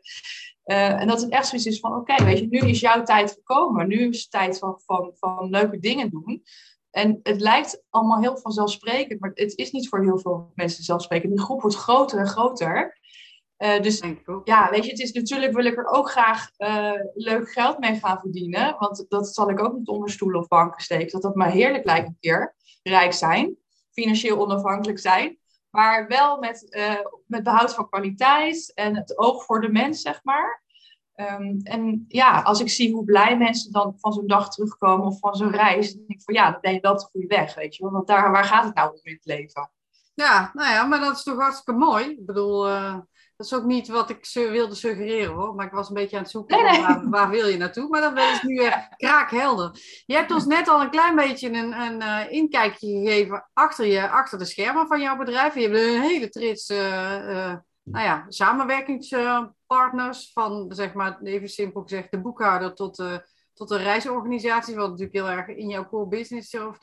uh, 0.65 1.01
en 1.01 1.07
dat 1.07 1.21
het 1.21 1.31
echt 1.31 1.47
zoiets 1.47 1.67
is 1.67 1.79
van, 1.79 1.95
oké, 1.95 2.23
weet 2.23 2.39
je, 2.39 2.47
nu 2.47 2.60
is 2.60 2.79
jouw 2.79 3.03
tijd 3.03 3.31
gekomen. 3.31 3.88
Nu 3.88 4.10
is 4.10 4.21
het 4.21 4.31
tijd 4.31 4.57
van, 4.57 4.81
van, 4.86 5.12
van 5.15 5.49
leuke 5.49 5.79
dingen 5.79 6.10
doen. 6.10 6.43
En 6.91 7.19
het 7.23 7.41
lijkt 7.41 7.84
allemaal 7.89 8.21
heel 8.21 8.38
vanzelfsprekend, 8.38 9.19
maar 9.19 9.31
het 9.34 9.57
is 9.57 9.71
niet 9.71 9.89
voor 9.89 10.03
heel 10.03 10.19
veel 10.19 10.51
mensen 10.55 10.75
vanzelfsprekend. 10.75 11.31
Die 11.31 11.41
groep 11.41 11.62
wordt 11.62 11.75
groter 11.75 12.19
en 12.19 12.27
groter. 12.27 12.99
Uh, 13.57 13.81
dus 13.81 14.03
ja, 14.43 14.69
weet 14.69 14.86
je, 14.86 14.91
het 14.91 14.99
is 14.99 15.12
natuurlijk 15.12 15.53
wil 15.53 15.65
ik 15.65 15.77
er 15.77 15.88
ook 15.88 16.10
graag 16.10 16.49
uh, 16.57 16.91
leuk 17.13 17.51
geld 17.51 17.79
mee 17.79 17.99
gaan 17.99 18.19
verdienen. 18.19 18.75
Want 18.79 19.05
dat 19.10 19.34
zal 19.34 19.49
ik 19.49 19.63
ook 19.63 19.77
niet 19.77 19.88
onder 19.88 20.10
stoelen 20.10 20.39
of 20.39 20.47
banken 20.47 20.81
steken. 20.81 21.12
Dat 21.12 21.21
dat 21.21 21.36
maar 21.36 21.51
heerlijk 21.51 21.86
lijkt 21.86 22.07
een 22.07 22.17
keer. 22.19 22.55
Rijk 22.84 23.13
zijn, 23.13 23.58
financieel 23.91 24.39
onafhankelijk 24.39 25.00
zijn. 25.00 25.38
Maar 25.70 26.08
wel 26.08 26.39
met, 26.39 26.67
uh, 26.70 27.06
met 27.28 27.44
behoud 27.44 27.74
van 27.74 27.89
kwaliteit 27.89 28.72
en 28.74 28.96
het 28.96 29.17
oog 29.17 29.46
voor 29.46 29.62
de 29.62 29.70
mens, 29.70 30.02
zeg 30.02 30.24
maar. 30.24 30.63
Um, 31.15 31.60
en 31.63 32.06
ja, 32.08 32.41
als 32.41 32.60
ik 32.60 32.70
zie 32.70 32.94
hoe 32.94 33.06
blij 33.06 33.38
mensen 33.38 33.72
dan 33.72 33.96
van 33.98 34.13
zo'n 34.13 34.28
dag 34.28 34.50
terugkomen 34.50 35.06
of 35.06 35.20
van 35.20 35.36
zo'n 35.36 35.52
reis, 35.52 35.94
dan 35.94 36.04
denk 36.08 36.20
ik 36.20 36.26
van 36.26 36.34
ja, 36.34 36.52
dan 36.52 36.62
ben 36.62 36.74
je 36.74 36.80
wel 36.80 36.96
de 36.96 37.08
goede 37.12 37.28
weg, 37.28 37.56
weet 37.56 37.76
je. 37.76 37.89
Want 37.89 38.08
daar, 38.08 38.32
waar 38.32 38.44
gaat 38.44 38.63
het 38.63 38.76
nou 38.76 38.91
om 38.91 39.00
in 39.04 39.13
het 39.13 39.26
leven? 39.26 39.72
Ja, 40.13 40.52
nou 40.54 40.70
ja, 40.72 40.84
maar 40.84 41.00
dat 41.00 41.15
is 41.15 41.24
toch 41.24 41.38
hartstikke 41.38 41.80
mooi. 41.80 42.10
Ik 42.10 42.26
bedoel, 42.26 42.70
uh, 42.70 42.98
dat 43.41 43.51
is 43.51 43.58
ook 43.58 43.65
niet 43.65 43.88
wat 43.88 44.10
ik 44.10 44.30
wilde 44.34 44.75
suggereren 44.75 45.34
hoor. 45.34 45.56
Maar 45.56 45.65
ik 45.65 45.71
was 45.71 45.88
een 45.88 45.93
beetje 45.93 46.15
aan 46.15 46.21
het 46.21 46.32
zoeken 46.32 46.63
nee, 46.63 46.71
nee. 46.71 46.82
Waar, 46.82 47.10
waar, 47.10 47.30
wil 47.30 47.47
je 47.47 47.58
naartoe. 47.58 47.89
Maar 47.89 48.01
dan 48.01 48.13
ben 48.13 48.34
ik 48.34 48.43
nu 48.43 48.69
kraakhelder. 48.97 49.71
Je 50.06 50.15
hebt 50.15 50.32
ons 50.32 50.45
net 50.45 50.67
al 50.67 50.82
een 50.82 50.89
klein 50.89 51.15
beetje 51.15 51.49
een, 51.49 51.82
een 51.82 52.01
uh, 52.01 52.32
inkijkje 52.32 52.88
gegeven 52.88 53.49
achter, 53.54 53.86
je, 53.86 54.10
achter 54.10 54.38
de 54.38 54.45
schermen 54.45 54.88
van 54.88 55.01
jouw 55.01 55.17
bedrijf. 55.17 55.56
Je 55.56 55.62
hebt 55.62 55.75
een 55.75 56.01
hele 56.01 56.30
trits 56.30 56.67
nou 57.84 58.06
ja, 58.06 58.25
samenwerkingspartners. 58.27 60.32
Van 60.34 60.73
zeg 60.73 60.93
maar, 60.93 61.21
even 61.21 61.49
simpel 61.49 61.82
gezegd, 61.82 62.12
de 62.12 62.21
boekhouder 62.21 62.73
tot 62.73 62.95
de, 62.95 63.27
tot 63.54 63.69
de 63.69 63.77
reisorganisatie. 63.77 64.75
Wat 64.75 64.89
natuurlijk 64.89 65.15
heel 65.15 65.30
erg 65.30 65.47
in 65.47 65.69
jouw 65.69 65.88
core 65.88 66.08
business 66.08 66.56
of 66.56 66.77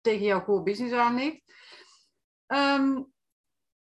tegen 0.00 0.24
jouw 0.24 0.44
core 0.44 0.62
business 0.62 0.94
aan 0.94 1.14
ligt. 1.14 1.42
Um, 2.46 3.12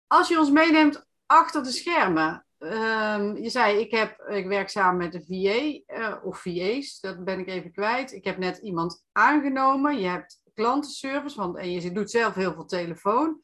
als 0.06 0.28
je 0.28 0.38
ons 0.38 0.50
meeneemt 0.50 1.06
achter 1.34 1.62
de 1.62 1.70
schermen. 1.70 2.46
Um, 2.58 3.36
je 3.36 3.48
zei, 3.48 3.78
ik, 3.78 3.90
heb, 3.90 4.20
ik 4.28 4.46
werk 4.46 4.68
samen 4.68 4.96
met 4.96 5.14
een 5.14 5.24
VA 5.26 5.94
uh, 5.98 6.14
of 6.24 6.38
VA's, 6.38 7.00
dat 7.00 7.24
ben 7.24 7.38
ik 7.38 7.48
even 7.48 7.72
kwijt. 7.72 8.12
Ik 8.12 8.24
heb 8.24 8.38
net 8.38 8.58
iemand 8.58 9.04
aangenomen. 9.12 10.00
Je 10.00 10.06
hebt 10.06 10.42
klantenservice, 10.54 11.36
want 11.36 11.56
en 11.56 11.70
je 11.70 11.92
doet 11.92 12.10
zelf 12.10 12.34
heel 12.34 12.52
veel 12.52 12.64
telefoon. 12.64 13.40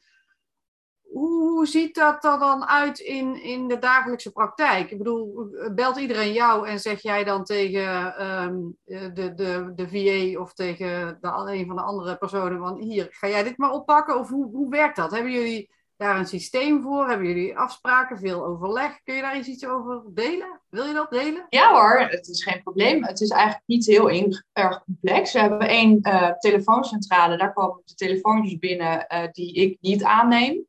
Hoe 1.01 1.67
ziet 1.67 1.95
dat 1.95 2.25
er 2.25 2.39
dan 2.39 2.67
uit 2.67 2.99
in, 2.99 3.43
in 3.43 3.69
de 3.69 3.79
dagelijkse 3.79 4.33
praktijk? 4.33 4.91
Ik 4.91 4.99
bedoel, 4.99 5.51
belt 5.75 5.97
iedereen 5.97 6.33
jou 6.33 6.69
en 6.69 6.81
zeg 6.81 7.03
jij 7.03 7.25
dan 7.25 7.45
tegen 7.45 8.27
um, 8.27 8.77
de, 8.85 9.35
de, 9.35 9.73
de 9.75 9.89
VA 9.89 10.41
of 10.41 10.55
tegen 10.55 11.19
de, 11.21 11.53
een 11.53 11.67
van 11.67 11.77
de 11.77 11.83
andere 11.83 12.17
personen 12.17 12.59
van 12.59 12.79
hier, 12.79 13.07
ga 13.11 13.29
jij 13.29 13.43
dit 13.43 13.59
maar 13.59 13.73
oppakken? 13.73 14.19
Of 14.19 14.29
hoe, 14.29 14.51
hoe 14.51 14.71
werkt 14.71 14.97
dat? 14.97 15.11
Hebben 15.11 15.33
jullie 15.33 15.71
daar 16.01 16.19
een 16.19 16.27
systeem 16.27 16.83
voor? 16.83 17.09
Hebben 17.09 17.27
jullie 17.27 17.59
afspraken, 17.59 18.19
veel 18.19 18.45
overleg? 18.45 19.03
Kun 19.03 19.15
je 19.15 19.21
daar 19.21 19.39
iets 19.39 19.67
over 19.67 20.03
delen? 20.15 20.61
Wil 20.69 20.85
je 20.85 20.95
dat 20.95 21.11
delen? 21.11 21.47
Ja 21.49 21.73
hoor, 21.73 22.01
het 22.01 22.29
is 22.29 22.43
geen 22.43 22.63
probleem. 22.63 23.05
Het 23.05 23.21
is 23.21 23.31
eigenlijk 23.31 23.63
niet 23.67 23.87
heel 23.87 24.11
erg 24.53 24.85
complex. 24.85 25.33
We 25.33 25.39
hebben 25.39 25.69
één 25.69 25.99
uh, 26.03 26.31
telefooncentrale, 26.33 27.37
daar 27.37 27.53
komen 27.53 27.83
de 27.85 27.95
telefoontjes 27.95 28.59
binnen 28.59 29.07
uh, 29.09 29.23
die 29.33 29.55
ik 29.55 29.79
niet 29.81 30.05
aanneem. 30.05 30.67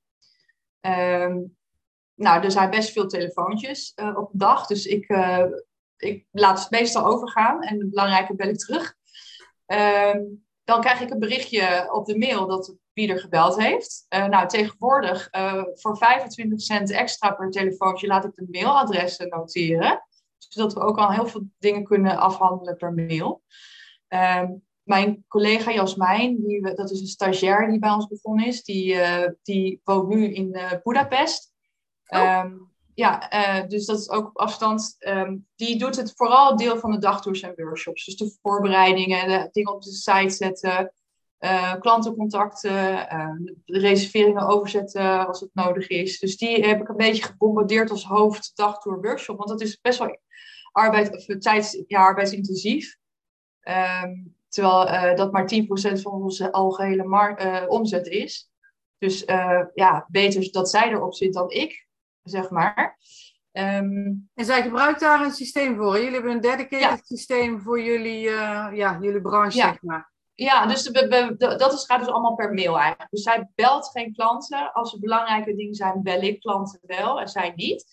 Um, 0.81 1.57
nou, 2.15 2.43
er 2.43 2.51
zijn 2.51 2.69
best 2.69 2.91
veel 2.91 3.07
telefoontjes 3.07 3.93
uh, 3.95 4.17
op 4.17 4.33
een 4.33 4.39
dag, 4.39 4.67
dus 4.67 4.85
ik, 4.85 5.13
ik 5.97 6.25
laat 6.31 6.59
het 6.59 6.69
meestal 6.69 7.05
overgaan 7.05 7.61
en 7.61 7.77
de 7.77 7.87
belangrijke 7.87 8.35
bel 8.35 8.47
ik 8.47 8.57
terug. 8.57 8.95
Um, 9.65 10.45
dan 10.63 10.81
krijg 10.81 11.01
ik 11.01 11.09
een 11.09 11.19
berichtje 11.19 11.93
op 11.93 12.05
de 12.05 12.17
mail 12.17 12.47
dat 12.47 12.75
wie 12.93 13.09
er 13.09 13.19
gebeld 13.19 13.57
heeft. 13.57 14.05
Uh, 14.09 14.25
nou, 14.25 14.47
tegenwoordig 14.47 15.27
uh, 15.35 15.63
voor 15.73 15.97
25 15.97 16.61
cent 16.61 16.91
extra 16.91 17.31
per 17.31 17.49
telefoontje 17.49 18.07
laat 18.07 18.25
ik 18.25 18.35
de 18.35 18.47
mailadressen 18.51 19.29
noteren. 19.29 20.05
Zodat 20.37 20.73
we 20.73 20.79
ook 20.79 20.97
al 20.97 21.11
heel 21.11 21.27
veel 21.27 21.43
dingen 21.59 21.83
kunnen 21.83 22.17
afhandelen 22.17 22.77
per 22.77 22.93
mail. 22.93 23.43
Uh, 24.09 24.43
mijn 24.83 25.25
collega 25.27 25.71
Jasmijn, 25.71 26.41
die, 26.41 26.73
dat 26.75 26.91
is 26.91 26.99
een 26.99 27.07
stagiair 27.07 27.69
die 27.69 27.79
bij 27.79 27.91
ons 27.91 28.07
begonnen 28.07 28.45
is, 28.45 28.63
die, 28.63 28.93
uh, 28.93 29.27
die 29.43 29.81
woont 29.83 30.07
nu 30.07 30.33
in 30.33 30.57
Budapest. 30.83 31.53
Oh. 32.07 32.43
Um, 32.43 32.69
ja, 32.93 33.29
dus 33.67 33.85
dat 33.85 33.99
is 33.99 34.09
ook 34.09 34.27
op 34.27 34.37
afstand. 34.37 34.95
Um, 34.99 35.47
die 35.55 35.77
doet 35.77 35.95
het 35.95 36.13
vooral 36.15 36.57
deel 36.57 36.77
van 36.77 36.91
de 36.91 36.97
dagtours 36.97 37.41
en 37.41 37.53
workshops. 37.55 38.05
Dus 38.05 38.15
de 38.15 38.37
voorbereidingen, 38.41 39.27
de 39.27 39.49
dingen 39.51 39.73
op 39.73 39.81
de 39.81 39.91
site 39.91 40.29
zetten, 40.29 40.93
uh, 41.41 41.75
klantencontacten, 41.79 42.93
uh, 42.93 43.35
de 43.65 43.79
reserveringen 43.79 44.47
overzetten 44.47 45.27
als 45.27 45.39
het 45.39 45.49
nodig 45.53 45.87
is. 45.87 46.19
Dus 46.19 46.37
die 46.37 46.65
heb 46.65 46.81
ik 46.81 46.89
een 46.89 46.95
beetje 46.95 47.23
gebombardeerd 47.23 47.89
als 47.89 48.05
hoofd 48.05 48.51
dagtour 48.55 49.01
workshop, 49.01 49.37
want 49.37 49.49
dat 49.49 49.61
is 49.61 49.81
best 49.81 49.99
wel 49.99 50.19
arbeid, 50.71 51.15
of, 51.15 51.37
tijds, 51.39 51.83
ja, 51.87 51.99
arbeidsintensief. 51.99 52.97
Um, 54.03 54.35
terwijl 54.47 54.87
uh, 54.87 55.15
dat 55.15 55.31
maar 55.31 55.51
10% 55.53 56.01
van 56.01 56.11
onze 56.11 56.51
algehele 56.51 57.03
mar- 57.03 57.67
omzet 57.67 58.07
is. 58.07 58.49
Dus 58.97 59.23
ja, 59.73 60.05
beter 60.07 60.51
dat 60.51 60.69
zij 60.69 60.89
erop 60.89 61.13
zit 61.13 61.33
dan 61.33 61.49
ik, 61.49 61.87
zeg 62.23 62.49
maar. 62.49 62.97
Um, 63.51 64.29
en 64.33 64.45
zij 64.45 64.61
gebruikt 64.61 64.99
daar 64.99 65.21
een 65.25 65.31
systeem 65.31 65.75
voor. 65.75 65.97
Jullie 65.97 66.13
hebben 66.13 66.31
een 66.31 66.41
dedicated 66.41 66.79
ja. 66.79 66.99
systeem 67.03 67.61
voor 67.61 67.81
jullie, 67.81 68.19
ja, 68.19 68.97
jullie 69.01 69.21
branche, 69.21 69.57
ja. 69.57 69.67
zeg 69.67 69.81
maar. 69.81 70.10
Ja, 70.41 70.65
dus 70.65 70.83
de, 70.83 71.35
dat 71.37 71.73
is, 71.73 71.85
gaat 71.85 71.99
dus 71.99 72.09
allemaal 72.09 72.35
per 72.35 72.53
mail 72.53 72.79
eigenlijk. 72.79 73.11
Dus 73.11 73.23
zij 73.23 73.49
belt 73.55 73.89
geen 73.89 74.13
klanten. 74.13 74.73
Als 74.73 74.93
er 74.93 74.99
belangrijke 74.99 75.55
dingen 75.55 75.75
zijn, 75.75 76.03
bel 76.03 76.21
ik 76.21 76.39
klanten 76.39 76.79
wel 76.81 77.19
en 77.19 77.27
zij 77.27 77.53
niet. 77.55 77.85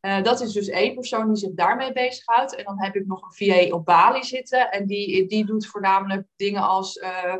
Uh, 0.00 0.22
dat 0.22 0.40
is 0.40 0.52
dus 0.52 0.68
één 0.68 0.94
persoon 0.94 1.26
die 1.26 1.36
zich 1.36 1.54
daarmee 1.54 1.92
bezighoudt. 1.92 2.54
En 2.54 2.64
dan 2.64 2.82
heb 2.82 2.94
ik 2.96 3.06
nog 3.06 3.22
een 3.22 3.46
VA 3.46 3.74
op 3.74 3.84
Bali 3.84 4.24
zitten. 4.24 4.70
En 4.70 4.86
die, 4.86 5.26
die 5.26 5.46
doet 5.46 5.66
voornamelijk 5.66 6.26
dingen 6.36 6.62
als 6.62 6.96
uh, 6.96 7.34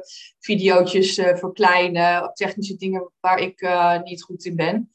verkleinen, 1.37 2.31
technische 2.35 2.77
dingen 2.77 3.13
waar 3.21 3.39
ik 3.39 3.69
niet 4.05 4.23
goed 4.23 4.45
in 4.45 4.57
ben. 4.57 4.93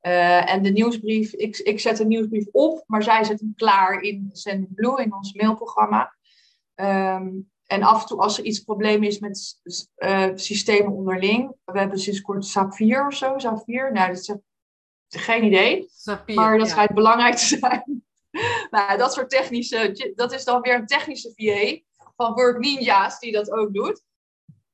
en 0.00 0.62
de 0.62 0.70
nieuwsbrief, 0.70 1.32
ik, 1.32 1.56
ik 1.56 1.80
zet 1.80 1.98
een 1.98 2.08
nieuwsbrief 2.08 2.46
op, 2.52 2.84
maar 2.86 3.02
zij 3.02 3.24
zet 3.24 3.40
hem 3.40 3.52
klaar 3.56 4.00
in 4.00 4.30
Sendblue, 4.32 5.02
in 5.02 5.14
ons 5.14 5.32
mailprogramma. 5.32 6.16
Um, 6.74 7.50
en 7.68 7.82
af 7.82 8.00
en 8.00 8.06
toe 8.06 8.18
als 8.18 8.38
er 8.38 8.44
iets 8.44 8.60
probleem 8.60 9.02
is 9.02 9.18
met 9.18 9.60
uh, 9.96 10.28
systemen 10.34 10.92
onderling. 10.92 11.52
We 11.64 11.78
hebben 11.78 11.98
sinds 11.98 12.20
kort 12.20 12.44
SAP 12.44 12.74
4 12.74 13.06
of 13.06 13.14
zo, 13.14 13.38
SAP 13.38 13.62
4. 13.64 13.92
Nou, 13.92 14.08
dat 14.08 14.18
is 14.18 14.34
geen 15.08 15.44
idee. 15.44 15.88
maar 16.34 16.58
dat 16.58 16.68
schijnt 16.68 16.94
belangrijk 16.94 17.36
te 17.36 17.44
zijn. 17.44 18.04
nou, 18.70 18.98
dat 18.98 19.12
soort 19.12 19.30
technische, 19.30 20.12
dat 20.14 20.32
is 20.32 20.44
dan 20.44 20.60
weer 20.60 20.74
een 20.74 20.86
technische 20.86 21.32
VA 21.34 21.80
van 22.16 22.34
Work 22.34 22.58
Ninja's 22.58 23.18
die 23.18 23.32
dat 23.32 23.50
ook 23.50 23.74
doet. 23.74 24.02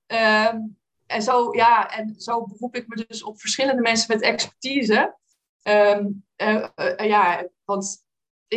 Um, 0.06 0.78
en, 1.06 1.22
zo, 1.22 1.52
ja, 1.52 1.90
en 1.90 2.14
zo 2.16 2.46
beroep 2.46 2.76
ik 2.76 2.88
me 2.88 3.04
dus 3.06 3.22
op 3.22 3.40
verschillende 3.40 3.82
mensen 3.82 4.14
met 4.14 4.22
expertise. 4.22 5.16
Um, 5.62 6.24
uh, 6.36 6.68
uh, 6.76 7.06
ja, 7.06 7.48
want 7.64 8.03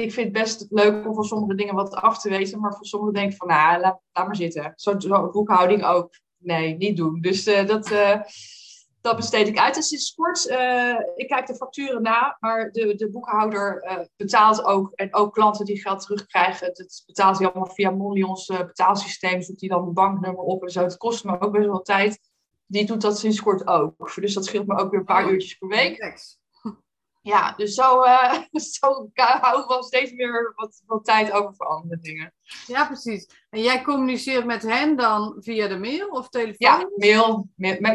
ik 0.04 0.14
vind 0.14 0.28
het 0.28 0.44
best 0.44 0.66
leuk 0.70 1.08
om 1.08 1.16
van 1.16 1.24
sommige 1.24 1.56
dingen 1.56 1.76
wat 1.76 1.94
af 1.94 2.20
te 2.20 2.30
weten, 2.30 2.60
maar 2.60 2.74
voor 2.74 2.86
sommige 2.86 3.14
denk 3.14 3.32
ik 3.32 3.38
van, 3.38 3.48
nou, 3.48 3.82
laat, 3.82 4.02
laat 4.12 4.26
maar 4.26 4.36
zitten. 4.36 4.74
Zo, 4.76 5.00
zo 5.00 5.30
boekhouding 5.30 5.86
ook. 5.86 6.14
Nee, 6.38 6.78
niet 6.78 6.98
doen. 6.98 7.22
Dus 7.22 7.48
uh, 7.48 7.66
dat, 7.66 7.92
uh, 7.92 8.22
dat 9.02 9.16
besteed 9.16 9.48
ik 9.48 9.58
uit. 9.58 9.76
En 9.76 9.84
sinds 9.84 10.14
kort, 10.16 10.48
uh, 10.48 11.00
ik 11.16 11.28
kijk 11.28 11.48
de 11.48 11.56
facturen 11.56 12.02
na, 12.02 12.38
maar 12.40 12.72
de, 12.72 12.96
de 12.96 13.10
boekhouder 13.10 13.88
betaalt 14.16 14.64
ook, 14.64 14.92
en 14.96 15.16
ook 15.16 15.34
klanten 15.34 15.66
die 15.66 15.82
geld 15.82 16.02
terugkrijgen, 16.02 16.74
dat 16.74 17.04
betaalt 17.06 17.38
hij 17.38 17.48
allemaal 17.48 17.74
via 17.74 17.92
Mollions 17.92 18.46
betaalsysteem, 18.46 19.42
zoekt 19.42 19.60
hij 19.60 19.70
dan 19.70 19.88
een 19.88 19.94
banknummer 19.94 20.44
op 20.44 20.64
en 20.64 20.70
zo. 20.70 20.84
Het 20.84 20.98
kost 20.98 21.24
me 21.24 21.40
ook 21.40 21.52
best 21.52 21.68
wel 21.68 21.82
tijd. 21.82 22.20
Die 22.66 22.86
doet 22.86 23.02
dat 23.02 23.20
sinds 23.20 23.42
kort 23.42 23.68
ook. 23.68 24.16
Dus 24.16 24.34
dat 24.34 24.46
scheelt 24.46 24.68
me 24.68 24.78
ook 24.78 24.92
weer 24.92 25.00
een 25.00 25.06
paar 25.06 25.32
uurtjes 25.32 25.58
per 25.58 25.68
week 25.68 26.37
ja, 27.28 27.54
dus 27.58 27.74
zo, 27.74 28.04
uh, 28.04 28.34
zo 28.80 29.10
hou 29.14 29.62
ik 29.62 29.68
wel 29.68 29.84
steeds 29.84 30.12
meer 30.12 30.54
wat, 30.56 30.84
wat 30.86 31.06
tijd 31.06 31.32
over 31.32 31.56
voor 31.56 31.66
andere 31.66 32.00
dingen. 32.02 32.34
Ja, 32.66 32.86
precies. 32.86 33.30
En 33.50 33.62
jij 33.62 33.82
communiceert 33.82 34.46
met 34.46 34.62
hen 34.62 34.96
dan 34.96 35.36
via 35.40 35.68
de 35.68 35.78
mail 35.78 36.08
of 36.08 36.30
telefoon? 36.30 36.56
Ja, 36.58 36.90
mail. 36.96 37.50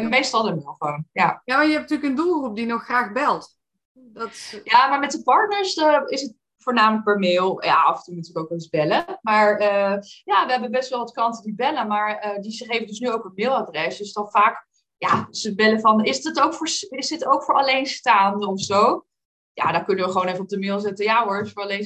meestal 0.09 0.43
de 0.43 0.55
mail 0.55 0.75
gewoon, 0.79 1.05
ja. 1.11 1.41
Ja, 1.45 1.55
maar 1.55 1.65
je 1.65 1.73
hebt 1.73 1.89
natuurlijk 1.89 2.09
een 2.09 2.25
doelgroep 2.25 2.55
die 2.55 2.65
nog 2.65 2.83
graag 2.83 3.11
belt. 3.11 3.57
Dat... 3.93 4.61
Ja, 4.63 4.87
maar 4.87 4.99
met 4.99 5.11
de 5.11 5.23
partners 5.23 5.75
uh, 5.75 6.01
is 6.05 6.21
het 6.21 6.35
voornamelijk 6.57 7.03
per 7.03 7.19
mail. 7.19 7.63
Ja, 7.63 7.81
af 7.81 7.97
en 7.97 8.03
toe 8.03 8.15
natuurlijk 8.15 8.39
ook 8.39 8.49
wel 8.49 8.57
eens 8.57 8.69
bellen. 8.69 9.19
Maar 9.21 9.61
uh, 9.61 9.97
ja, 10.23 10.45
we 10.45 10.51
hebben 10.51 10.71
best 10.71 10.89
wel 10.89 10.99
wat 10.99 11.11
klanten 11.11 11.43
die 11.43 11.55
bellen, 11.55 11.87
maar 11.87 12.37
die 12.41 12.51
ze 12.51 12.65
geven 12.65 12.87
dus 12.87 12.99
nu 12.99 13.11
ook 13.11 13.25
een 13.25 13.31
mailadres. 13.35 13.97
Dus 13.97 14.13
dan 14.13 14.29
vaak, 14.29 14.67
ja, 14.97 15.27
ze 15.29 15.55
bellen 15.55 15.79
van, 15.79 16.03
is 16.03 16.21
dit 16.21 16.41
ook 16.41 16.53
voor, 16.53 16.67
is 16.89 17.07
dit 17.07 17.25
ook 17.25 17.43
voor 17.43 17.55
alleenstaanden 17.55 18.47
of 18.47 18.59
zo? 18.59 19.05
Ja, 19.53 19.71
dan 19.71 19.85
kunnen 19.85 20.05
we 20.05 20.11
gewoon 20.11 20.27
even 20.27 20.41
op 20.41 20.49
de 20.49 20.59
mail 20.59 20.79
zetten. 20.79 21.05
Ja 21.05 21.23
hoor, 21.23 21.41
is 21.41 21.51
voor, 21.51 21.63
alleen, 21.63 21.79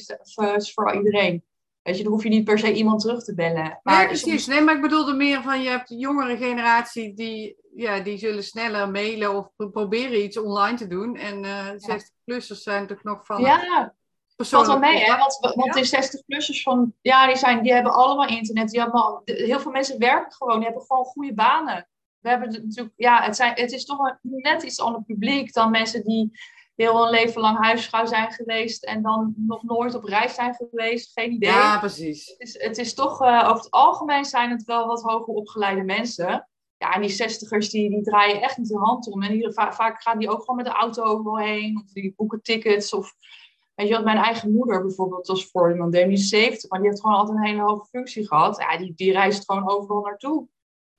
is 0.55 0.73
voor 0.73 0.95
iedereen. 0.95 1.43
Weet 1.81 1.97
je, 1.97 2.03
dan 2.03 2.11
hoef 2.11 2.23
je 2.23 2.29
niet 2.29 2.43
per 2.43 2.59
se 2.59 2.73
iemand 2.73 3.01
terug 3.01 3.23
te 3.23 3.35
bellen. 3.35 3.79
Maar 3.83 3.97
nee, 3.97 4.07
precies. 4.07 4.47
Nee, 4.47 4.61
maar 4.61 4.75
ik 4.75 4.81
bedoelde 4.81 5.13
meer 5.13 5.41
van 5.41 5.61
je 5.61 5.69
hebt 5.69 5.87
de 5.87 5.95
jongere 5.95 6.37
generatie 6.37 7.13
die, 7.13 7.55
ja, 7.75 7.99
die 7.99 8.17
zullen 8.17 8.43
sneller 8.43 8.89
mailen 8.89 9.35
of 9.35 9.71
proberen 9.71 10.23
iets 10.23 10.37
online 10.37 10.77
te 10.77 10.87
doen. 10.87 11.15
En 11.15 11.43
uh, 11.43 11.67
60-plussers 11.71 12.61
zijn 12.61 12.87
toch 12.87 13.03
nog 13.03 13.25
van. 13.25 13.41
Ja, 13.41 13.95
valt 14.37 14.67
wel 14.67 14.79
mee, 14.79 15.03
hè? 15.03 15.17
Want, 15.17 15.37
want 15.39 15.75
ja? 15.75 15.99
de 15.99 16.07
60-plussers 16.07 16.61
van, 16.61 16.93
ja, 17.01 17.27
die, 17.27 17.37
zijn, 17.37 17.63
die 17.63 17.73
hebben 17.73 17.93
allemaal 17.93 18.27
internet. 18.27 18.69
Die 18.69 18.81
hebben 18.81 19.01
al, 19.01 19.21
heel 19.25 19.59
veel 19.59 19.71
mensen 19.71 19.99
werken 19.99 20.31
gewoon, 20.31 20.55
die 20.55 20.65
hebben 20.65 20.85
gewoon 20.85 21.05
goede 21.05 21.33
banen. 21.33 21.87
We 22.19 22.29
hebben 22.29 22.49
natuurlijk, 22.49 22.93
ja, 22.95 23.21
het, 23.21 23.35
zijn, 23.35 23.53
het 23.55 23.71
is 23.71 23.85
toch 23.85 24.17
net 24.21 24.63
iets 24.63 24.79
ander 24.79 25.03
publiek 25.03 25.53
dan 25.53 25.71
mensen 25.71 26.03
die 26.03 26.31
heel 26.77 27.03
een 27.03 27.09
leven 27.09 27.41
lang 27.41 27.57
huisvrouw 27.57 28.05
zijn 28.05 28.31
geweest 28.31 28.83
en 28.83 29.01
dan 29.01 29.33
nog 29.37 29.63
nooit 29.63 29.95
op 29.95 30.03
reis 30.03 30.33
zijn 30.33 30.55
geweest. 30.55 31.11
Geen 31.13 31.31
idee. 31.31 31.49
Ja, 31.49 31.79
precies. 31.79 32.27
Het 32.27 32.47
is, 32.47 32.61
het 32.61 32.77
is 32.77 32.93
toch, 32.93 33.21
uh, 33.21 33.43
over 33.43 33.63
het 33.63 33.71
algemeen 33.71 34.25
zijn 34.25 34.49
het 34.49 34.63
wel 34.63 34.87
wat 34.87 35.01
hoger 35.01 35.33
opgeleide 35.33 35.83
mensen. 35.83 36.47
Ja, 36.77 36.93
en 36.93 37.01
die 37.01 37.09
zestigers 37.09 37.69
die, 37.69 37.89
die 37.89 38.03
draaien 38.03 38.41
echt 38.41 38.57
niet 38.57 38.67
de 38.67 38.77
hand 38.77 39.11
om. 39.11 39.23
En 39.23 39.31
die, 39.31 39.53
vaak 39.53 40.01
gaan 40.01 40.19
die 40.19 40.29
ook 40.29 40.39
gewoon 40.39 40.55
met 40.55 40.65
de 40.65 40.71
auto 40.71 41.03
overal 41.03 41.37
heen. 41.37 41.81
Of 41.83 41.91
die 41.91 42.13
boeken 42.15 42.41
tickets. 42.41 42.93
Of 42.93 43.15
Weet 43.77 43.87
je 43.87 43.93
wat, 43.93 44.03
mijn 44.03 44.17
eigen 44.17 44.51
moeder 44.51 44.81
bijvoorbeeld 44.81 45.27
was 45.27 45.45
voor 45.45 45.71
iemand 45.71 45.91
die 45.91 46.17
70, 46.17 46.69
maar 46.69 46.79
die 46.79 46.89
heeft 46.89 47.01
gewoon 47.01 47.15
altijd 47.15 47.37
een 47.37 47.45
hele 47.45 47.61
hoge 47.61 47.85
functie 47.85 48.27
gehad. 48.27 48.57
Ja, 48.57 48.77
die, 48.77 48.93
die 48.95 49.11
reist 49.11 49.45
gewoon 49.45 49.69
overal 49.69 50.01
naartoe. 50.01 50.47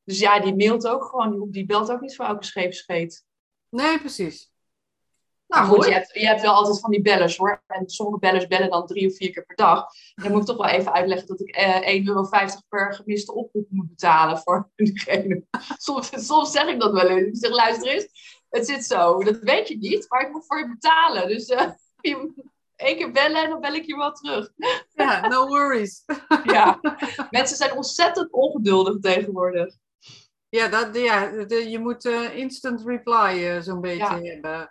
Dus 0.04 0.18
ja, 0.18 0.40
die 0.40 0.56
mailt 0.56 0.88
ook 0.88 1.04
gewoon, 1.04 1.30
die, 1.30 1.50
die 1.50 1.66
belt 1.66 1.90
ook 1.90 2.00
niet 2.00 2.16
voor 2.16 2.24
elke 2.24 2.44
scheepscheet. 2.44 3.26
Nee, 3.68 3.98
precies. 3.98 4.52
Nou, 5.48 5.66
goed, 5.66 5.84
je 5.84 5.92
hebt, 5.92 6.10
je 6.12 6.26
hebt 6.26 6.40
wel 6.40 6.52
altijd 6.52 6.80
van 6.80 6.90
die 6.90 7.02
bellers 7.02 7.36
hoor. 7.36 7.62
En 7.66 7.88
sommige 7.88 8.18
bellers 8.18 8.46
bellen 8.46 8.70
dan 8.70 8.86
drie 8.86 9.08
of 9.08 9.16
vier 9.16 9.30
keer 9.30 9.44
per 9.44 9.56
dag. 9.56 9.86
Dan 10.14 10.30
moet 10.30 10.40
ik 10.40 10.46
toch 10.46 10.56
wel 10.56 10.66
even 10.66 10.92
uitleggen 10.92 11.26
dat 11.26 11.40
ik 11.40 11.50
eh, 11.50 12.00
1,50 12.00 12.06
euro 12.06 12.28
per 12.68 12.94
gemiste 12.94 13.34
oproep 13.34 13.66
moet 13.70 13.88
betalen 13.88 14.38
voor 14.38 14.70
diegene. 14.76 15.44
Soms, 15.76 16.26
soms 16.26 16.50
zeg 16.50 16.66
ik 16.66 16.80
dat 16.80 16.92
wel 16.92 17.08
eens. 17.08 17.26
Ik 17.26 17.36
zeg, 17.36 17.50
luister 17.50 17.88
eens, 17.88 18.08
het 18.48 18.66
zit 18.66 18.84
zo. 18.84 19.22
Dat 19.22 19.38
weet 19.38 19.68
je 19.68 19.76
niet, 19.76 20.06
maar 20.08 20.20
ik 20.20 20.32
moet 20.32 20.46
voor 20.46 20.58
je 20.58 20.68
betalen. 20.68 21.28
Dus 21.28 21.48
uh, 21.50 21.70
één 22.76 22.96
keer 22.96 23.12
bellen 23.12 23.42
en 23.42 23.50
dan 23.50 23.60
bel 23.60 23.74
ik 23.74 23.86
je 23.86 23.96
wel 23.96 24.12
terug. 24.12 24.50
Ja, 24.94 25.28
no 25.28 25.46
worries. 25.46 26.04
ja, 26.44 26.80
mensen 27.30 27.56
zijn 27.56 27.76
ontzettend 27.76 28.32
ongeduldig 28.32 29.00
tegenwoordig. 29.00 29.74
Ja, 30.48 30.68
dat, 30.68 30.96
ja 30.96 31.22
je 31.48 31.78
moet 31.78 32.04
uh, 32.04 32.36
instant 32.36 32.82
reply 32.84 33.34
uh, 33.34 33.60
zo'n 33.60 33.80
beetje 33.80 33.98
ja. 33.98 34.20
hebben. 34.22 34.70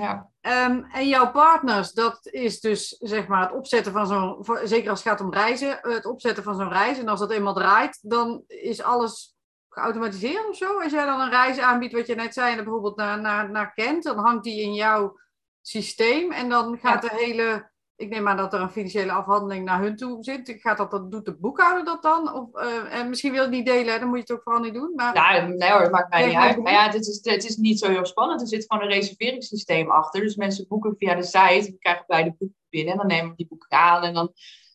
Ja. 0.00 0.30
Um, 0.40 0.84
en 0.84 1.08
jouw 1.08 1.30
partners, 1.30 1.92
dat 1.92 2.18
is 2.22 2.60
dus 2.60 2.88
zeg 2.88 3.26
maar 3.26 3.42
het 3.42 3.52
opzetten 3.52 3.92
van 3.92 4.06
zo'n, 4.06 4.46
zeker 4.64 4.90
als 4.90 5.04
het 5.04 5.08
gaat 5.08 5.20
om 5.20 5.32
reizen, 5.32 5.78
het 5.82 6.06
opzetten 6.06 6.42
van 6.42 6.56
zo'n 6.56 6.68
reis. 6.68 6.98
En 6.98 7.08
als 7.08 7.20
dat 7.20 7.30
eenmaal 7.30 7.54
draait, 7.54 7.98
dan 8.02 8.44
is 8.46 8.82
alles 8.82 9.36
geautomatiseerd 9.68 10.48
of 10.48 10.56
zo. 10.56 10.80
Als 10.80 10.92
jij 10.92 11.06
dan 11.06 11.20
een 11.20 11.30
reis 11.30 11.58
aanbiedt, 11.58 11.92
wat 11.92 12.06
je 12.06 12.14
net 12.14 12.34
zei, 12.34 12.50
en 12.50 12.64
bijvoorbeeld 12.64 12.96
naar, 12.96 13.20
naar, 13.20 13.50
naar 13.50 13.72
Kent, 13.72 14.02
dan 14.02 14.18
hangt 14.18 14.44
die 14.44 14.62
in 14.62 14.74
jouw 14.74 15.18
systeem. 15.60 16.32
En 16.32 16.48
dan 16.48 16.78
gaat 16.78 17.02
ja. 17.02 17.08
de 17.08 17.14
hele, 17.14 17.70
ik 17.96 18.08
neem 18.08 18.28
aan 18.28 18.36
dat 18.36 18.54
er 18.54 18.60
een 18.60 18.70
financiële 18.70 19.12
afhandeling 19.12 19.64
naar 19.64 19.80
hun 19.80 19.96
toe 19.96 20.16
zit. 20.20 20.54
Gaat 20.58 20.76
dat, 20.76 20.90
dat 20.90 21.10
doet 21.10 21.24
de 21.24 21.36
boekhouder 21.36 21.84
dat 21.84 22.02
dan? 22.02 22.34
Of, 22.34 22.62
uh, 22.62 22.98
en 22.98 23.08
misschien 23.08 23.30
wil 23.32 23.40
je 23.40 23.46
het 23.46 23.56
niet 23.56 23.66
delen, 23.66 24.00
dan 24.00 24.08
moet 24.08 24.16
je 24.16 24.22
het 24.22 24.32
ook 24.32 24.42
vooral 24.42 24.62
niet 24.62 24.74
doen. 24.74 24.92
Maar... 24.94 25.48
Nee 25.48 25.70
hoor, 25.70 25.80
dat 25.80 25.90
maakt 25.90 26.10
mij 26.10 26.26
niet 26.26 26.36
uit. 26.36 26.62
Maar 26.62 26.72
ja, 26.72 26.90
het 26.90 26.94
is, 26.94 27.20
het 27.22 27.44
is 27.44 27.56
niet 27.56 27.78
zo 27.78 27.88
heel 27.88 28.06
spannend. 28.06 28.40
Er 28.40 28.46
zit 28.46 28.64
gewoon 28.66 28.82
een 28.82 28.92
reserveringssysteem 28.92 29.90
achter. 29.90 30.20
Dus 30.20 30.36
mensen 30.36 30.66
boeken 30.68 30.94
via 30.98 31.14
de 31.14 31.22
site. 31.22 31.70
We 31.70 31.76
krijgen 31.78 32.04
bij 32.06 32.24
de 32.24 32.34
boeken 32.38 32.56
binnen. 32.68 32.92
En 32.92 32.98
dan 32.98 33.06
nemen 33.06 33.30
we 33.30 33.36
die 33.36 33.46
boeken 33.48 33.78
aan. 33.78 34.02
En 34.02 34.14
dan 34.14 34.32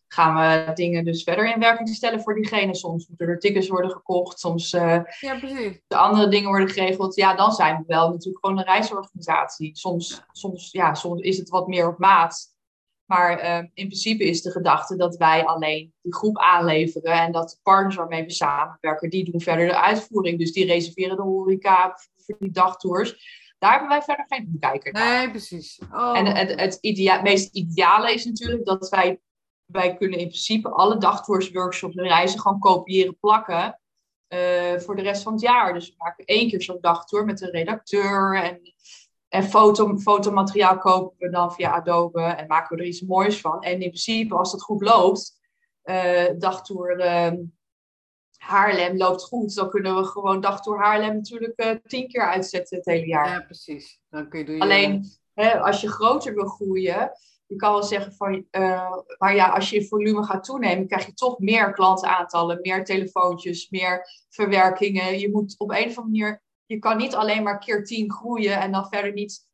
gaan 0.07 0.35
we 0.35 0.73
dingen 0.73 1.05
dus 1.05 1.23
verder 1.23 1.53
in 1.53 1.59
werking 1.59 1.89
stellen 1.89 2.21
voor 2.21 2.35
diegene. 2.35 2.75
Soms 2.75 3.07
moeten 3.07 3.27
er 3.27 3.39
tickets 3.39 3.67
worden 3.67 3.91
gekocht, 3.91 4.39
soms 4.39 4.73
uh, 4.73 4.99
ja, 5.19 5.39
de 5.87 5.95
andere 5.95 6.27
dingen 6.27 6.49
worden 6.49 6.69
geregeld. 6.69 7.15
Ja, 7.15 7.35
dan 7.35 7.51
zijn 7.51 7.77
we 7.77 7.83
wel 7.87 8.09
natuurlijk 8.09 8.45
gewoon 8.45 8.59
een 8.59 8.65
reisorganisatie. 8.65 9.77
Soms, 9.77 10.09
ja. 10.09 10.25
soms, 10.31 10.71
ja, 10.71 10.93
soms 10.93 11.21
is 11.21 11.37
het 11.37 11.49
wat 11.49 11.67
meer 11.67 11.87
op 11.87 11.97
maat. 11.97 12.49
Maar 13.11 13.43
uh, 13.43 13.57
in 13.57 13.87
principe 13.87 14.23
is 14.23 14.41
de 14.41 14.51
gedachte 14.51 14.95
dat 14.95 15.17
wij 15.17 15.45
alleen 15.45 15.93
die 16.01 16.13
groep 16.13 16.37
aanleveren 16.37 17.13
en 17.13 17.31
dat 17.31 17.49
de 17.49 17.57
partners 17.63 17.95
waarmee 17.95 18.23
we 18.23 18.31
samenwerken, 18.31 19.09
die 19.09 19.31
doen 19.31 19.41
verder 19.41 19.67
de 19.67 19.81
uitvoering. 19.81 20.39
Dus 20.39 20.51
die 20.51 20.65
reserveren 20.65 21.15
de 21.15 21.21
horeca 21.21 21.97
voor 22.15 22.35
die 22.39 22.51
dagtours. 22.51 23.39
Daar 23.57 23.71
hebben 23.71 23.89
wij 23.89 24.01
verder 24.01 24.25
geen 24.27 24.49
omkijker 24.53 24.93
naar. 24.93 25.17
Nee, 25.17 25.29
precies. 25.29 25.81
Oh. 25.93 26.17
En 26.17 26.25
het, 26.25 26.59
het 26.59 26.77
idea 26.81 27.21
meest 27.21 27.55
ideale 27.55 28.13
is 28.13 28.25
natuurlijk 28.25 28.65
dat 28.65 28.89
wij 28.89 29.19
wij 29.65 29.95
kunnen 29.95 30.19
in 30.19 30.27
principe 30.27 30.69
alle 30.69 30.97
dagtoursworkshops 30.97 31.95
en 31.95 32.07
reizen 32.07 32.39
gewoon 32.39 32.59
kopiëren, 32.59 33.17
plakken. 33.19 33.79
Uh, 34.33 34.79
voor 34.79 34.95
de 34.95 35.01
rest 35.01 35.23
van 35.23 35.33
het 35.33 35.41
jaar. 35.41 35.73
Dus 35.73 35.89
we 35.89 35.95
maken 35.97 36.25
één 36.25 36.49
keer 36.49 36.61
zo'n 36.61 36.77
dagtour 36.81 37.25
met 37.25 37.41
een 37.41 37.51
redacteur. 37.51 38.43
En, 38.43 38.61
en 39.31 39.43
foto, 39.43 39.97
fotomateriaal 39.97 40.77
kopen 40.77 41.15
we 41.17 41.29
dan 41.29 41.53
via 41.53 41.71
Adobe. 41.71 42.21
En 42.21 42.47
maken 42.47 42.75
we 42.75 42.81
er 42.81 42.87
iets 42.87 43.01
moois 43.01 43.41
van. 43.41 43.61
En 43.61 43.71
in 43.71 43.77
principe, 43.77 44.35
als 44.35 44.51
dat 44.51 44.61
goed 44.61 44.81
loopt, 44.81 45.39
uh, 45.83 46.29
dagtour 46.37 46.99
uh, 46.99 47.31
Haarlem 48.37 48.97
loopt 48.97 49.23
goed. 49.23 49.55
Dan 49.55 49.69
kunnen 49.69 49.95
we 49.95 50.03
gewoon 50.03 50.41
dagtour 50.41 50.79
Haarlem 50.79 51.15
natuurlijk 51.15 51.53
uh, 51.63 51.71
tien 51.87 52.07
keer 52.07 52.27
uitzetten 52.27 52.77
het 52.77 52.85
hele 52.85 53.07
jaar. 53.07 53.29
Ja, 53.29 53.39
precies. 53.39 53.99
Dan 54.09 54.29
kun 54.29 54.39
je, 54.39 54.45
doe 54.45 54.55
je 54.55 54.61
Alleen, 54.61 55.05
hè, 55.33 55.59
als 55.59 55.81
je 55.81 55.87
groter 55.87 56.33
wil 56.33 56.47
groeien 56.47 57.11
je 57.51 57.57
kan 57.57 57.71
wel 57.71 57.83
zeggen 57.83 58.13
van, 58.13 58.45
uh, 58.51 58.97
maar 59.17 59.35
ja, 59.35 59.49
als 59.49 59.69
je 59.69 59.75
in 59.75 59.87
volume 59.87 60.23
gaat 60.23 60.43
toenemen, 60.43 60.87
krijg 60.87 61.05
je 61.05 61.13
toch 61.13 61.39
meer 61.39 61.73
klantaantallen, 61.73 62.59
meer 62.61 62.85
telefoontjes, 62.85 63.69
meer 63.69 64.05
verwerkingen. 64.29 65.19
Je 65.19 65.31
moet 65.31 65.55
op 65.57 65.69
een 65.69 65.89
of 65.89 65.97
andere 65.97 66.01
manier, 66.01 66.41
je 66.71 66.79
kan 66.79 66.97
niet 66.97 67.15
alleen 67.15 67.43
maar 67.43 67.59
keer 67.59 67.85
tien 67.85 68.11
groeien 68.11 68.59
en 68.59 68.71
dan 68.71 68.87
verder 68.87 69.13
niet, 69.13 69.47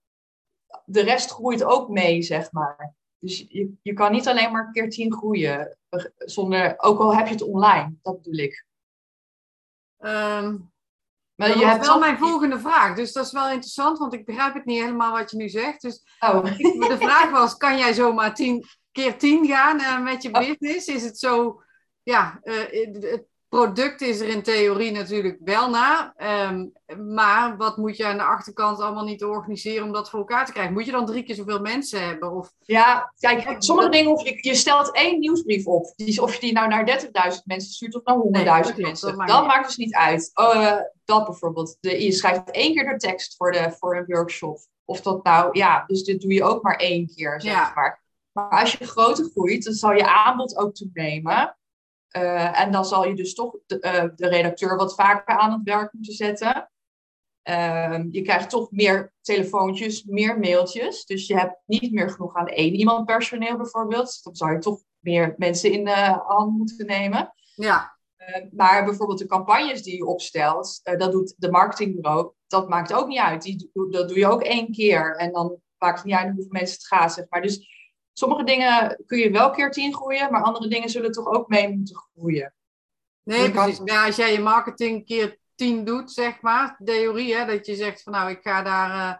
de 0.85 1.01
rest 1.01 1.29
groeit 1.29 1.63
ook 1.63 1.89
mee, 1.89 2.21
zeg 2.21 2.51
maar. 2.51 2.95
Dus 3.19 3.45
je, 3.49 3.73
je 3.81 3.93
kan 3.93 4.11
niet 4.11 4.27
alleen 4.27 4.51
maar 4.51 4.71
keer 4.71 4.89
tien 4.89 5.13
groeien, 5.13 5.77
zonder, 6.17 6.73
ook 6.77 6.99
al 6.99 7.15
heb 7.15 7.27
je 7.27 7.33
het 7.33 7.41
online, 7.41 7.93
dat 8.01 8.21
bedoel 8.21 8.39
ik. 8.39 8.65
Um, 9.99 10.71
maar 11.35 11.47
dat 11.47 11.59
je 11.59 11.65
hebt 11.65 11.85
wel 11.85 11.99
mijn 11.99 12.17
volgende 12.17 12.59
vraag. 12.59 12.95
Dus 12.95 13.13
dat 13.13 13.25
is 13.25 13.31
wel 13.31 13.49
interessant, 13.49 13.97
want 13.97 14.13
ik 14.13 14.25
begrijp 14.25 14.53
het 14.53 14.65
niet 14.65 14.81
helemaal 14.81 15.11
wat 15.11 15.31
je 15.31 15.37
nu 15.37 15.49
zegt. 15.49 15.81
Dus 15.81 16.03
oh. 16.19 16.43
de 16.89 16.97
vraag 16.99 17.31
was, 17.31 17.57
kan 17.57 17.77
jij 17.77 17.93
zomaar 17.93 18.33
tien 18.33 18.65
keer 18.91 19.17
tien 19.17 19.47
gaan 19.47 19.79
uh, 19.79 20.03
met 20.03 20.23
je 20.23 20.29
oh. 20.31 20.39
business? 20.39 20.87
Is 20.87 21.03
het 21.03 21.19
zo, 21.19 21.61
ja, 22.03 22.39
uh, 22.43 22.91
het 23.11 23.25
product 23.49 24.01
is 24.01 24.19
er 24.19 24.27
in 24.27 24.43
theorie 24.43 24.91
natuurlijk 24.91 25.37
wel 25.43 25.69
na. 25.69 26.13
Um, 26.49 26.71
maar 27.13 27.57
wat 27.57 27.77
moet 27.77 27.97
je 27.97 28.05
aan 28.05 28.17
de 28.17 28.23
achterkant 28.23 28.79
allemaal 28.79 29.03
niet 29.03 29.23
organiseren 29.23 29.85
om 29.85 29.91
dat 29.91 30.09
voor 30.09 30.19
elkaar 30.19 30.45
te 30.45 30.51
krijgen? 30.51 30.73
Moet 30.73 30.85
je 30.85 30.91
dan 30.91 31.05
drie 31.05 31.23
keer 31.23 31.35
zoveel 31.35 31.59
mensen 31.59 32.05
hebben? 32.05 32.31
Of... 32.31 32.53
Ja, 32.59 33.13
kijk, 33.19 33.55
sommige 33.57 33.89
dingen, 33.89 34.11
of 34.11 34.23
je, 34.23 34.37
je 34.41 34.55
stelt 34.55 34.91
één 34.91 35.19
nieuwsbrief 35.19 35.65
op. 35.65 35.93
Die, 35.95 36.21
of 36.21 36.33
je 36.33 36.39
die 36.39 36.53
nou 36.53 36.67
naar 36.67 37.01
30.000 37.01 37.11
mensen 37.45 37.71
stuurt 37.71 37.95
of 37.95 38.03
naar 38.03 38.15
100.000 38.15 38.75
nee, 38.75 38.85
mensen. 38.85 39.17
Dat, 39.25 39.47
maakt, 39.47 39.65
dus 39.65 39.77
niet 39.77 39.93
uit. 39.93 40.31
Uh, 40.35 40.75
dat 41.05 41.25
bijvoorbeeld. 41.25 41.77
De, 41.79 42.03
je 42.03 42.11
schrijft 42.11 42.51
één 42.51 42.73
keer 42.73 42.89
de 42.89 42.97
tekst 42.97 43.35
voor, 43.35 43.51
de, 43.51 43.75
voor 43.79 43.95
een 43.97 44.05
workshop. 44.07 44.59
Of 44.85 45.01
dat 45.01 45.23
nou, 45.23 45.57
ja, 45.57 45.83
dus 45.87 46.03
dit 46.03 46.21
doe 46.21 46.33
je 46.33 46.43
ook 46.43 46.63
maar 46.63 46.75
één 46.75 47.07
keer, 47.15 47.41
zeg 47.41 47.51
ja. 47.51 47.71
maar. 47.75 48.05
Maar 48.31 48.49
als 48.49 48.71
je 48.71 48.87
groter 48.87 49.29
groeit, 49.31 49.63
dan 49.63 49.73
zal 49.73 49.93
je 49.93 50.07
aanbod 50.07 50.57
ook 50.57 50.75
toenemen. 50.75 51.57
Uh, 52.11 52.59
en 52.59 52.71
dan 52.71 52.85
zal 52.85 53.07
je 53.07 53.15
dus 53.15 53.33
toch 53.33 53.55
de, 53.65 53.77
uh, 53.81 54.15
de, 54.15 54.27
redacteur 54.27 54.75
wat 54.75 54.95
vaker 54.95 55.37
aan 55.37 55.51
het 55.51 55.63
werk 55.63 55.93
moeten 55.93 56.13
zetten. 56.13 56.71
Uh, 57.49 57.99
je 58.11 58.21
krijgt 58.21 58.49
toch 58.49 58.71
meer 58.71 59.13
telefoontjes, 59.21 60.03
meer 60.03 60.39
mailtjes. 60.39 61.05
Dus 61.05 61.27
je 61.27 61.37
hebt 61.37 61.61
niet 61.65 61.91
meer 61.91 62.09
genoeg 62.09 62.35
aan 62.35 62.47
één 62.47 62.73
iemand 62.73 63.05
personeel 63.05 63.57
bijvoorbeeld. 63.57 64.23
Dan 64.23 64.35
zou 64.35 64.51
je 64.51 64.59
toch 64.59 64.81
meer 64.99 65.33
mensen 65.37 65.71
in 65.71 65.85
de 65.85 66.21
hand 66.25 66.57
moeten 66.57 66.85
nemen. 66.85 67.33
Ja. 67.55 67.97
Eh, 68.15 68.43
maar 68.51 68.85
bijvoorbeeld 68.85 69.19
de 69.19 69.25
campagnes 69.25 69.83
die 69.83 69.95
je 69.95 70.05
opstelt, 70.05 70.79
dat 70.83 71.11
doet 71.11 71.33
de 71.37 71.51
marketingbureau. 71.51 72.31
Dat 72.47 72.69
maakt 72.69 72.93
ook 72.93 73.07
niet 73.07 73.19
uit. 73.19 73.41
Die, 73.41 73.69
dat 73.73 74.07
doe 74.07 74.17
je 74.17 74.27
ook 74.27 74.43
één 74.43 74.71
keer. 74.71 75.15
En 75.15 75.31
dan 75.31 75.61
maakt 75.77 75.97
het 75.97 76.05
niet 76.05 76.15
uit 76.15 76.33
hoeveel 76.33 76.51
mensen 76.51 76.75
het 76.75 76.87
gaat, 76.87 77.13
zeg 77.13 77.25
maar. 77.29 77.41
Dus 77.41 77.76
sommige 78.17 78.43
dingen 78.43 79.03
kun 79.05 79.17
je 79.17 79.31
wel 79.31 79.49
keer 79.51 79.71
tien 79.71 79.93
groeien, 79.93 80.31
maar 80.31 80.41
andere 80.41 80.67
dingen 80.67 80.89
zullen 80.89 81.11
toch 81.11 81.27
ook 81.27 81.47
mee 81.47 81.69
moeten 81.69 81.95
groeien. 81.95 82.53
Nee, 83.23 83.51
precies. 83.51 83.81
Ja, 83.83 84.05
als 84.05 84.15
jij 84.15 84.31
je 84.31 84.39
marketing 84.39 85.05
keer 85.05 85.37
tien 85.55 85.85
doet, 85.85 86.11
zeg 86.11 86.41
maar, 86.41 86.79
theorie, 86.83 87.35
hè, 87.35 87.45
dat 87.45 87.65
je 87.65 87.75
zegt 87.75 88.03
van 88.03 88.13
nou, 88.13 88.29
ik 88.29 88.39
ga 88.41 88.61
daar 88.61 88.89
uh, 88.89 89.13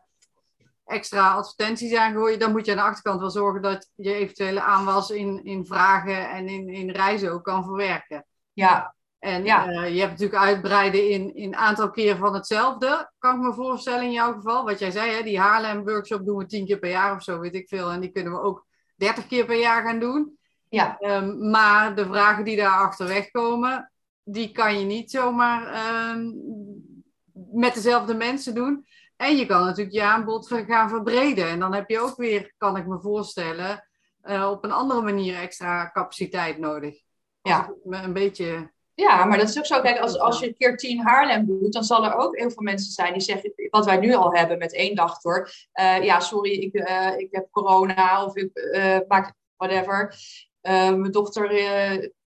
extra 0.85 1.33
advertenties 1.33 1.95
aan 1.95 2.13
gooien, 2.13 2.39
dan 2.39 2.51
moet 2.51 2.65
je 2.65 2.71
aan 2.71 2.77
de 2.77 2.83
achterkant 2.83 3.19
wel 3.19 3.29
zorgen 3.29 3.61
dat 3.61 3.89
je 3.95 4.13
eventuele 4.13 4.61
aanwas 4.61 5.09
in, 5.09 5.43
in 5.43 5.65
vragen 5.65 6.29
en 6.29 6.47
in, 6.47 6.69
in 6.69 6.89
reizen 6.89 7.31
ook 7.31 7.43
kan 7.43 7.63
verwerken. 7.63 8.25
Ja. 8.53 8.95
En 9.19 9.45
ja. 9.45 9.67
Uh, 9.69 9.93
je 9.93 9.99
hebt 9.99 10.11
natuurlijk 10.11 10.43
uitbreiden 10.43 11.09
in, 11.09 11.35
in 11.35 11.55
aantal 11.55 11.89
keren 11.89 12.17
van 12.17 12.33
hetzelfde, 12.33 13.11
kan 13.17 13.35
ik 13.35 13.41
me 13.41 13.53
voorstellen 13.53 14.03
in 14.03 14.11
jouw 14.11 14.33
geval. 14.33 14.65
Wat 14.65 14.79
jij 14.79 14.91
zei, 14.91 15.11
hè, 15.11 15.23
die 15.23 15.39
Haarlem 15.39 15.83
workshop 15.85 16.25
doen 16.25 16.37
we 16.37 16.45
tien 16.45 16.65
keer 16.65 16.79
per 16.79 16.89
jaar 16.89 17.15
of 17.15 17.23
zo, 17.23 17.39
weet 17.39 17.55
ik 17.55 17.67
veel. 17.67 17.89
En 17.89 17.99
die 17.99 18.11
kunnen 18.11 18.33
we 18.33 18.41
ook 18.41 18.65
30 18.97 19.27
keer 19.27 19.45
per 19.45 19.59
jaar 19.59 19.83
gaan 19.83 19.99
doen. 19.99 20.37
Ja. 20.69 20.97
Ehm, 20.99 21.49
maar 21.49 21.95
de 21.95 22.05
vragen 22.05 22.43
die 22.43 22.55
daar 22.55 22.79
achterweg 22.79 23.31
komen, 23.31 23.91
die 24.23 24.51
kan 24.51 24.79
je 24.79 24.85
niet 24.85 25.11
zomaar 25.11 25.73
ehm, 25.73 26.31
met 27.51 27.73
dezelfde 27.73 28.13
mensen 28.13 28.55
doen. 28.55 28.85
En 29.15 29.37
je 29.37 29.45
kan 29.45 29.65
natuurlijk 29.65 29.95
je 29.95 30.03
aanbod 30.03 30.47
gaan 30.47 30.89
verbreden. 30.89 31.49
En 31.49 31.59
dan 31.59 31.73
heb 31.73 31.89
je 31.89 31.99
ook 31.99 32.15
weer, 32.15 32.53
kan 32.57 32.77
ik 32.77 32.87
me 32.87 32.99
voorstellen, 32.99 33.87
uh, 34.23 34.49
op 34.49 34.63
een 34.63 34.71
andere 34.71 35.01
manier 35.01 35.35
extra 35.35 35.91
capaciteit 35.91 36.57
nodig. 36.57 37.01
Ja. 37.41 37.73
Een 37.83 38.13
beetje 38.13 38.71
ja, 38.99 39.25
maar 39.25 39.37
dat 39.37 39.49
is 39.49 39.57
ook 39.57 39.65
zo. 39.65 39.81
Kijk, 39.81 39.99
als, 39.99 40.19
als 40.19 40.39
je 40.39 40.47
een 40.47 40.55
keer 40.57 40.77
tien 40.77 41.01
Haarlem 41.01 41.45
doet, 41.45 41.73
dan 41.73 41.83
zal 41.83 42.05
er 42.05 42.15
ook 42.15 42.37
heel 42.37 42.51
veel 42.51 42.63
mensen 42.63 42.91
zijn 42.91 43.13
die 43.13 43.21
zeggen, 43.21 43.53
wat 43.69 43.85
wij 43.85 43.97
nu 43.97 44.13
al 44.13 44.33
hebben 44.33 44.57
met 44.57 44.73
één 44.73 44.95
dag 44.95 45.21
door. 45.21 45.51
Uh, 45.73 46.03
ja, 46.03 46.19
sorry, 46.19 46.51
ik, 46.51 46.73
uh, 46.73 47.17
ik 47.17 47.27
heb 47.31 47.47
corona 47.51 48.25
of 48.25 48.35
ik 48.35 48.49
uh, 48.53 48.99
maak 49.07 49.33
whatever. 49.55 50.15
mijn 50.61 51.11
dochter 51.11 51.49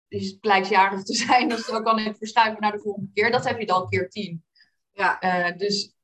die 0.08 0.38
blijkt 0.40 0.68
jarig 0.68 1.02
te 1.02 1.14
zijn, 1.14 1.48
dus 1.48 1.66
dan 1.66 1.84
kan 1.84 1.98
ik 1.98 2.16
verschuiven 2.16 2.60
naar 2.60 2.72
de 2.72 2.80
volgende 2.80 3.10
keer. 3.14 3.30
Dat 3.30 3.44
heb 3.44 3.60
je 3.60 3.66
dan 3.66 3.88
keer 3.88 4.10
tien. 4.10 4.44
Ja. 4.92 5.18
dus 5.56 5.96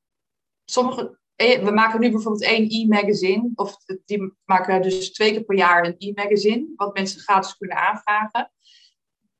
sommige, 0.65 1.19
we 1.35 1.71
maken 1.73 1.99
nu 1.99 2.11
bijvoorbeeld 2.11 2.43
één 2.43 2.69
e-magazine, 2.69 3.51
of 3.55 3.75
die 4.05 4.33
maken 4.45 4.81
dus 4.81 5.11
twee 5.11 5.31
keer 5.31 5.43
per 5.43 5.57
jaar 5.57 5.85
een 5.85 5.95
e-magazine, 5.97 6.73
wat 6.75 6.93
mensen 6.93 7.21
gratis 7.21 7.57
kunnen 7.57 7.77
aanvragen. 7.77 8.51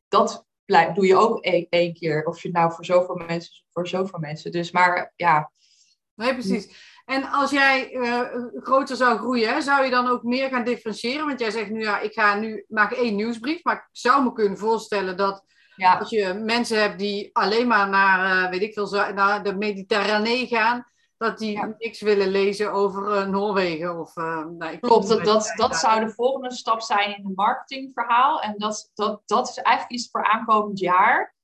Dat 0.08 0.46
doe 0.66 1.06
je 1.06 1.16
ook 1.16 1.44
één, 1.70 1.94
keer. 1.94 2.26
Of 2.26 2.42
je 2.42 2.52
nou 2.52 2.74
voor 2.74 2.86
zoveel 2.86 3.16
mensen 3.28 3.64
voor 3.72 3.88
zoveel 3.88 4.20
mensen. 4.20 4.52
Dus 4.52 4.72
maar 4.72 5.14
ja. 5.16 5.52
Nee, 6.16 6.34
precies. 6.34 6.92
En 7.06 7.24
als 7.24 7.52
jij 7.52 7.94
uh, 7.94 8.22
groter 8.56 8.96
zou 8.96 9.18
groeien, 9.18 9.64
zou 9.64 9.84
je 9.84 9.92
dan 9.92 10.08
ook 10.08 10.24
meer 10.24 10.50
gaan 10.50 10.64
differentiëren? 10.64 11.26
Want 11.26 11.40
jij 11.40 11.52
zegt 11.52 11.70
nu, 11.70 11.82
ja, 11.82 12.00
ik 12.00 12.14
ga 12.14 12.36
nu 12.36 12.66
maak 12.68 12.92
één 12.92 13.16
nieuwsbrief. 13.16 13.64
Maar 13.64 13.76
ik 13.76 13.88
zou 13.92 14.24
me 14.24 14.34
kunnen 14.34 14.58
voorstellen 14.58 15.18
dat 15.18 15.44
ja. 15.76 15.98
als 15.98 16.10
je 16.10 16.34
mensen 16.34 16.82
hebt 16.82 17.00
die 17.00 17.30
alleen 17.34 17.68
maar 17.68 17.90
naar, 17.90 18.44
uh, 18.44 18.50
weet 18.50 18.62
ik 18.62 18.74
veel, 18.74 19.14
naar 19.14 19.44
de 19.44 19.56
Mediterranee 19.56 20.48
gaan, 20.48 20.86
dat 21.24 21.38
die 21.38 21.60
niks 21.80 22.02
willen 22.02 22.28
lezen 22.28 22.72
over 22.72 23.18
uh, 23.18 23.28
Noorwegen. 23.28 24.00
Of, 24.00 24.18
uh, 24.18 24.46
nou, 24.46 24.78
Klopt, 24.78 25.08
dat, 25.08 25.24
dat, 25.24 25.54
dat 25.56 25.76
zou 25.76 26.06
de 26.06 26.12
volgende 26.12 26.52
stap 26.52 26.82
zijn 26.82 27.18
in 27.18 27.26
het 27.26 27.36
marketingverhaal. 27.36 28.42
En 28.42 28.54
dat, 28.58 28.92
dat, 28.94 29.22
dat 29.26 29.50
is 29.50 29.58
eigenlijk 29.58 30.00
iets 30.00 30.10
voor 30.12 30.24
aankomend 30.24 30.80
jaar. 30.80 31.36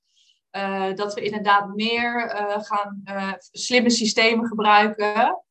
Uh, 0.56 0.94
dat 0.94 1.14
we 1.14 1.20
inderdaad 1.20 1.74
meer 1.74 2.30
gaan 2.62 3.02
slimme 3.50 3.90
systemen 3.90 4.46
gebruiken. 4.46 5.44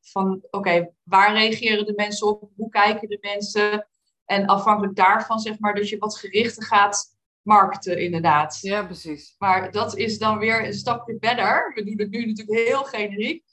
van 0.00 0.42
oké, 0.50 0.90
waar 1.02 1.32
reageren 1.32 1.86
de 1.86 1.92
mensen 1.96 2.26
op? 2.26 2.50
Hoe 2.56 2.68
kijken 2.68 3.08
de 3.08 3.18
mensen? 3.20 3.86
En 4.24 4.46
afhankelijk 4.46 4.96
daarvan, 4.96 5.38
zeg 5.38 5.58
maar, 5.58 5.74
dat 5.74 5.88
je 5.88 5.98
wat 5.98 6.18
gerichter 6.18 6.62
gaat 6.62 7.13
markten, 7.44 7.98
inderdaad. 7.98 8.58
Ja, 8.60 8.84
precies. 8.84 9.34
Maar 9.38 9.70
dat 9.70 9.96
is 9.96 10.18
dan 10.18 10.38
weer 10.38 10.64
een 10.64 10.74
stapje 10.74 11.16
verder. 11.20 11.72
We 11.74 11.84
doen 11.84 11.98
het 11.98 12.10
nu 12.10 12.26
natuurlijk 12.26 12.68
heel 12.68 12.84
generiek. 12.84 13.44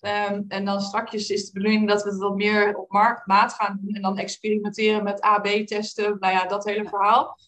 Ehm, 0.00 0.42
en 0.48 0.64
dan 0.64 0.80
straks 0.80 1.12
is 1.12 1.46
de 1.46 1.52
bedoeling 1.52 1.88
dat 1.88 2.02
we 2.02 2.10
het 2.10 2.18
wat 2.18 2.36
meer 2.36 2.76
op 2.76 2.90
marktmaat 2.90 3.52
gaan 3.52 3.78
doen. 3.82 3.94
En 3.94 4.02
dan 4.02 4.18
experimenteren 4.18 5.04
met 5.04 5.20
AB-testen. 5.20 6.16
Nou 6.20 6.32
ja, 6.32 6.46
dat 6.46 6.64
hele 6.64 6.88
verhaal. 6.88 7.38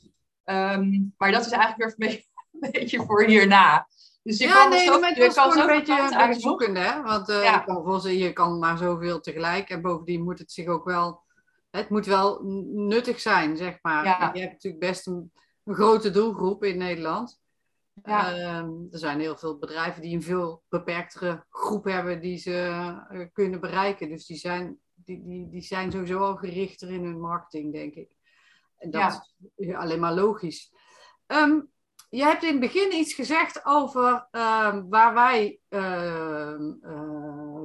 Ehm, 0.44 1.03
maar 1.16 1.32
dat 1.32 1.47
is 1.47 1.53
eigenlijk 1.53 1.94
weer 1.97 2.24
een 2.61 2.70
beetje 2.80 3.03
voor 3.03 3.24
hierna. 3.24 3.88
Dus 4.22 4.38
je 4.38 4.47
ja, 4.47 4.53
kan 4.53 4.70
nee, 4.70 4.90
maar 4.90 5.14
het 5.14 5.34
kan 5.34 5.59
een 5.59 5.66
beetje, 5.66 6.01
een 6.01 6.28
beetje 6.28 6.40
zoekende, 6.40 6.80
hè? 6.80 7.03
Want 7.03 7.28
uh, 7.28 7.42
ja. 7.42 7.64
je, 7.66 7.82
kan, 7.82 8.16
je 8.16 8.32
kan 8.32 8.59
maar 8.59 8.78
zoveel 8.78 9.20
tegelijk. 9.20 9.70
En 9.70 9.82
bovendien 9.82 10.22
moet 10.22 10.38
het 10.38 10.53
zich 10.53 10.66
ook 10.66 10.84
wel... 10.84 11.24
Het 11.70 11.88
moet 11.88 12.07
wel 12.07 12.40
nuttig 12.72 13.20
zijn, 13.20 13.57
zeg 13.57 13.78
maar. 13.82 14.05
Ja. 14.05 14.30
Je 14.32 14.40
hebt 14.40 14.53
natuurlijk 14.53 14.82
best 14.84 15.07
een 15.07 15.32
een 15.67 15.75
grote 15.75 16.11
doelgroep 16.11 16.64
in 16.64 16.79
Nederland. 16.79 17.41
Ja. 18.05 18.35
Ehm, 18.35 18.71
er 18.91 18.99
zijn 18.99 19.21
heel 19.21 19.37
veel 19.37 19.59
bedrijven 19.59 20.03
die 20.03 20.14
een 20.14 20.23
veel 20.23 20.62
beperktere 20.69 21.45
groep 21.51 21.85
hebben 21.85 22.21
die 22.21 22.39
ze 22.39 22.51
uh, 23.12 23.27
kunnen 23.33 23.61
bereiken. 23.61 24.09
Dus 24.09 24.27
die 24.27 24.37
zijn, 24.37 24.79
die, 24.95 25.23
die, 25.25 25.49
die 25.49 25.62
zijn 25.62 25.93
sowieso 25.93 26.19
al 26.19 26.37
gerichter 26.37 26.91
in 26.91 27.05
hun 27.05 27.21
marketing, 27.21 27.73
denk 27.73 27.95
ik. 27.95 28.17
En 28.79 28.91
dat 28.91 29.35
is 29.57 29.75
alleen 29.75 30.01
maar 30.01 30.14
logisch. 30.14 30.73
Um, 31.27 31.71
je 32.09 32.23
hebt 32.23 32.43
in 32.43 32.51
het 32.51 32.61
begin 32.61 32.93
iets 32.93 33.14
gezegd 33.14 33.64
over 33.64 34.29
uh, 34.33 34.79
waar 34.89 35.14
wij 35.14 35.61
uh, 35.69 36.55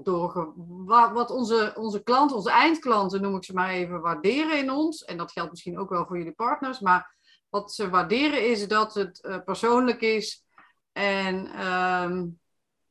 door, 0.04 0.54
wat, 0.68 1.12
wat 1.12 1.30
onze, 1.30 1.74
onze 1.78 2.04
klanten, 2.04 2.36
onze 2.36 2.52
eindklanten 2.52 3.22
noem 3.22 3.36
ik 3.36 3.43
ze 3.43 3.54
maar 3.54 3.70
even, 3.70 4.02
waarderen 4.02 4.58
in 4.58 4.72
ons. 4.72 5.04
En 5.04 5.18
dat 5.18 5.32
geldt 5.32 5.49
misschien 5.49 5.80
ook 5.80 5.89
wel 5.89 6.06
voor 6.06 6.18
jullie 6.18 6.32
partners, 6.34 6.80
maar 6.80 7.16
wat 7.52 7.74
ze 7.74 7.89
waarderen 7.89 8.49
is 8.49 8.68
dat 8.68 8.93
het 8.93 9.24
uh, 9.24 9.38
persoonlijk 9.45 10.02
is. 10.02 10.45
En 10.91 11.47
ehm, 11.47 12.28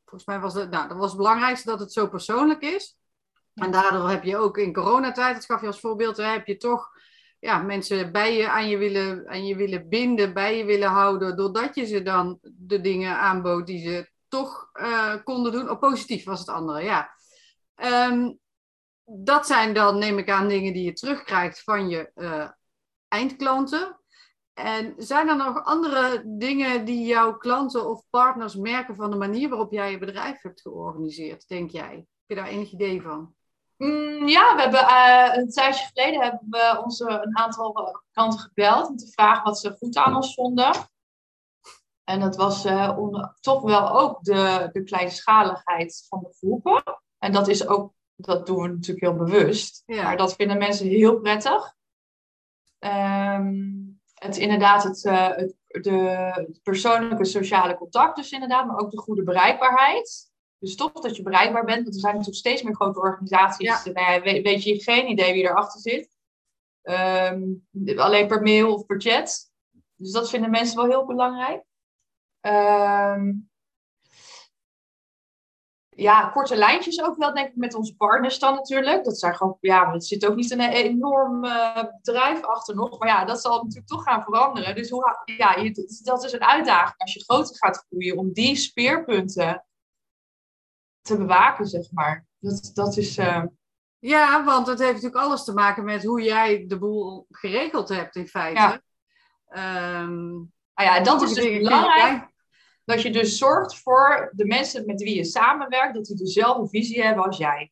volgens 0.05 0.25
mij 0.25 0.39
was 0.39 0.53
het, 0.53 0.69
nou, 0.69 0.87
dat 0.87 0.97
was 0.97 1.07
het 1.07 1.17
belangrijkste 1.17 1.69
dat 1.69 1.79
het 1.79 1.93
zo 1.93 2.07
persoonlijk 2.07 2.61
is. 2.61 2.97
En 3.53 3.71
daardoor 3.71 4.09
heb 4.09 4.23
je 4.23 4.37
ook 4.37 4.57
in 4.57 4.73
coronatijd, 4.73 5.35
dat 5.35 5.45
gaf 5.45 5.61
je 5.61 5.67
als 5.67 5.79
voorbeeld, 5.79 6.17
hè, 6.17 6.23
heb 6.23 6.47
je 6.47 6.57
toch 6.57 6.89
ja, 7.39 7.57
mensen 7.57 8.11
bij 8.11 8.37
je 8.37 8.49
aan 8.49 8.69
je, 8.69 8.77
willen, 8.77 9.27
aan 9.27 9.45
je 9.45 9.55
willen 9.55 9.89
binden, 9.89 10.33
bij 10.33 10.57
je 10.57 10.65
willen 10.65 10.89
houden, 10.89 11.35
doordat 11.35 11.75
je 11.75 11.85
ze 11.85 12.01
dan 12.01 12.39
de 12.41 12.81
dingen 12.81 13.17
aanbood 13.17 13.67
die 13.67 13.89
ze 13.89 14.09
toch 14.27 14.69
uh, 14.73 15.15
konden 15.23 15.51
doen. 15.51 15.69
Of 15.69 15.79
positief 15.79 16.23
was 16.23 16.39
het 16.39 16.49
andere, 16.49 16.83
ja. 16.83 17.11
Um, 17.75 18.39
dat 19.03 19.47
zijn 19.47 19.73
dan, 19.73 19.97
neem 19.97 20.17
ik 20.17 20.29
aan, 20.29 20.47
dingen 20.47 20.73
die 20.73 20.83
je 20.83 20.93
terugkrijgt 20.93 21.63
van 21.63 21.89
je 21.89 22.11
uh, 22.15 22.49
eindklanten. 23.07 24.00
En 24.53 24.93
zijn 24.97 25.27
er 25.27 25.35
nog 25.35 25.63
andere 25.63 26.23
dingen 26.25 26.85
die 26.85 27.05
jouw 27.05 27.37
klanten 27.37 27.89
of 27.89 28.03
partners 28.09 28.55
merken 28.55 28.95
van 28.95 29.11
de 29.11 29.17
manier 29.17 29.49
waarop 29.49 29.71
jij 29.71 29.91
je 29.91 29.97
bedrijf 29.97 30.41
hebt 30.41 30.61
georganiseerd, 30.61 31.47
denk 31.47 31.71
jij? 31.71 31.95
Heb 31.95 32.05
je 32.25 32.35
daar 32.35 32.47
enig 32.47 32.71
idee 32.71 33.01
van? 33.01 33.35
Mm, 33.77 34.27
ja, 34.27 34.55
we 34.55 34.61
hebben 34.61 34.81
uh, 34.81 35.35
een 35.35 35.49
tijdje 35.49 35.89
geleden 35.93 36.21
hebben 36.21 36.47
we 36.49 36.81
onze 36.83 37.09
een 37.09 37.37
aantal 37.37 38.01
klanten 38.11 38.39
gebeld 38.39 38.87
om 38.87 38.97
te 38.97 39.11
vragen 39.11 39.43
wat 39.43 39.59
ze 39.59 39.75
goed 39.77 39.97
aan 39.97 40.15
ons 40.15 40.33
vonden. 40.33 40.71
En 42.03 42.19
dat 42.19 42.35
was 42.35 42.65
uh, 42.65 42.97
onder, 42.97 43.37
toch 43.39 43.61
wel 43.61 43.99
ook 43.99 44.23
de, 44.23 44.69
de 44.71 44.83
kleinschaligheid 44.83 46.05
van 46.09 46.19
de 46.19 46.33
groepen. 46.37 46.83
En 47.17 47.31
dat 47.31 47.47
is 47.47 47.67
ook, 47.67 47.93
dat 48.15 48.45
doen 48.45 48.61
we 48.61 48.67
natuurlijk 48.67 49.05
heel 49.05 49.15
bewust. 49.15 49.83
Maar 49.85 50.17
dat 50.17 50.35
vinden 50.35 50.57
mensen 50.57 50.87
heel 50.87 51.19
prettig. 51.19 51.73
Um, 52.79 52.89
het 54.23 54.37
inderdaad 54.37 54.83
het, 54.83 55.03
uh, 55.03 55.27
het, 55.27 55.55
de 55.67 56.59
persoonlijke 56.63 57.25
sociale 57.25 57.75
contact 57.75 58.15
dus 58.15 58.31
inderdaad, 58.31 58.67
maar 58.67 58.79
ook 58.79 58.91
de 58.91 58.97
goede 58.97 59.23
bereikbaarheid. 59.23 60.31
Dus 60.59 60.75
toch 60.75 60.91
dat 60.91 61.15
je 61.15 61.23
bereikbaar 61.23 61.65
bent, 61.65 61.83
want 61.83 61.95
er 61.95 62.01
zijn 62.01 62.13
natuurlijk 62.13 62.39
steeds 62.39 62.61
meer 62.61 62.75
grote 62.75 62.99
organisaties. 62.99 63.83
Ja. 63.83 63.91
Nou 63.91 64.21
weet, 64.21 64.43
weet, 64.43 64.63
je 64.63 64.83
geen 64.83 65.09
idee 65.09 65.33
wie 65.33 65.43
erachter 65.43 65.81
zit. 65.81 66.09
Um, 66.83 67.67
alleen 67.95 68.27
per 68.27 68.41
mail 68.41 68.73
of 68.73 68.85
per 68.85 69.01
chat. 69.01 69.51
Dus 69.95 70.11
dat 70.11 70.29
vinden 70.29 70.49
mensen 70.49 70.77
wel 70.77 70.89
heel 70.89 71.05
belangrijk. 71.05 71.63
Um, 72.41 73.50
ja, 76.01 76.29
korte 76.29 76.55
lijntjes 76.55 77.03
ook 77.03 77.17
wel, 77.17 77.33
denk 77.33 77.47
ik, 77.47 77.55
met 77.55 77.73
onze 77.73 77.95
partners 77.95 78.39
dan 78.39 78.55
natuurlijk. 78.55 79.03
Dat 79.03 79.19
zijn 79.19 79.35
gewoon, 79.35 79.57
ja, 79.59 79.93
er 79.93 80.03
zit 80.03 80.25
ook 80.25 80.35
niet 80.35 80.51
een 80.51 80.59
enorm 80.59 81.45
uh, 81.45 81.83
bedrijf 82.01 82.43
achter 82.43 82.75
nog. 82.75 82.99
Maar 82.99 83.07
ja, 83.07 83.25
dat 83.25 83.41
zal 83.41 83.57
natuurlijk 83.57 83.87
toch 83.87 84.03
gaan 84.03 84.23
veranderen. 84.23 84.75
Dus 84.75 84.89
hoe, 84.89 85.23
ja, 85.25 85.55
dat 86.03 86.23
is 86.23 86.31
een 86.31 86.43
uitdaging 86.43 86.97
als 86.97 87.13
je 87.13 87.23
groter 87.23 87.55
gaat 87.55 87.85
groeien, 87.87 88.17
om 88.17 88.33
die 88.33 88.55
speerpunten 88.55 89.65
te 91.01 91.17
bewaken, 91.17 91.67
zeg 91.67 91.91
maar. 91.91 92.25
Dat, 92.39 92.71
dat 92.73 92.97
is. 92.97 93.17
Uh... 93.17 93.43
Ja, 93.99 94.43
want 94.43 94.67
het 94.67 94.79
heeft 94.79 94.93
natuurlijk 94.93 95.23
alles 95.23 95.43
te 95.43 95.53
maken 95.53 95.83
met 95.83 96.03
hoe 96.03 96.21
jij 96.21 96.65
de 96.67 96.77
boel 96.77 97.25
geregeld 97.29 97.89
hebt, 97.89 98.15
in 98.15 98.27
feite. 98.27 98.81
Ja, 99.53 100.01
um, 100.01 100.53
ah 100.73 100.85
ja 100.85 100.99
dat 100.99 101.21
is 101.21 101.33
dus 101.33 101.57
belangrijk 101.57 102.30
dat 102.85 103.01
je 103.01 103.11
dus 103.11 103.37
zorgt 103.37 103.79
voor 103.79 104.31
de 104.35 104.45
mensen 104.45 104.85
met 104.85 105.01
wie 105.01 105.15
je 105.15 105.23
samenwerkt, 105.23 105.93
dat 105.93 106.05
die 106.05 106.15
dezelfde 106.15 106.67
visie 106.67 107.03
hebben 107.03 107.25
als 107.25 107.37
jij. 107.37 107.71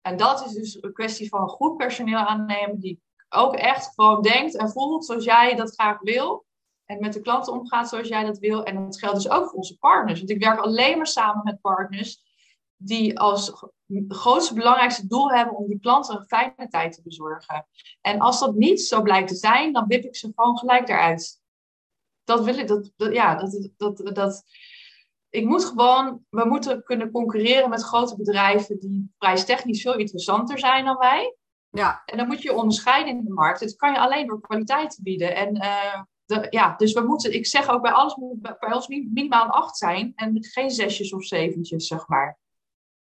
En 0.00 0.16
dat 0.16 0.46
is 0.46 0.52
dus 0.52 0.82
een 0.82 0.92
kwestie 0.92 1.28
van 1.28 1.48
goed 1.48 1.76
personeel 1.76 2.18
aannemen, 2.18 2.80
die 2.80 3.02
ook 3.28 3.54
echt 3.54 3.92
gewoon 3.94 4.22
denkt 4.22 4.56
en 4.56 4.70
voelt 4.70 5.04
zoals 5.04 5.24
jij 5.24 5.54
dat 5.54 5.74
graag 5.74 6.00
wil. 6.00 6.44
En 6.84 7.00
met 7.00 7.12
de 7.12 7.20
klanten 7.20 7.52
omgaat 7.52 7.88
zoals 7.88 8.08
jij 8.08 8.24
dat 8.24 8.38
wil. 8.38 8.64
En 8.64 8.84
dat 8.84 8.98
geldt 8.98 9.22
dus 9.22 9.30
ook 9.30 9.48
voor 9.48 9.58
onze 9.58 9.78
partners. 9.78 10.18
Want 10.18 10.30
ik 10.30 10.44
werk 10.44 10.58
alleen 10.58 10.96
maar 10.96 11.06
samen 11.06 11.44
met 11.44 11.60
partners 11.60 12.22
die 12.76 13.18
als 13.18 13.70
grootste 14.08 14.54
belangrijkste 14.54 15.06
doel 15.06 15.30
hebben 15.30 15.56
om 15.56 15.66
die 15.66 15.80
klanten 15.80 16.16
een 16.16 16.26
fijne 16.26 16.68
tijd 16.68 16.92
te 16.92 17.02
bezorgen. 17.02 17.66
En 18.00 18.20
als 18.20 18.40
dat 18.40 18.54
niet 18.54 18.80
zo 18.80 19.02
blijkt 19.02 19.28
te 19.28 19.34
zijn, 19.34 19.72
dan 19.72 19.86
wip 19.86 20.04
ik 20.04 20.16
ze 20.16 20.32
gewoon 20.34 20.58
gelijk 20.58 20.88
eruit 20.88 21.41
dat 22.24 22.44
wil 22.44 22.58
ik. 22.58 22.68
Dat, 22.68 22.90
ja, 22.96 23.34
dat, 23.34 23.68
dat, 23.76 24.14
dat, 24.14 24.44
ik 25.30 25.44
moet 25.44 25.64
gewoon, 25.64 26.24
we 26.30 26.44
moeten 26.44 26.82
kunnen 26.82 27.10
concurreren 27.10 27.70
met 27.70 27.82
grote 27.82 28.16
bedrijven 28.16 28.78
die 28.78 29.12
prijstechnisch 29.18 29.82
veel 29.82 29.96
interessanter 29.96 30.58
zijn 30.58 30.84
dan 30.84 30.96
wij. 30.96 31.36
Ja. 31.70 32.02
En 32.04 32.16
dan 32.16 32.26
moet 32.26 32.42
je 32.42 32.52
onderscheiden 32.52 33.16
in 33.16 33.24
de 33.24 33.32
markt. 33.32 33.60
Dat 33.60 33.76
kan 33.76 33.92
je 33.92 33.98
alleen 33.98 34.26
door 34.26 34.40
kwaliteit 34.40 34.98
bieden. 35.02 35.36
En 35.36 35.56
uh, 35.56 36.02
de, 36.24 36.46
ja, 36.50 36.74
dus 36.76 36.92
we 36.92 37.00
moeten, 37.00 37.34
ik 37.34 37.46
zeg 37.46 37.68
ook 37.68 37.82
bij 37.82 37.92
alles 37.92 38.14
moet 38.14 38.40
bij 38.40 38.72
ons 38.72 38.88
minimaal 38.88 39.46
acht 39.46 39.76
zijn. 39.76 40.12
En 40.14 40.44
geen 40.44 40.70
zesjes 40.70 41.12
of 41.12 41.24
zeventjes, 41.24 41.86
zeg 41.86 42.08
maar. 42.08 42.38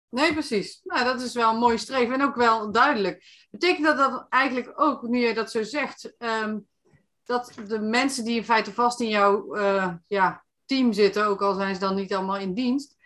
Nee, 0.09 0.33
precies. 0.33 0.81
Nou, 0.83 1.05
dat 1.05 1.21
is 1.21 1.35
wel 1.35 1.53
een 1.53 1.59
mooi 1.59 1.79
streven 1.79 2.15
en 2.15 2.23
ook 2.23 2.35
wel 2.35 2.73
duidelijk. 2.73 3.47
Betekent 3.51 3.87
dat 3.87 3.97
dat 3.97 4.27
eigenlijk 4.29 4.81
ook, 4.81 5.03
nu 5.03 5.19
je 5.19 5.35
dat 5.35 5.51
zo 5.51 5.63
zegt, 5.63 6.15
um, 6.19 6.69
dat 7.25 7.53
de 7.67 7.79
mensen 7.81 8.25
die 8.25 8.37
in 8.37 8.45
feite 8.45 8.73
vast 8.73 9.01
in 9.01 9.09
jouw 9.09 9.57
uh, 9.57 9.93
ja, 10.07 10.45
team 10.65 10.93
zitten, 10.93 11.27
ook 11.27 11.43
al 11.43 11.55
zijn 11.55 11.75
ze 11.75 11.81
dan 11.81 11.95
niet 11.95 12.15
allemaal 12.15 12.37
in 12.37 12.55
dienst, 12.55 12.97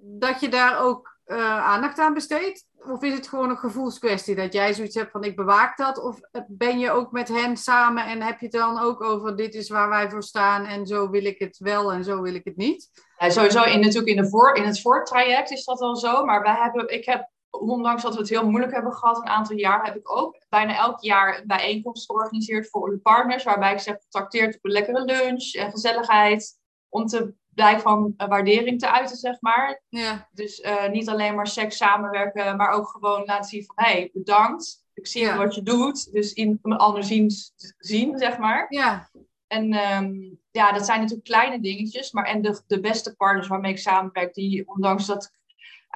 dat 0.00 0.40
je 0.40 0.48
daar 0.48 0.80
ook 0.80 1.18
uh, 1.26 1.66
aandacht 1.66 1.98
aan 1.98 2.14
besteedt? 2.14 2.66
Of 2.78 3.02
is 3.02 3.14
het 3.14 3.28
gewoon 3.28 3.50
een 3.50 3.56
gevoelskwestie 3.56 4.34
dat 4.34 4.52
jij 4.52 4.74
zoiets 4.74 4.94
hebt 4.94 5.10
van 5.10 5.24
ik 5.24 5.36
bewaak 5.36 5.76
dat? 5.76 6.02
Of 6.02 6.20
ben 6.46 6.78
je 6.78 6.90
ook 6.90 7.12
met 7.12 7.28
hen 7.28 7.56
samen 7.56 8.06
en 8.06 8.22
heb 8.22 8.38
je 8.38 8.46
het 8.46 8.54
dan 8.54 8.78
ook 8.78 9.00
over 9.02 9.36
dit 9.36 9.54
is 9.54 9.68
waar 9.68 9.88
wij 9.88 10.10
voor 10.10 10.22
staan 10.22 10.64
en 10.64 10.86
zo 10.86 11.10
wil 11.10 11.24
ik 11.24 11.38
het 11.38 11.58
wel 11.58 11.92
en 11.92 12.04
zo 12.04 12.22
wil 12.22 12.34
ik 12.34 12.44
het 12.44 12.56
niet? 12.56 12.90
Sowieso 13.18 13.62
in, 13.62 13.80
natuurlijk 13.80 14.16
in, 14.16 14.22
de 14.22 14.28
voor, 14.28 14.54
in 14.54 14.64
het 14.64 14.80
voortraject 14.80 15.50
is 15.50 15.64
dat 15.64 15.78
wel 15.78 15.96
zo. 15.96 16.24
Maar 16.24 16.42
wij 16.42 16.54
hebben, 16.54 16.88
ik 16.88 17.04
heb, 17.04 17.28
ondanks 17.50 18.02
dat 18.02 18.14
we 18.14 18.20
het 18.20 18.28
heel 18.28 18.48
moeilijk 18.48 18.72
hebben 18.72 18.92
gehad 18.92 19.16
een 19.16 19.26
aantal 19.26 19.56
jaar, 19.56 19.84
heb 19.84 19.96
ik 19.96 20.16
ook 20.16 20.38
bijna 20.48 20.76
elk 20.76 21.00
jaar 21.00 21.38
een 21.38 21.46
bijeenkomst 21.46 22.06
georganiseerd 22.06 22.68
voor 22.70 22.90
de 22.90 22.98
partners. 22.98 23.44
Waarbij 23.44 23.72
ik 23.72 23.78
zeg, 23.78 23.96
getrakteerd 24.02 24.56
op 24.56 24.64
een 24.64 24.70
lekkere 24.70 25.04
lunch 25.04 25.54
en 25.54 25.70
gezelligheid. 25.70 26.58
Om 26.88 27.06
te 27.06 27.34
blijk 27.54 27.80
van 27.80 28.14
waardering 28.16 28.78
te 28.78 28.90
uiten, 28.90 29.16
zeg 29.16 29.40
maar. 29.40 29.82
Ja. 29.88 30.28
Dus 30.32 30.60
uh, 30.60 30.88
niet 30.88 31.08
alleen 31.08 31.34
maar 31.34 31.46
seks 31.46 31.76
samenwerken, 31.76 32.56
maar 32.56 32.70
ook 32.70 32.88
gewoon 32.88 33.24
laten 33.24 33.50
zien 33.50 33.64
van, 33.64 33.74
hé, 33.78 33.90
hey, 33.90 34.10
bedankt. 34.12 34.86
Ik 34.94 35.06
zie 35.06 35.22
ja. 35.22 35.36
wat 35.36 35.54
je 35.54 35.62
doet. 35.62 36.12
Dus 36.12 36.32
in 36.32 36.58
een 36.62 36.76
ander 36.76 37.04
zien, 37.04 37.30
zien 37.78 38.18
zeg 38.18 38.38
maar. 38.38 38.66
Ja. 38.68 39.10
En 39.46 39.92
um, 39.92 40.40
ja, 40.50 40.72
dat 40.72 40.84
zijn 40.84 41.00
natuurlijk 41.00 41.28
kleine 41.28 41.60
dingetjes. 41.60 42.12
Maar 42.12 42.24
en 42.24 42.42
de, 42.42 42.62
de 42.66 42.80
beste 42.80 43.16
partners 43.16 43.48
waarmee 43.48 43.72
ik 43.72 43.78
samenwerk, 43.78 44.34
die 44.34 44.68
ondanks 44.68 45.06
dat 45.06 45.24
ik 45.24 45.37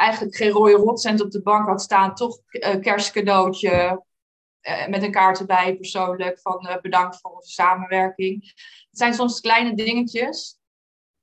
eigenlijk 0.03 0.37
geen 0.37 0.51
rode 0.51 0.73
rotcent 0.73 1.23
op 1.23 1.31
de 1.31 1.43
bank 1.43 1.69
had 1.69 1.83
staan, 1.83 2.15
toch 2.15 2.39
uh, 2.51 2.81
kerstcadeautje 2.81 4.05
uh, 4.63 4.87
met 4.89 5.03
een 5.03 5.11
kaart 5.11 5.39
erbij 5.39 5.77
persoonlijk 5.77 6.41
van 6.41 6.67
uh, 6.69 6.81
bedankt 6.81 7.21
voor 7.21 7.31
onze 7.31 7.51
samenwerking. 7.51 8.45
Het 8.91 8.99
zijn 8.99 9.15
soms 9.15 9.41
kleine 9.41 9.75
dingetjes. 9.75 10.61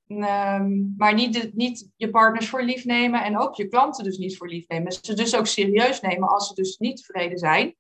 Um, 0.08 0.94
maar 0.98 1.14
niet, 1.14 1.34
de, 1.34 1.52
niet 1.54 1.90
je 1.96 2.10
partners 2.10 2.50
voor 2.50 2.64
lief 2.64 2.86
nemen 2.86 3.24
en 3.24 3.40
ook 3.40 3.56
je 3.56 3.68
klanten 3.68 4.04
dus 4.04 4.18
niet 4.18 4.38
voor 4.38 4.48
lief 4.48 4.68
nemen. 4.68 4.92
Ze 4.92 5.14
dus 5.14 5.36
ook 5.36 5.48
serieus 5.48 6.02
nemen 6.02 6.30
als 6.30 6.48
ze 6.48 6.54
dus 6.54 6.78
niet 6.78 6.98
tevreden 6.98 7.38
zijn. 7.38 7.76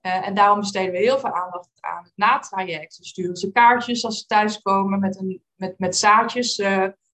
En 0.00 0.34
daarom 0.34 0.58
besteden 0.60 0.92
we 0.92 0.98
heel 0.98 1.18
veel 1.18 1.32
aandacht 1.32 1.68
aan 1.80 2.04
het 2.04 2.12
natraject. 2.14 2.98
We 2.98 3.04
sturen 3.04 3.36
ze 3.36 3.52
kaartjes 3.52 4.04
als 4.04 4.18
ze 4.18 4.26
thuiskomen 4.26 5.00
met, 5.00 5.20
een, 5.20 5.42
met, 5.54 5.78
met 5.78 5.96
zaadjes, 5.96 6.62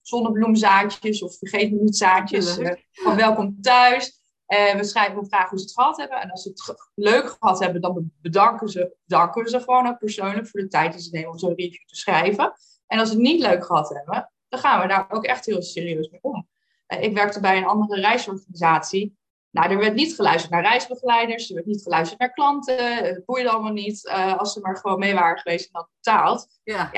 zonnebloemzaadjes 0.06 1.22
of 1.22 1.38
vergeet 1.38 1.72
me 1.72 1.80
niet 1.80 1.96
zaadjes. 1.96 2.58
Uh, 2.58 2.70
van 2.92 3.16
welkom 3.16 3.60
thuis. 3.60 4.20
we, 4.46 4.78
schrijven, 4.80 5.20
we 5.20 5.26
vragen 5.26 5.48
hoe 5.48 5.58
ze 5.58 5.64
het 5.64 5.74
gehad 5.74 5.96
hebben. 5.96 6.20
En 6.20 6.30
als 6.30 6.42
ze 6.42 6.48
het 6.48 6.90
leuk 6.94 7.36
gehad 7.40 7.58
hebben, 7.58 7.80
dan 7.80 8.10
bedanken 8.22 8.68
ze, 8.68 8.96
bedanken 9.06 9.42
we 9.42 9.50
ze 9.50 9.60
gewoon 9.60 9.86
ook 9.86 9.98
persoonlijk 9.98 10.48
voor 10.48 10.60
de 10.60 10.68
tijd 10.68 10.92
die 10.92 11.02
ze 11.02 11.10
nemen 11.12 11.30
om 11.30 11.38
zo'n 11.38 11.54
review 11.54 11.86
te 11.86 11.96
schrijven. 11.96 12.52
En 12.86 12.98
als 12.98 13.08
ze 13.08 13.14
het 13.14 13.22
niet 13.22 13.40
leuk 13.40 13.64
gehad 13.64 13.88
hebben, 13.88 14.30
dan 14.48 14.60
gaan 14.60 14.80
we 14.80 14.88
daar 14.88 15.06
ook 15.10 15.24
echt 15.24 15.46
heel 15.46 15.62
serieus 15.62 16.10
mee 16.10 16.22
om. 16.22 16.48
ik 16.86 17.14
werkte 17.14 17.40
bij 17.40 17.56
een 17.56 17.66
andere 17.66 18.00
reisorganisatie. 18.00 19.16
Nou, 19.50 19.70
er 19.70 19.78
werd 19.78 19.94
niet 19.94 20.14
geluisterd 20.14 20.52
naar 20.52 20.62
reisbegeleiders, 20.62 21.48
er 21.48 21.54
werd 21.54 21.66
niet 21.66 21.82
geluisterd 21.82 22.20
naar 22.20 22.32
klanten, 22.32 22.96
het 22.96 23.24
boeide 23.24 23.50
allemaal 23.50 23.72
niet. 23.72 24.04
Uh, 24.04 24.38
als 24.38 24.52
ze 24.52 24.60
maar 24.60 24.76
gewoon 24.76 24.98
mee 24.98 25.14
waren 25.14 25.38
geweest 25.38 25.66
en 25.66 25.72
dat 25.72 25.88
betaald. 25.94 26.48
Ja. 26.64 26.90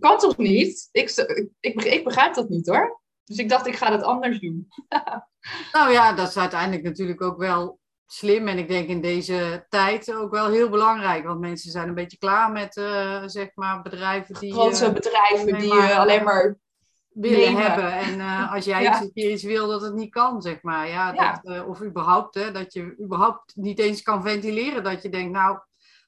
Kan 0.00 0.18
toch 0.18 0.36
niet? 0.36 0.88
Ik, 0.92 1.10
ik, 1.60 1.82
ik, 1.82 2.04
begrijp 2.04 2.34
dat 2.34 2.48
niet 2.48 2.66
hoor. 2.66 3.00
Dus 3.24 3.36
ik 3.36 3.48
dacht, 3.48 3.66
ik 3.66 3.76
ga 3.76 3.90
dat 3.90 4.02
anders 4.02 4.40
doen. 4.40 4.68
nou 5.72 5.90
ja, 5.90 6.12
dat 6.12 6.28
is 6.28 6.36
uiteindelijk 6.36 6.82
natuurlijk 6.82 7.22
ook 7.22 7.38
wel 7.38 7.78
slim. 8.06 8.48
En 8.48 8.58
ik 8.58 8.68
denk 8.68 8.88
in 8.88 9.00
deze 9.00 9.66
tijd 9.68 10.14
ook 10.14 10.30
wel 10.30 10.48
heel 10.48 10.68
belangrijk. 10.68 11.24
Want 11.24 11.40
mensen 11.40 11.70
zijn 11.70 11.88
een 11.88 11.94
beetje 11.94 12.18
klaar 12.18 12.52
met, 12.52 12.76
uh, 12.76 13.22
zeg 13.26 13.50
maar, 13.54 13.82
bedrijven 13.82 14.34
die... 14.40 14.52
Grote 14.52 14.92
bedrijven 14.92 15.58
die 15.58 15.74
uh, 15.74 15.98
alleen 15.98 16.24
maar 16.24 16.58
willen 17.08 17.38
nemen. 17.38 17.62
hebben. 17.62 17.92
En 17.92 18.20
als 18.54 18.64
jij 18.64 18.82
ja. 18.82 19.02
iets, 19.02 19.10
iets 19.12 19.42
wil 19.42 19.68
dat 19.68 19.82
het 19.82 19.94
niet 19.94 20.10
kan, 20.10 20.42
zeg 20.42 20.62
maar. 20.62 20.88
Ja, 20.88 21.12
ja. 21.12 21.40
Dat, 21.42 21.66
of 21.66 21.82
überhaupt, 21.82 22.34
hè, 22.34 22.52
dat 22.52 22.72
je 22.72 22.96
überhaupt 23.02 23.56
niet 23.56 23.78
eens 23.78 24.02
kan 24.02 24.22
ventileren. 24.22 24.84
Dat 24.84 25.02
je 25.02 25.08
denkt, 25.08 25.32
nou, 25.32 25.58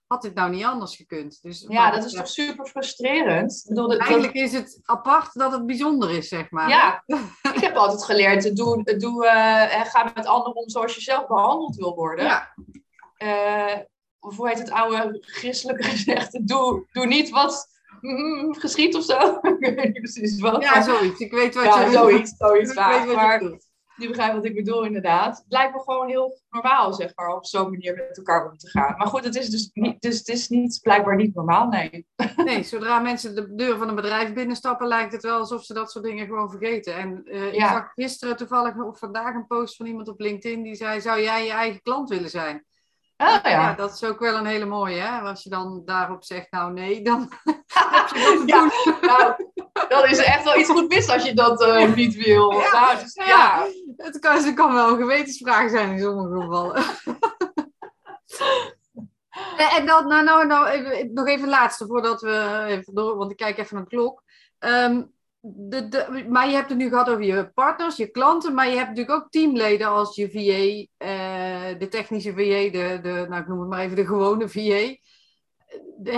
had 0.08 0.22
dit 0.22 0.34
nou 0.34 0.50
niet 0.50 0.64
anders 0.64 0.96
gekund? 0.96 1.38
Dus, 1.42 1.64
ja, 1.68 1.90
dat 1.90 2.04
is 2.04 2.12
toch 2.12 2.28
super 2.28 2.66
frustrerend. 2.66 3.52
Ik 3.52 3.68
bedoel, 3.68 3.98
Eigenlijk 3.98 4.34
dat... 4.34 4.42
is 4.42 4.52
het 4.52 4.80
apart 4.84 5.34
dat 5.34 5.52
het 5.52 5.66
bijzonder 5.66 6.10
is, 6.10 6.28
zeg 6.28 6.50
maar. 6.50 6.68
Ja, 6.68 7.02
ik 7.54 7.60
heb 7.60 7.76
altijd 7.76 8.04
geleerd, 8.04 8.56
doe, 8.56 8.96
doe, 8.98 9.24
uh, 9.24 9.84
ga 9.84 10.12
met 10.14 10.26
anderen 10.26 10.62
om 10.62 10.68
zoals 10.68 10.94
je 10.94 11.00
zelf 11.00 11.26
behandeld 11.26 11.76
wil 11.76 11.94
worden. 11.94 12.24
Ja. 12.24 12.54
of 14.20 14.36
hoe 14.36 14.48
heet 14.48 14.58
het 14.58 14.70
oude 14.70 15.18
christelijke 15.20 15.82
gezegde? 15.94 16.44
Doe, 16.44 16.86
doe 16.92 17.06
niet 17.06 17.30
wat 17.30 17.68
mm, 18.00 18.54
geschiet 18.54 18.94
of 18.94 19.04
zo. 19.04 19.38
ik 19.58 19.74
weet 19.74 19.84
niet 19.84 19.92
precies 19.92 20.40
wat. 20.40 20.62
Ja, 20.62 20.82
zoiets. 20.82 21.20
Ik 21.20 21.32
weet 21.32 21.54
wat 21.54 21.64
ja, 21.64 21.80
je 21.80 21.92
zoiets, 21.92 22.34
zoiets 22.36 22.70
ik 22.74 22.76
weet 22.76 23.06
wat 23.06 23.14
maar 23.14 23.42
je 23.42 23.48
doet. 23.48 23.67
Die 23.98 24.08
begrijpt 24.08 24.34
wat 24.34 24.44
ik 24.44 24.54
bedoel 24.54 24.84
inderdaad. 24.84 25.36
Het 25.36 25.52
lijkt 25.52 25.74
me 25.74 25.80
gewoon 25.80 26.08
heel 26.08 26.40
normaal, 26.50 26.92
zeg 26.92 27.12
maar, 27.14 27.34
op 27.34 27.46
zo'n 27.46 27.70
manier 27.70 27.94
met 27.94 28.16
elkaar 28.16 28.50
om 28.50 28.56
te 28.56 28.70
gaan. 28.70 28.96
Maar 28.96 29.06
goed, 29.06 29.24
het 29.24 29.36
is 29.36 29.50
dus 29.50 29.70
niet, 29.72 30.00
dus 30.00 30.18
het 30.18 30.28
is 30.28 30.48
niet, 30.48 30.78
blijkbaar 30.82 31.16
niet 31.16 31.34
normaal, 31.34 31.68
nee. 31.68 32.06
Nee, 32.36 32.62
zodra 32.62 32.98
mensen 32.98 33.34
de 33.34 33.54
deur 33.54 33.78
van 33.78 33.88
een 33.88 33.94
bedrijf 33.94 34.32
binnenstappen, 34.32 34.86
lijkt 34.86 35.12
het 35.12 35.22
wel 35.22 35.38
alsof 35.38 35.64
ze 35.64 35.74
dat 35.74 35.90
soort 35.90 36.04
dingen 36.04 36.26
gewoon 36.26 36.50
vergeten. 36.50 36.96
En 36.96 37.22
uh, 37.24 37.52
ik 37.52 37.60
zag 37.60 37.92
gisteren 37.94 38.36
toevallig 38.36 38.76
of 38.76 38.98
vandaag 38.98 39.34
een 39.34 39.46
post 39.46 39.76
van 39.76 39.86
iemand 39.86 40.08
op 40.08 40.20
LinkedIn 40.20 40.62
die 40.62 40.74
zei, 40.74 41.00
zou 41.00 41.20
jij 41.20 41.44
je 41.44 41.52
eigen 41.52 41.82
klant 41.82 42.08
willen 42.08 42.30
zijn? 42.30 42.66
Ah, 43.20 43.38
ja. 43.42 43.74
dat 43.74 43.92
is 43.94 44.04
ook 44.04 44.18
wel 44.18 44.36
een 44.36 44.46
hele 44.46 44.64
mooie, 44.64 45.00
hè? 45.00 45.20
Als 45.20 45.42
je 45.42 45.50
dan 45.50 45.82
daarop 45.84 46.24
zegt, 46.24 46.50
nou 46.50 46.72
nee, 46.72 47.02
dan 47.02 47.20
heb 47.44 48.08
je 48.08 48.20
dat 48.24 48.38
te 48.38 48.44
doen. 48.46 48.46
Ja, 48.46 48.70
nou, 49.06 49.34
dan 49.88 50.04
is 50.04 50.18
er 50.18 50.24
echt 50.24 50.44
wel 50.44 50.56
iets 50.58 50.70
goed 50.70 50.88
mis 50.88 51.08
als 51.08 51.24
je 51.24 51.34
dat 51.34 51.62
eh, 51.62 51.94
niet 51.94 52.14
wil. 52.24 52.52
Ja, 52.52 52.70
Nou, 52.72 52.98
dus, 52.98 53.14
ja. 53.14 53.24
ja. 53.26 53.66
Het 53.96 54.18
kan, 54.18 54.34
het 54.44 54.54
kan 54.54 54.74
wel 54.74 54.88
een 54.88 54.96
gewetensvraag 54.98 55.70
zijn 55.70 55.90
in 55.90 55.98
sommige 55.98 56.40
gevallen. 56.40 56.82
En- 59.56 59.70
En 59.76 59.86
dan, 59.86 60.08
nou, 60.08 60.24
nou, 60.24 60.46
nou 60.46 60.66
even, 60.68 61.12
nog 61.12 61.26
even 61.26 61.48
laatste 61.48 61.86
voordat 61.86 62.20
we 62.20 62.64
even 62.66 62.94
door, 62.94 63.16
want 63.16 63.30
ik 63.30 63.36
kijk 63.36 63.58
even 63.58 63.74
naar 63.74 63.84
de 63.84 63.96
klok. 63.96 64.22
Ehm, 64.58 65.02
de, 65.56 66.26
maar 66.28 66.48
je 66.48 66.54
hebt 66.54 66.68
het 66.68 66.78
nu 66.78 66.88
gehad 66.88 67.08
over 67.08 67.22
je 67.24 67.50
partners, 67.54 67.96
je 67.96 68.10
klanten, 68.10 68.54
maar 68.54 68.68
je 68.68 68.76
hebt 68.76 68.88
natuurlijk 68.88 69.22
ook 69.22 69.30
teamleden 69.30 69.88
als 69.88 70.16
je 70.16 70.30
VA, 70.30 70.86
eh, 71.06 71.78
de 71.78 71.88
technische 71.88 72.30
VA, 72.32 72.70
de, 72.70 72.98
de, 73.02 73.26
nou, 73.28 73.42
ik 73.42 73.48
noem 73.48 73.60
het 73.60 73.68
maar 73.68 73.80
even 73.80 73.96
de 73.96 74.06
gewone 74.06 74.48
VA. 74.48 74.60
Eh, 74.60 74.96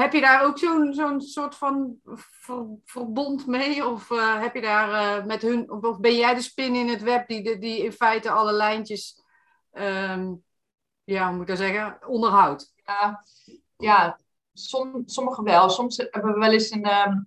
Heb 0.00 0.12
je 0.12 0.20
daar 0.20 0.44
ook 0.44 0.58
zo'n 0.58 1.20
soort 1.20 1.54
van 1.54 1.96
ver- 2.30 2.78
verbond 2.84 3.46
mee? 3.46 3.86
Of 3.86 4.10
eh, 4.10 4.40
heb 4.40 4.54
je 4.54 4.60
daar 4.60 5.26
met 5.26 5.42
hun, 5.42 5.70
of, 5.70 5.98
ben 6.00 6.16
jij 6.16 6.34
de 6.34 6.42
spin 6.42 6.74
in 6.74 6.88
het 6.88 7.02
web 7.02 7.28
die, 7.28 7.58
die 7.58 7.84
in 7.84 7.92
feite 7.92 8.30
alle 8.30 8.52
lijntjes, 8.52 9.22
ehm, 9.72 10.32
ja, 11.04 11.30
moet 11.30 11.48
ik 11.48 11.56
zeggen, 11.56 11.98
onderhoudt? 12.08 12.72
Ja, 12.84 13.24
ja 13.76 14.18
som, 14.52 15.02
sommigen 15.06 15.44
wel. 15.44 15.70
Soms 15.70 15.96
hebben 15.96 16.32
we 16.32 16.38
wel 16.38 16.52
eens 16.52 16.70
een, 16.70 16.84
ehm, 16.84 17.18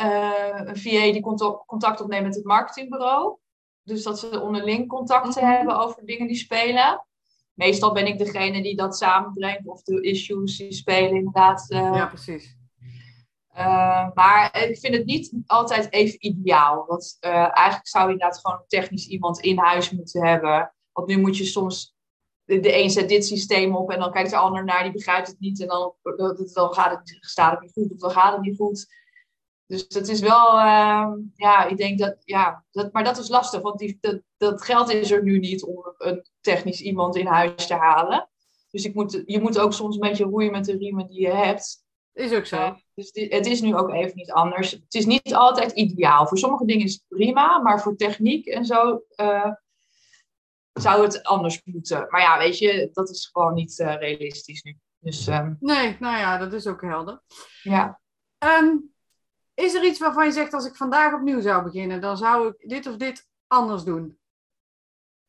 eh, 0.00 0.60
een 0.64 0.76
VA 0.76 1.12
die 1.12 1.20
contact, 1.66 2.00
opneemt 2.00 2.24
met 2.26 2.34
het 2.34 2.44
marketingbureau. 2.44 3.36
Dus 3.82 4.02
dat 4.02 4.18
ze 4.18 4.40
onderling 4.40 4.88
contacten 4.88 5.42
Mhm. 5.44 5.52
hebben 5.52 5.78
over 5.78 6.04
dingen 6.06 6.26
die 6.26 6.36
spelen. 6.36 7.06
Meestal 7.54 7.92
ben 7.92 8.06
ik 8.06 8.18
degene 8.18 8.62
die 8.62 8.76
dat 8.76 8.96
samenbrengt 8.96 9.66
of 9.66 9.82
de 9.82 10.00
issues 10.02 10.56
die 10.56 10.72
spelen 10.72 11.14
inderdaad. 11.16 11.70
eh, 11.70 11.78
Ja, 11.94 12.06
precies. 12.06 12.58
Uh, 13.56 14.08
maar 14.14 14.56
ik 14.68 14.78
vind 14.78 14.94
het 14.94 15.04
niet 15.06 15.32
altijd 15.46 15.92
even 15.92 16.16
ideaal. 16.26 16.84
Want 16.86 17.16
eigenlijk 17.20 17.86
zou 17.88 18.06
je 18.06 18.12
inderdaad 18.12 18.40
gewoon 18.40 18.64
technisch 18.66 19.06
iemand 19.06 19.40
in 19.40 19.58
huis 19.58 19.90
moeten 19.90 20.26
hebben. 20.26 20.74
Want 20.92 21.08
nu 21.08 21.18
moet 21.20 21.36
je 21.36 21.44
soms. 21.44 21.94
De, 22.44 22.60
de 22.60 22.76
een 22.82 22.90
zet 22.90 23.08
dit 23.08 23.26
systeem 23.26 23.76
op 23.76 23.90
en 23.90 23.98
dan 23.98 24.12
kijkt 24.12 24.30
de 24.30 24.36
ander 24.36 24.64
naar, 24.64 24.82
die 24.82 24.92
begrijpt 24.92 25.26
het 25.26 25.40
niet. 25.40 25.60
En 25.60 25.66
dan, 25.66 25.94
dan 26.52 26.72
gaat 26.74 26.90
het, 26.90 27.16
staat 27.20 27.50
het 27.52 27.60
niet 27.60 27.72
goed 27.72 27.92
of 27.92 27.98
dan 27.98 28.10
gaat 28.10 28.32
het 28.32 28.42
niet 28.42 28.56
goed. 28.56 28.86
Dus 29.70 29.84
het 29.88 30.08
is 30.08 30.20
wel, 30.20 30.54
uh, 30.56 31.12
ja, 31.34 31.66
ik 31.66 31.76
denk 31.76 31.98
dat, 31.98 32.16
ja, 32.24 32.64
dat, 32.70 32.92
maar 32.92 33.04
dat 33.04 33.18
is 33.18 33.28
lastig. 33.28 33.60
Want 33.60 33.78
die, 33.78 33.98
dat, 34.00 34.20
dat 34.36 34.62
geld 34.62 34.90
is 34.90 35.10
er 35.10 35.22
nu 35.22 35.38
niet 35.38 35.62
om 35.62 35.94
een 35.98 36.26
technisch 36.40 36.80
iemand 36.80 37.16
in 37.16 37.26
huis 37.26 37.66
te 37.66 37.74
halen. 37.74 38.28
Dus 38.70 38.84
ik 38.84 38.94
moet, 38.94 39.22
je 39.26 39.40
moet 39.40 39.58
ook 39.58 39.72
soms 39.72 39.94
een 39.94 40.00
beetje 40.00 40.24
roeien 40.24 40.52
met 40.52 40.64
de 40.64 40.76
riemen 40.76 41.06
die 41.06 41.20
je 41.20 41.30
hebt. 41.30 41.84
Is 42.12 42.32
ook 42.32 42.46
zo. 42.46 42.56
Uh, 42.56 42.74
dus 42.94 43.12
die, 43.12 43.28
het 43.28 43.46
is 43.46 43.60
nu 43.60 43.76
ook 43.76 43.90
even 43.90 44.16
niet 44.16 44.32
anders. 44.32 44.70
Het 44.70 44.94
is 44.94 45.06
niet 45.06 45.34
altijd 45.34 45.72
ideaal. 45.72 46.26
Voor 46.26 46.38
sommige 46.38 46.66
dingen 46.66 46.86
is 46.86 46.92
het 46.92 47.04
prima, 47.08 47.58
maar 47.58 47.80
voor 47.80 47.96
techniek 47.96 48.46
en 48.46 48.64
zo 48.64 49.02
uh, 49.16 49.52
zou 50.72 51.02
het 51.02 51.22
anders 51.22 51.60
moeten. 51.64 52.06
Maar 52.08 52.20
ja, 52.20 52.38
weet 52.38 52.58
je, 52.58 52.90
dat 52.92 53.10
is 53.10 53.28
gewoon 53.32 53.54
niet 53.54 53.74
realistisch 53.76 54.62
nu. 54.62 54.78
Dus, 54.98 55.26
ehm, 55.26 55.54
nee, 55.60 55.96
nou 56.00 56.18
ja, 56.18 56.38
dat 56.38 56.52
is 56.52 56.66
ook 56.66 56.82
helder. 56.82 57.22
Ja. 57.62 58.00
Ehm, 58.38 58.76
is 59.60 59.74
er 59.74 59.84
iets 59.84 59.98
waarvan 59.98 60.24
je 60.24 60.32
zegt, 60.32 60.54
als 60.54 60.66
ik 60.66 60.76
vandaag 60.76 61.14
opnieuw 61.14 61.40
zou 61.40 61.62
beginnen, 61.62 62.00
dan 62.00 62.16
zou 62.16 62.48
ik 62.48 62.68
dit 62.68 62.86
of 62.86 62.96
dit 62.96 63.28
anders 63.46 63.84
doen? 63.84 64.18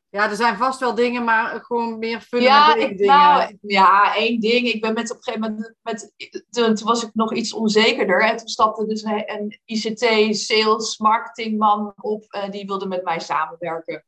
Ja, 0.08 0.30
er 0.30 0.36
zijn 0.36 0.56
vast 0.56 0.80
wel 0.80 0.94
dingen, 0.94 1.24
maar 1.24 1.60
gewoon 1.60 1.98
meer 1.98 2.20
fundamentele 2.20 2.80
ja, 2.80 2.88
ik, 2.88 2.98
dingen. 2.98 3.14
Nou, 3.14 3.56
ja, 3.60 4.16
één 4.16 4.40
ding. 4.40 4.66
Ik 4.66 4.80
ben 4.80 4.94
met 4.94 5.10
op 5.10 5.16
een 5.16 5.22
gegeven 5.22 5.50
moment, 5.50 5.74
met, 5.82 6.12
toen, 6.50 6.78
was 6.84 7.02
ik 7.02 7.10
nog 7.14 7.34
iets 7.34 7.52
onzekerder. 7.52 8.22
En 8.22 8.36
toen 8.36 8.48
stapte 8.48 8.86
dus 8.86 9.02
een, 9.02 9.60
ICT, 9.64 10.36
sales, 10.36 10.98
marketingman 10.98 11.92
op. 11.96 12.24
Uh, 12.30 12.50
die 12.50 12.66
wilde 12.66 12.86
met 12.86 13.04
mij 13.04 13.18
samenwerken. 13.18 14.04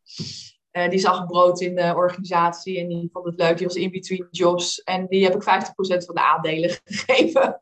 Uh, 0.73 0.89
die 0.89 0.99
zag 0.99 1.27
brood 1.27 1.61
in 1.61 1.75
de 1.75 1.93
organisatie 1.97 2.79
en 2.79 2.89
die 2.89 3.09
vond 3.13 3.25
het 3.25 3.39
leuk. 3.39 3.57
Die 3.57 3.67
was 3.67 3.77
in 3.77 3.91
between 3.91 4.29
jobs. 4.31 4.83
En 4.83 5.07
die 5.07 5.25
heb 5.25 5.35
ik 5.35 5.43
50% 5.43 5.47
van 5.77 6.15
de 6.15 6.23
aandelen 6.23 6.71
gegeven. 6.85 7.59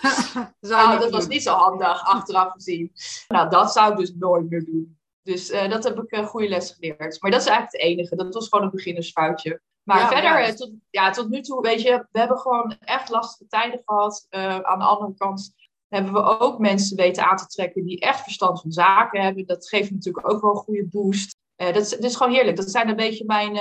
nou, 0.60 0.98
dat 0.98 1.10
was 1.10 1.26
niet 1.26 1.42
zo 1.42 1.54
handig, 1.54 2.04
achteraf 2.04 2.52
gezien. 2.52 2.92
Nou, 3.28 3.50
dat 3.50 3.72
zou 3.72 3.92
ik 3.92 3.98
dus 3.98 4.14
nooit 4.14 4.50
meer 4.50 4.64
doen. 4.64 4.98
Dus 5.22 5.50
uh, 5.50 5.70
dat 5.70 5.84
heb 5.84 6.02
ik 6.02 6.12
een 6.12 6.26
goede 6.26 6.48
les 6.48 6.70
geleerd. 6.70 7.20
Maar 7.20 7.30
dat 7.30 7.40
is 7.40 7.46
eigenlijk 7.46 7.72
het 7.72 7.80
enige. 7.80 8.16
Dat 8.16 8.34
was 8.34 8.48
gewoon 8.48 8.64
een 8.64 8.70
beginnersfoutje. 8.70 9.60
Maar 9.82 10.08
verder, 10.08 10.40
ja. 10.40 10.46
Eh, 10.46 10.54
tot, 10.54 10.70
ja, 10.90 11.10
tot 11.10 11.28
nu 11.28 11.40
toe, 11.40 11.60
weet 11.60 11.82
je, 11.82 12.06
we 12.12 12.18
hebben 12.18 12.38
gewoon 12.38 12.76
echt 12.80 13.08
lastige 13.08 13.46
tijden 13.46 13.82
gehad. 13.84 14.26
Uh, 14.30 14.58
aan 14.58 14.78
de 14.78 14.84
andere 14.84 15.14
kant 15.14 15.54
hebben 15.88 16.12
we 16.12 16.38
ook 16.38 16.58
mensen 16.58 16.96
weten 16.96 17.24
aan 17.24 17.36
te 17.36 17.46
trekken 17.46 17.84
die 17.84 18.00
echt 18.00 18.22
verstand 18.22 18.60
van 18.60 18.72
zaken 18.72 19.22
hebben. 19.22 19.46
Dat 19.46 19.68
geeft 19.68 19.90
natuurlijk 19.90 20.30
ook 20.30 20.40
wel 20.40 20.50
een 20.50 20.56
goede 20.56 20.86
boost. 20.86 21.36
Dat, 21.56 21.76
is, 21.76 21.90
dat 21.90 22.04
is 22.04 22.16
gewoon 22.16 22.32
heerlijk. 22.32 22.56
Dat 22.56 22.70
zijn 22.70 22.88
een 22.88 22.96
beetje 22.96 23.24
mijn, 23.24 23.58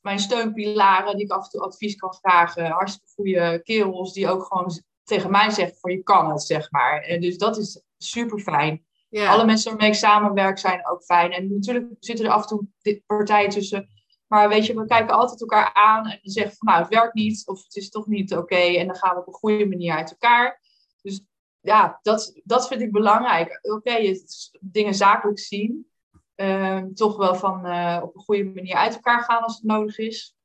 mijn 0.00 0.18
steunpilaren 0.18 1.16
die 1.16 1.24
ik 1.24 1.32
af 1.32 1.44
en 1.44 1.50
toe 1.50 1.60
advies 1.60 1.96
kan 1.96 2.14
vragen. 2.14 2.66
Hartstikke 2.66 3.12
goede 3.14 3.60
kerels 3.62 4.12
die 4.12 4.28
ook 4.28 4.44
gewoon 4.44 4.70
tegen 5.06 5.30
mij 5.30 5.50
zeggen 5.50 5.76
van 5.80 5.90
je 5.90 6.02
kan 6.02 6.30
het, 6.30 6.42
zeg 6.42 6.70
maar. 6.70 7.02
En 7.02 7.20
dus 7.20 7.38
dat 7.38 7.58
is 7.58 7.82
super 7.98 8.38
fijn. 8.38 8.84
Alle 9.10 9.44
mensen 9.44 9.70
waarmee 9.70 9.88
ik 9.88 9.94
samenwerk 9.94 10.58
zijn 10.58 10.88
ook 10.88 11.02
fijn. 11.02 11.32
En 11.32 11.52
natuurlijk 11.52 11.86
zitten 12.00 12.24
er 12.24 12.30
af 12.30 12.42
en 12.42 12.48
toe 12.48 13.02
partijen 13.06 13.50
tussen. 13.50 13.88
Maar 14.26 14.48
weet 14.48 14.66
je, 14.66 14.74
we 14.74 14.86
kijken 14.86 15.14
altijd 15.14 15.40
elkaar 15.40 15.70
aan 15.72 16.06
en 16.06 16.18
zeggen 16.22 16.56
van 16.56 16.68
nou, 16.68 16.80
het 16.80 16.94
werkt 16.94 17.14
niet 17.14 17.46
of 17.46 17.62
het 17.62 17.76
is 17.76 17.90
toch 17.90 18.06
niet 18.06 18.36
oké. 18.36 18.56
en 18.56 18.86
dan 18.86 18.96
gaan 18.96 19.14
we 19.14 19.20
op 19.20 19.26
een 19.26 19.32
goede 19.32 19.66
manier 19.66 19.94
uit 19.94 20.10
elkaar. 20.10 20.60
Dus 21.02 21.20
ja, 21.60 21.98
dat, 22.02 22.40
dat 22.44 22.68
vind 22.68 22.80
ik 22.80 22.92
belangrijk. 22.92 23.58
Oké, 23.62 24.14
dingen 24.60 24.94
zakelijk 24.94 25.38
zien. 25.38 25.90
Ehm, 26.34 26.92
toch 26.94 27.16
wel 27.16 27.34
van 27.34 27.66
uh, 27.66 28.00
op 28.02 28.14
een 28.14 28.22
goede 28.22 28.44
manier 28.44 28.74
uit 28.74 28.94
elkaar 28.94 29.22
gaan 29.22 29.42
als 29.42 29.54
het 29.54 29.64
nodig 29.64 29.98
is. 29.98 30.36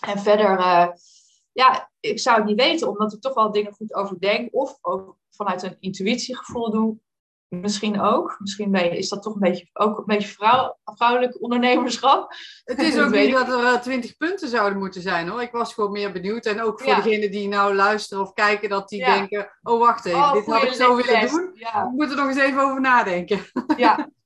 En 0.00 0.18
verder, 0.18 0.58
uh, 0.58 0.88
ja, 1.52 1.90
ik 2.00 2.20
zou 2.20 2.36
het 2.36 2.46
niet 2.46 2.60
weten, 2.60 2.88
omdat 2.88 3.12
ik 3.12 3.20
toch 3.20 3.34
wel 3.34 3.50
dingen 3.50 3.72
goed 3.72 3.94
overdenk. 3.94 4.54
Of 4.54 4.78
ook 4.80 5.16
vanuit 5.30 5.62
een 5.62 5.76
intuïtiegevoel 5.80 6.70
doe. 6.70 6.98
Misschien 7.48 8.00
ook. 8.00 8.36
Misschien 8.38 8.72
je, 8.72 8.98
is 8.98 9.08
dat 9.08 9.22
toch 9.22 9.34
een 9.34 9.40
beetje, 9.40 9.68
ook 9.72 9.98
een 9.98 10.04
beetje 10.06 10.28
vrouw, 10.28 10.78
vrouwelijk 10.84 11.42
ondernemerschap. 11.42 12.34
Het 12.64 12.78
is 12.78 12.98
ook 13.00 13.10
niet 13.10 13.32
dat 13.32 13.48
er 13.48 13.80
twintig 13.80 14.16
punten 14.16 14.48
zouden 14.48 14.78
moeten 14.78 15.02
zijn 15.02 15.28
hoor. 15.28 15.42
Ik 15.42 15.52
was 15.52 15.74
gewoon 15.74 15.92
meer 15.92 16.12
benieuwd. 16.12 16.46
En 16.46 16.62
ook 16.62 16.80
voor 16.80 16.94
degenen 16.94 17.30
die 17.30 17.48
nou 17.48 17.74
luisteren 17.74 18.22
of 18.22 18.32
kijken, 18.32 18.68
dat 18.68 18.88
die 18.88 19.04
denken: 19.04 19.50
oh 19.62 19.78
wacht 19.78 20.04
even, 20.04 20.18
oh, 20.18 20.32
dit 20.32 20.46
had 20.46 20.62
ik 20.62 20.72
zo 20.72 20.96
willen 20.96 21.28
doen. 21.28 21.50
Ja. 21.54 21.84
Ik 21.84 21.90
moet 21.90 22.10
er 22.10 22.16
nog 22.16 22.28
eens 22.28 22.38
even 22.38 22.62
over 22.62 22.80
nadenken. 22.80 23.40
Ja. 23.76 24.08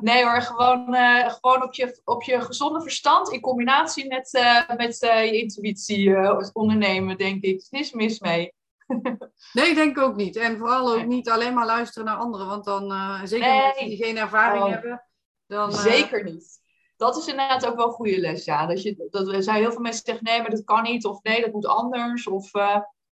Nee 0.00 0.24
hoor, 0.24 0.42
gewoon, 0.42 0.94
uh, 0.94 1.28
gewoon 1.28 1.62
op, 1.62 1.74
je, 1.74 2.00
op 2.04 2.22
je 2.22 2.40
gezonde 2.40 2.82
verstand 2.82 3.30
in 3.30 3.40
combinatie 3.40 4.08
met, 4.08 4.34
uh, 4.34 4.68
met 4.76 5.02
uh, 5.02 5.24
je 5.24 5.40
intuïtie 5.40 6.16
ondernemen, 6.52 7.16
denk 7.16 7.42
ik. 7.42 7.66
Er 7.70 7.80
is 7.80 7.92
mis 7.92 8.20
mee. 8.20 8.52
nee, 9.52 9.68
ik 9.68 9.74
denk 9.74 9.98
ook 9.98 10.16
niet. 10.16 10.36
En 10.36 10.58
vooral 10.58 10.94
ook 10.94 11.06
niet 11.06 11.30
alleen 11.30 11.54
maar 11.54 11.66
luisteren 11.66 12.04
naar 12.04 12.16
anderen, 12.16 12.46
want 12.46 12.64
dan, 12.64 12.90
zeker 13.26 13.48
nee. 13.48 13.60
mensen 13.60 13.86
die 13.86 14.04
geen 14.04 14.16
ervaring 14.16 14.64
oh. 14.64 14.70
hebben, 14.70 15.04
dan... 15.46 15.72
Zeker 15.72 16.24
niet. 16.24 16.58
Dat 16.96 17.16
is 17.16 17.26
inderdaad 17.26 17.66
ook 17.66 17.76
wel 17.76 17.86
een 17.86 17.92
goede 17.92 18.20
les, 18.20 18.44
ja. 18.44 18.66
Dat, 18.66 18.82
je, 18.82 19.08
dat 19.10 19.28
er 19.28 19.42
zijn 19.42 19.60
heel 19.60 19.72
veel 19.72 19.80
mensen 19.80 20.04
zeggen, 20.04 20.24
nee, 20.24 20.40
maar 20.40 20.50
dat 20.50 20.64
kan 20.64 20.82
niet, 20.82 21.04
of 21.04 21.22
nee, 21.22 21.40
dat 21.40 21.52
moet 21.52 21.66
anders, 21.66 22.26
of 22.26 22.50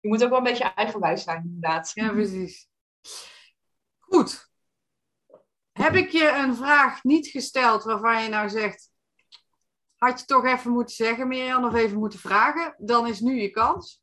je 0.01 0.09
moet 0.09 0.24
ook 0.24 0.28
wel 0.28 0.39
een 0.39 0.45
beetje 0.45 0.72
eigenwijs 0.74 1.22
zijn, 1.22 1.43
inderdaad. 1.45 1.91
Ja, 1.95 2.11
precies. 2.11 2.68
Goed, 3.99 4.47
heb 5.78 5.94
ik 5.94 6.10
je 6.10 6.28
een 6.28 6.56
vraag 6.56 7.04
niet 7.04 7.26
gesteld 7.26 7.84
waarvan 7.84 8.22
je 8.22 8.28
nou 8.28 8.48
zegt, 8.48 8.90
had 9.96 10.20
je 10.20 10.26
toch 10.26 10.44
even 10.44 10.70
moeten 10.70 10.94
zeggen, 10.94 11.28
Mirjam, 11.28 11.64
of 11.64 11.74
even 11.74 11.98
moeten 11.98 12.18
vragen? 12.18 12.74
Dan 12.78 13.06
is 13.06 13.20
nu 13.20 13.40
je 13.40 13.50
kans. 13.50 14.02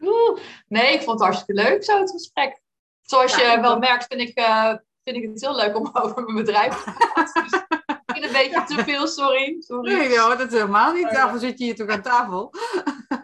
Oeh, 0.00 0.40
nee, 0.68 0.92
ik 0.92 1.02
vond 1.02 1.20
het 1.20 1.28
hartstikke 1.28 1.62
leuk 1.62 1.84
zo, 1.84 1.98
het 1.98 2.10
gesprek. 2.10 2.60
Zoals 3.02 3.36
je 3.36 3.58
wel 3.60 3.78
merkt, 3.78 4.06
vind 4.06 4.20
ik, 4.20 4.38
uh, 4.38 4.74
vind 5.04 5.16
ik 5.16 5.22
het 5.22 5.40
heel 5.40 5.56
leuk 5.56 5.76
om 5.76 5.90
over 6.02 6.22
mijn 6.22 6.36
bedrijf 6.36 6.82
te 6.82 6.92
praten. 6.92 7.42
Dus 7.42 7.52
ik 7.52 8.02
vind 8.06 8.24
een 8.24 8.32
beetje 8.32 8.64
te 8.64 8.84
veel, 8.84 9.06
sorry. 9.06 9.56
sorry. 9.58 9.94
Nee, 9.94 10.08
dat 10.08 10.40
is 10.40 10.52
helemaal 10.52 10.92
niet. 10.92 11.10
Daarvoor 11.10 11.38
zit 11.38 11.58
je 11.58 11.64
hier 11.64 11.76
toch 11.76 11.88
aan 11.88 12.02
tafel. 12.02 12.54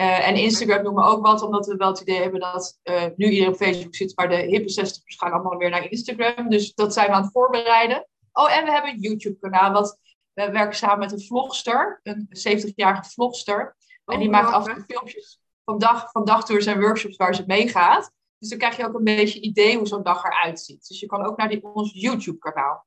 Uh, 0.00 0.28
en 0.28 0.36
Instagram 0.36 0.82
noemen 0.82 1.04
we 1.04 1.10
ook 1.10 1.26
wat, 1.26 1.42
omdat 1.42 1.66
we 1.66 1.76
wel 1.76 1.88
het 1.88 2.00
idee 2.00 2.20
hebben 2.20 2.40
dat 2.40 2.78
uh, 2.84 3.04
nu 3.16 3.26
iedereen 3.26 3.52
op 3.52 3.56
Facebook 3.56 3.94
zit, 3.94 4.16
maar 4.16 4.28
de 4.28 4.36
hippe 4.36 4.68
60 4.68 5.02
gaan 5.06 5.32
allemaal 5.32 5.58
weer 5.58 5.70
naar 5.70 5.90
Instagram. 5.90 6.48
Dus 6.48 6.74
dat 6.74 6.92
zijn 6.92 7.06
we 7.06 7.12
aan 7.12 7.22
het 7.22 7.32
voorbereiden. 7.32 8.08
Oh, 8.32 8.56
en 8.56 8.64
we 8.64 8.70
hebben 8.70 8.90
een 8.90 9.00
YouTube-kanaal. 9.00 9.72
Wat, 9.72 9.98
we 10.32 10.50
werken 10.50 10.76
samen 10.76 10.98
met 10.98 11.12
een 11.12 11.20
vlogster, 11.20 12.00
een 12.02 12.28
70-jarige 12.28 13.10
vlogster. 13.10 13.76
en 14.04 14.14
oh, 14.14 14.20
die 14.20 14.30
maakt 14.30 14.52
af 14.52 14.66
en 14.66 14.74
toe 14.74 14.84
filmpjes 14.84 15.40
van, 15.64 15.78
dag, 15.78 16.10
van 16.10 16.24
dagtours 16.24 16.66
en 16.66 16.80
workshops 16.80 17.16
waar 17.16 17.34
ze 17.34 17.44
meegaat. 17.46 18.12
Dus 18.38 18.48
dan 18.48 18.58
krijg 18.58 18.76
je 18.76 18.86
ook 18.86 18.94
een 18.94 19.04
beetje 19.04 19.40
idee 19.40 19.76
hoe 19.76 19.86
zo'n 19.86 20.02
dag 20.02 20.24
eruit 20.24 20.60
ziet. 20.60 20.88
Dus 20.88 21.00
je 21.00 21.06
kan 21.06 21.26
ook 21.26 21.36
naar 21.36 21.48
die, 21.48 21.64
ons 21.64 21.92
YouTube-kanaal. 21.92 22.86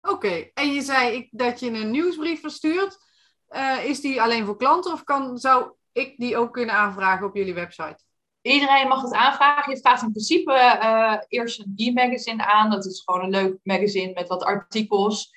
Oké, 0.00 0.50
en 0.54 0.72
je 0.72 0.82
zei 0.82 1.28
dat 1.30 1.60
je 1.60 1.70
een 1.70 1.90
nieuwsbrief 1.90 2.40
verstuurt. 2.40 2.98
Uh, 3.48 3.84
is 3.84 4.00
die 4.00 4.22
alleen 4.22 4.44
voor 4.44 4.56
klanten 4.56 4.92
of 4.92 5.04
kan, 5.04 5.38
zou 5.38 5.72
ik 5.92 6.14
die 6.16 6.36
ook 6.36 6.52
kunnen 6.52 6.74
aanvragen 6.74 7.26
op 7.26 7.34
jullie 7.34 7.54
website? 7.54 7.98
Iedereen 8.42 8.88
mag 8.88 9.02
het 9.02 9.12
aanvragen. 9.12 9.72
Je 9.72 9.80
vraagt 9.80 10.02
in 10.02 10.10
principe 10.10 10.52
uh, 10.52 11.16
eerst 11.28 11.58
een 11.58 11.72
e-magazine 11.76 12.46
aan. 12.46 12.70
Dat 12.70 12.86
is 12.86 13.02
gewoon 13.04 13.22
een 13.22 13.30
leuk 13.30 13.58
magazine 13.62 14.12
met 14.12 14.28
wat 14.28 14.42
artikels. 14.42 15.30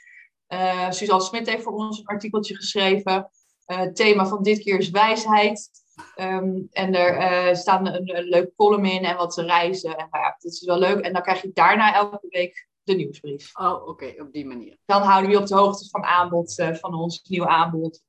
Uh, 0.47 0.91
Suzanne 0.91 1.23
Smit 1.23 1.49
heeft 1.49 1.63
voor 1.63 1.73
ons 1.73 1.99
een 1.99 2.05
artikeltje 2.05 2.55
geschreven. 2.55 3.29
Uh, 3.67 3.77
het 3.77 3.95
thema 3.95 4.25
van 4.25 4.43
dit 4.43 4.59
keer 4.59 4.77
is 4.77 4.89
wijsheid. 4.89 5.69
Ehm, 6.15 6.61
en 6.71 6.95
er 6.95 7.49
uh, 7.49 7.55
staat 7.55 7.87
een, 7.87 8.17
een, 8.17 8.23
leuk 8.23 8.55
column 8.55 8.85
in 8.85 9.03
en 9.03 9.15
wat 9.15 9.33
te 9.33 9.43
reizen. 9.43 9.97
En 9.97 10.07
nou 10.11 10.23
ja, 10.23 10.35
dat 10.39 10.51
is 10.51 10.63
wel 10.65 10.77
leuk. 10.77 10.99
En 10.99 11.13
dan 11.13 11.21
krijg 11.21 11.41
je 11.41 11.51
daarna 11.53 11.93
elke 11.95 12.27
week 12.29 12.67
de 12.83 12.93
nieuwsbrief. 12.93 13.59
Oh, 13.59 13.87
oké, 13.87 14.13
op 14.17 14.31
die 14.31 14.45
manier. 14.45 14.77
Dan 14.85 15.01
houden 15.01 15.29
we 15.29 15.35
je 15.35 15.41
op 15.41 15.47
de 15.47 15.55
hoogte 15.55 15.89
van 15.89 16.03
aanbod, 16.03 16.53
van 16.79 16.93
ons 16.93 17.23
nieuw 17.23 17.47
aanbod. 17.47 18.01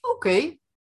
Oké. 0.00 0.56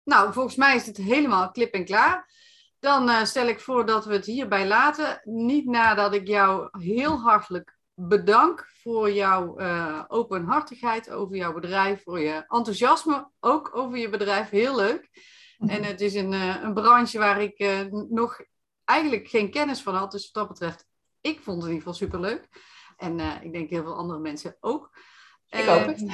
Nou, 0.09 0.33
volgens 0.33 0.57
mij 0.57 0.77
is 0.77 0.87
het 0.87 0.97
helemaal 0.97 1.51
klip 1.51 1.75
en 1.75 1.85
klaar. 1.85 2.33
Dan 2.79 3.09
uh, 3.09 3.25
stel 3.25 3.47
ik 3.47 3.61
voor 3.61 3.87
dat 3.87 4.05
we 4.05 4.13
het 4.13 4.27
hierbij 4.27 4.67
laten. 4.67 5.21
Niet 5.25 5.67
nadat 5.67 6.15
ik 6.15 6.27
jou 6.27 6.69
heel 6.83 7.21
hartelijk 7.21 7.79
bedank 7.95 8.67
voor 8.83 9.11
jouw 9.11 9.61
uh, 9.61 10.05
openhartigheid 10.09 11.11
over 11.11 11.37
jouw 11.37 11.53
bedrijf, 11.53 12.03
voor 12.03 12.21
je 12.21 12.45
enthousiasme 12.49 13.31
ook 13.41 13.77
over 13.77 13.99
je 13.99 14.09
bedrijf. 14.09 14.49
Heel 14.49 14.77
leuk. 14.77 15.09
En 15.59 15.85
het 15.85 16.01
is 16.01 16.15
een, 16.15 16.33
uh, 16.33 16.63
een 16.63 16.75
branche 16.75 17.19
waar 17.19 17.43
ik 17.43 17.59
uh, 17.59 17.81
nog 18.09 18.41
eigenlijk 18.85 19.29
geen 19.29 19.51
kennis 19.51 19.83
van 19.83 19.95
had. 19.95 20.11
Dus 20.11 20.31
wat 20.31 20.35
dat 20.35 20.59
betreft, 20.59 20.87
ik 21.21 21.41
vond 21.43 21.63
het 21.63 21.71
in 21.71 21.75
ieder 21.75 21.89
geval 21.93 22.09
superleuk. 22.09 22.49
En 22.97 23.21
ik 23.43 23.53
denk 23.53 23.71
heel 23.71 23.83
veel 23.83 23.97
andere 23.97 24.19
mensen 24.19 24.57
ook. 24.61 24.91
Ik 25.49 25.65
hoop 25.65 25.87
het. 25.87 26.05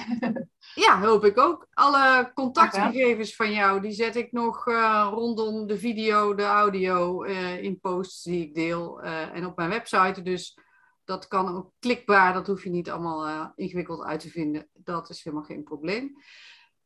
ja, 0.85 1.01
hoop 1.01 1.25
ik 1.25 1.39
ook. 1.39 1.67
Alle 1.73 2.31
contactgegevens 2.35 3.37
van 3.37 3.53
jou, 3.53 3.81
die 3.81 3.93
zet 3.93 4.17
ik 4.17 4.33
nog 4.33 4.65
rondom 5.11 5.67
de 5.67 5.79
video, 5.79 6.35
de 6.35 6.45
audio 6.45 7.23
in 7.61 7.81
posts 7.81 8.23
die 8.23 8.43
ik 8.43 8.55
deel. 8.55 9.03
en 9.03 9.47
op 9.47 9.57
mijn 9.57 9.71
website. 9.71 10.23
Dus 10.23 10.59
dat 11.05 11.29
kan 11.29 11.57
ook 11.57 11.73
klikbaar, 11.79 12.33
dat 12.33 12.47
hoef 12.47 12.65
je 12.65 12.71
niet 12.71 12.91
allemaal 12.91 13.53
ingewikkeld 13.57 14.03
uit 14.03 14.21
te 14.21 14.29
vinden. 14.31 14.69
Dat 14.73 15.11
is 15.11 15.25
helemaal 15.25 15.47
geen 15.47 15.63
probleem. 15.63 16.17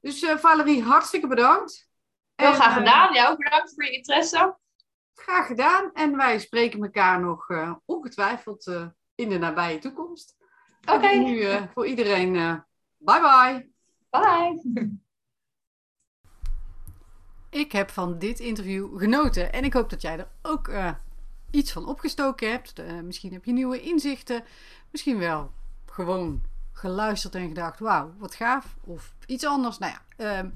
Dus 0.00 0.24
Valerie, 0.36 0.82
hartstikke 0.82 1.26
bedankt. 1.26 1.88
Heel 2.34 2.52
graag 2.52 2.74
gedaan. 2.74 3.12
Ja, 3.12 3.30
ook 3.30 3.38
bedankt 3.38 3.74
voor 3.74 3.84
je 3.84 3.90
interesse. 3.92 4.58
Graag 5.14 5.46
gedaan. 5.46 5.92
En 5.92 6.16
wij 6.16 6.38
spreken 6.38 6.82
elkaar 6.82 7.20
nog 7.20 7.46
ongetwijfeld 7.84 8.66
in 9.14 9.28
de 9.28 9.38
nabije 9.38 9.78
toekomst. 9.78 10.37
Oké. 10.80 10.92
Okay. 10.92 11.16
Nu 11.18 11.46
voor 11.74 11.86
iedereen, 11.86 12.32
bye 12.98 13.20
bye. 13.20 13.70
Bye. 14.10 14.90
Ik 17.50 17.72
heb 17.72 17.90
van 17.90 18.18
dit 18.18 18.40
interview 18.40 18.98
genoten 18.98 19.52
en 19.52 19.64
ik 19.64 19.72
hoop 19.72 19.90
dat 19.90 20.02
jij 20.02 20.18
er 20.18 20.28
ook 20.42 20.68
iets 21.50 21.72
van 21.72 21.86
opgestoken 21.86 22.50
hebt. 22.50 22.80
Uh, 22.80 23.00
misschien 23.00 23.32
heb 23.32 23.44
je 23.44 23.52
nieuwe 23.52 23.80
inzichten. 23.80 24.44
Misschien 24.90 25.18
wel 25.18 25.52
gewoon 25.86 26.42
geluisterd 26.72 27.34
en 27.34 27.48
gedacht: 27.48 27.78
wauw, 27.78 28.14
wat 28.18 28.34
gaaf. 28.34 28.76
Of 28.84 29.14
iets 29.26 29.46
anders. 29.46 29.78
Nou 29.78 29.92
ja, 29.92 30.42
uh, 30.42 30.48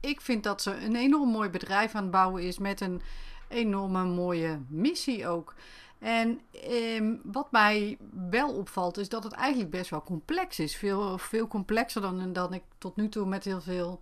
ik 0.00 0.20
vind 0.20 0.42
dat 0.42 0.62
ze 0.62 0.76
een 0.76 0.96
enorm 0.96 1.30
mooi 1.30 1.48
bedrijf 1.48 1.94
aan 1.94 2.02
het 2.02 2.10
bouwen 2.10 2.42
is. 2.42 2.58
Met 2.58 2.80
een 2.80 3.02
enorme 3.48 4.04
mooie 4.04 4.60
missie 4.68 5.26
ook. 5.26 5.54
En 5.98 6.40
eh, 6.50 7.14
wat 7.22 7.50
mij 7.52 7.98
wel 8.30 8.54
opvalt, 8.54 8.98
is 8.98 9.08
dat 9.08 9.24
het 9.24 9.32
eigenlijk 9.32 9.70
best 9.70 9.90
wel 9.90 10.02
complex 10.02 10.58
is. 10.58 10.76
Veel, 10.76 11.18
veel 11.18 11.46
complexer 11.46 12.00
dan, 12.02 12.32
dan 12.32 12.52
ik 12.52 12.62
tot 12.78 12.96
nu 12.96 13.08
toe 13.08 13.26
met 13.26 13.44
heel 13.44 13.60
veel 13.60 14.00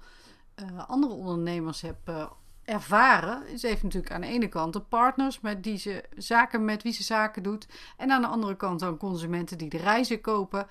uh, 0.62 0.88
andere 0.88 1.12
ondernemers 1.12 1.80
heb 1.80 2.08
uh, 2.08 2.30
ervaren. 2.64 3.58
Ze 3.58 3.66
heeft 3.66 3.82
natuurlijk 3.82 4.12
aan 4.12 4.20
de 4.20 4.26
ene 4.26 4.48
kant 4.48 4.72
de 4.72 4.80
partners 4.80 5.40
met, 5.40 5.62
die 5.62 5.78
ze, 5.78 6.04
zaken 6.16 6.64
met 6.64 6.82
wie 6.82 6.92
ze 6.92 7.02
zaken 7.02 7.42
doet. 7.42 7.66
En 7.96 8.10
aan 8.10 8.20
de 8.20 8.26
andere 8.26 8.56
kant 8.56 8.80
dan 8.80 8.96
consumenten 8.96 9.58
die 9.58 9.68
de 9.68 9.78
reizen 9.78 10.20
kopen. 10.20 10.66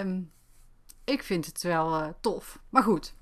Um, 0.00 0.32
ik 1.04 1.22
vind 1.22 1.46
het 1.46 1.62
wel 1.62 2.00
uh, 2.00 2.08
tof. 2.20 2.58
Maar 2.68 2.82
goed. 2.82 3.14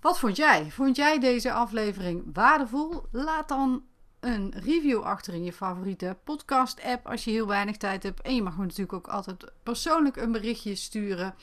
Wat 0.00 0.18
vond 0.18 0.36
jij? 0.36 0.70
Vond 0.70 0.96
jij 0.96 1.18
deze 1.18 1.52
aflevering 1.52 2.24
waardevol? 2.32 3.02
Laat 3.10 3.48
dan 3.48 3.84
een 4.24 4.52
review 4.56 5.02
achter 5.02 5.34
in 5.34 5.44
je 5.44 5.52
favoriete 5.52 6.16
podcast-app 6.24 7.06
als 7.06 7.24
je 7.24 7.30
heel 7.30 7.46
weinig 7.46 7.76
tijd 7.76 8.02
hebt. 8.02 8.20
En 8.20 8.34
je 8.34 8.42
mag 8.42 8.56
me 8.56 8.62
natuurlijk 8.62 8.92
ook 8.92 9.08
altijd 9.08 9.52
persoonlijk 9.62 10.16
een 10.16 10.32
berichtje 10.32 10.74
sturen. 10.74 11.34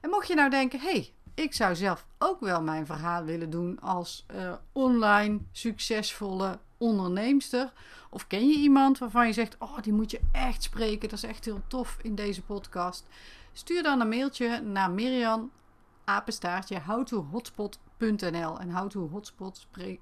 En 0.00 0.10
mocht 0.10 0.28
je 0.28 0.34
nou 0.34 0.50
denken: 0.50 0.80
hey, 0.80 1.12
ik 1.34 1.54
zou 1.54 1.74
zelf 1.74 2.06
ook 2.18 2.40
wel 2.40 2.62
mijn 2.62 2.86
verhaal 2.86 3.24
willen 3.24 3.50
doen 3.50 3.80
als 3.80 4.26
uh, 4.34 4.52
online 4.72 5.38
succesvolle 5.52 6.58
onderneemster. 6.78 7.72
Of 8.10 8.26
ken 8.26 8.48
je 8.48 8.58
iemand 8.58 8.98
waarvan 8.98 9.26
je 9.26 9.32
zegt: 9.32 9.56
Oh, 9.58 9.78
die 9.82 9.92
moet 9.92 10.10
je 10.10 10.20
echt 10.32 10.62
spreken. 10.62 11.08
Dat 11.08 11.18
is 11.18 11.24
echt 11.24 11.44
heel 11.44 11.62
tof 11.66 11.98
in 12.02 12.14
deze 12.14 12.42
podcast. 12.42 13.06
Stuur 13.52 13.82
dan 13.82 14.00
een 14.00 14.08
mailtje 14.08 14.60
naar 14.60 14.90
Miriam 14.90 15.50
apenstaartje 16.04 16.80
howtohotspot.nl. 16.80 18.60
En 18.60 18.70
howtohotspot 18.70 19.66
uh, 19.78 19.98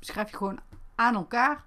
schrijf 0.00 0.30
je 0.30 0.36
gewoon 0.36 0.60
aan 0.98 1.14
elkaar. 1.14 1.64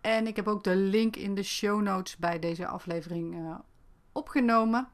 En 0.00 0.26
ik 0.26 0.36
heb 0.36 0.48
ook 0.48 0.64
de 0.64 0.76
link 0.76 1.16
in 1.16 1.34
de 1.34 1.42
show 1.42 1.82
notes 1.82 2.16
bij 2.16 2.38
deze 2.38 2.66
aflevering 2.66 3.34
uh, 3.34 3.54
opgenomen. 4.12 4.88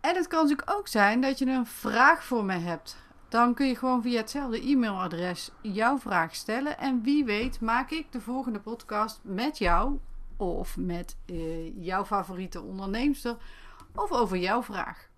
En 0.00 0.16
het 0.16 0.26
kan 0.26 0.42
natuurlijk 0.42 0.70
ook 0.70 0.88
zijn 0.88 1.20
dat 1.20 1.38
je 1.38 1.46
een 1.46 1.66
vraag 1.66 2.24
voor 2.24 2.44
me 2.44 2.58
hebt. 2.58 2.96
Dan 3.28 3.54
kun 3.54 3.66
je 3.66 3.76
gewoon 3.76 4.02
via 4.02 4.20
hetzelfde 4.20 4.70
e-mailadres 4.70 5.50
jouw 5.62 5.98
vraag 5.98 6.34
stellen. 6.34 6.78
En 6.78 7.02
wie 7.02 7.24
weet 7.24 7.60
maak 7.60 7.90
ik 7.90 8.12
de 8.12 8.20
volgende 8.20 8.60
podcast 8.60 9.20
met 9.22 9.58
jou 9.58 9.98
of 10.36 10.76
met 10.76 11.16
uh, 11.26 11.84
jouw 11.84 12.04
favoriete 12.04 12.62
onderneemster 12.62 13.36
of 13.94 14.12
over 14.12 14.36
jouw 14.36 14.62
vraag. 14.62 15.08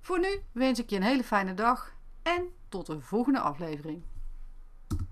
Voor 0.00 0.18
nu 0.18 0.40
wens 0.52 0.78
ik 0.78 0.90
je 0.90 0.96
een 0.96 1.02
hele 1.02 1.24
fijne 1.24 1.54
dag 1.54 1.94
en 2.22 2.48
tot 2.68 2.86
de 2.86 3.00
volgende 3.00 3.40
aflevering. 3.40 4.02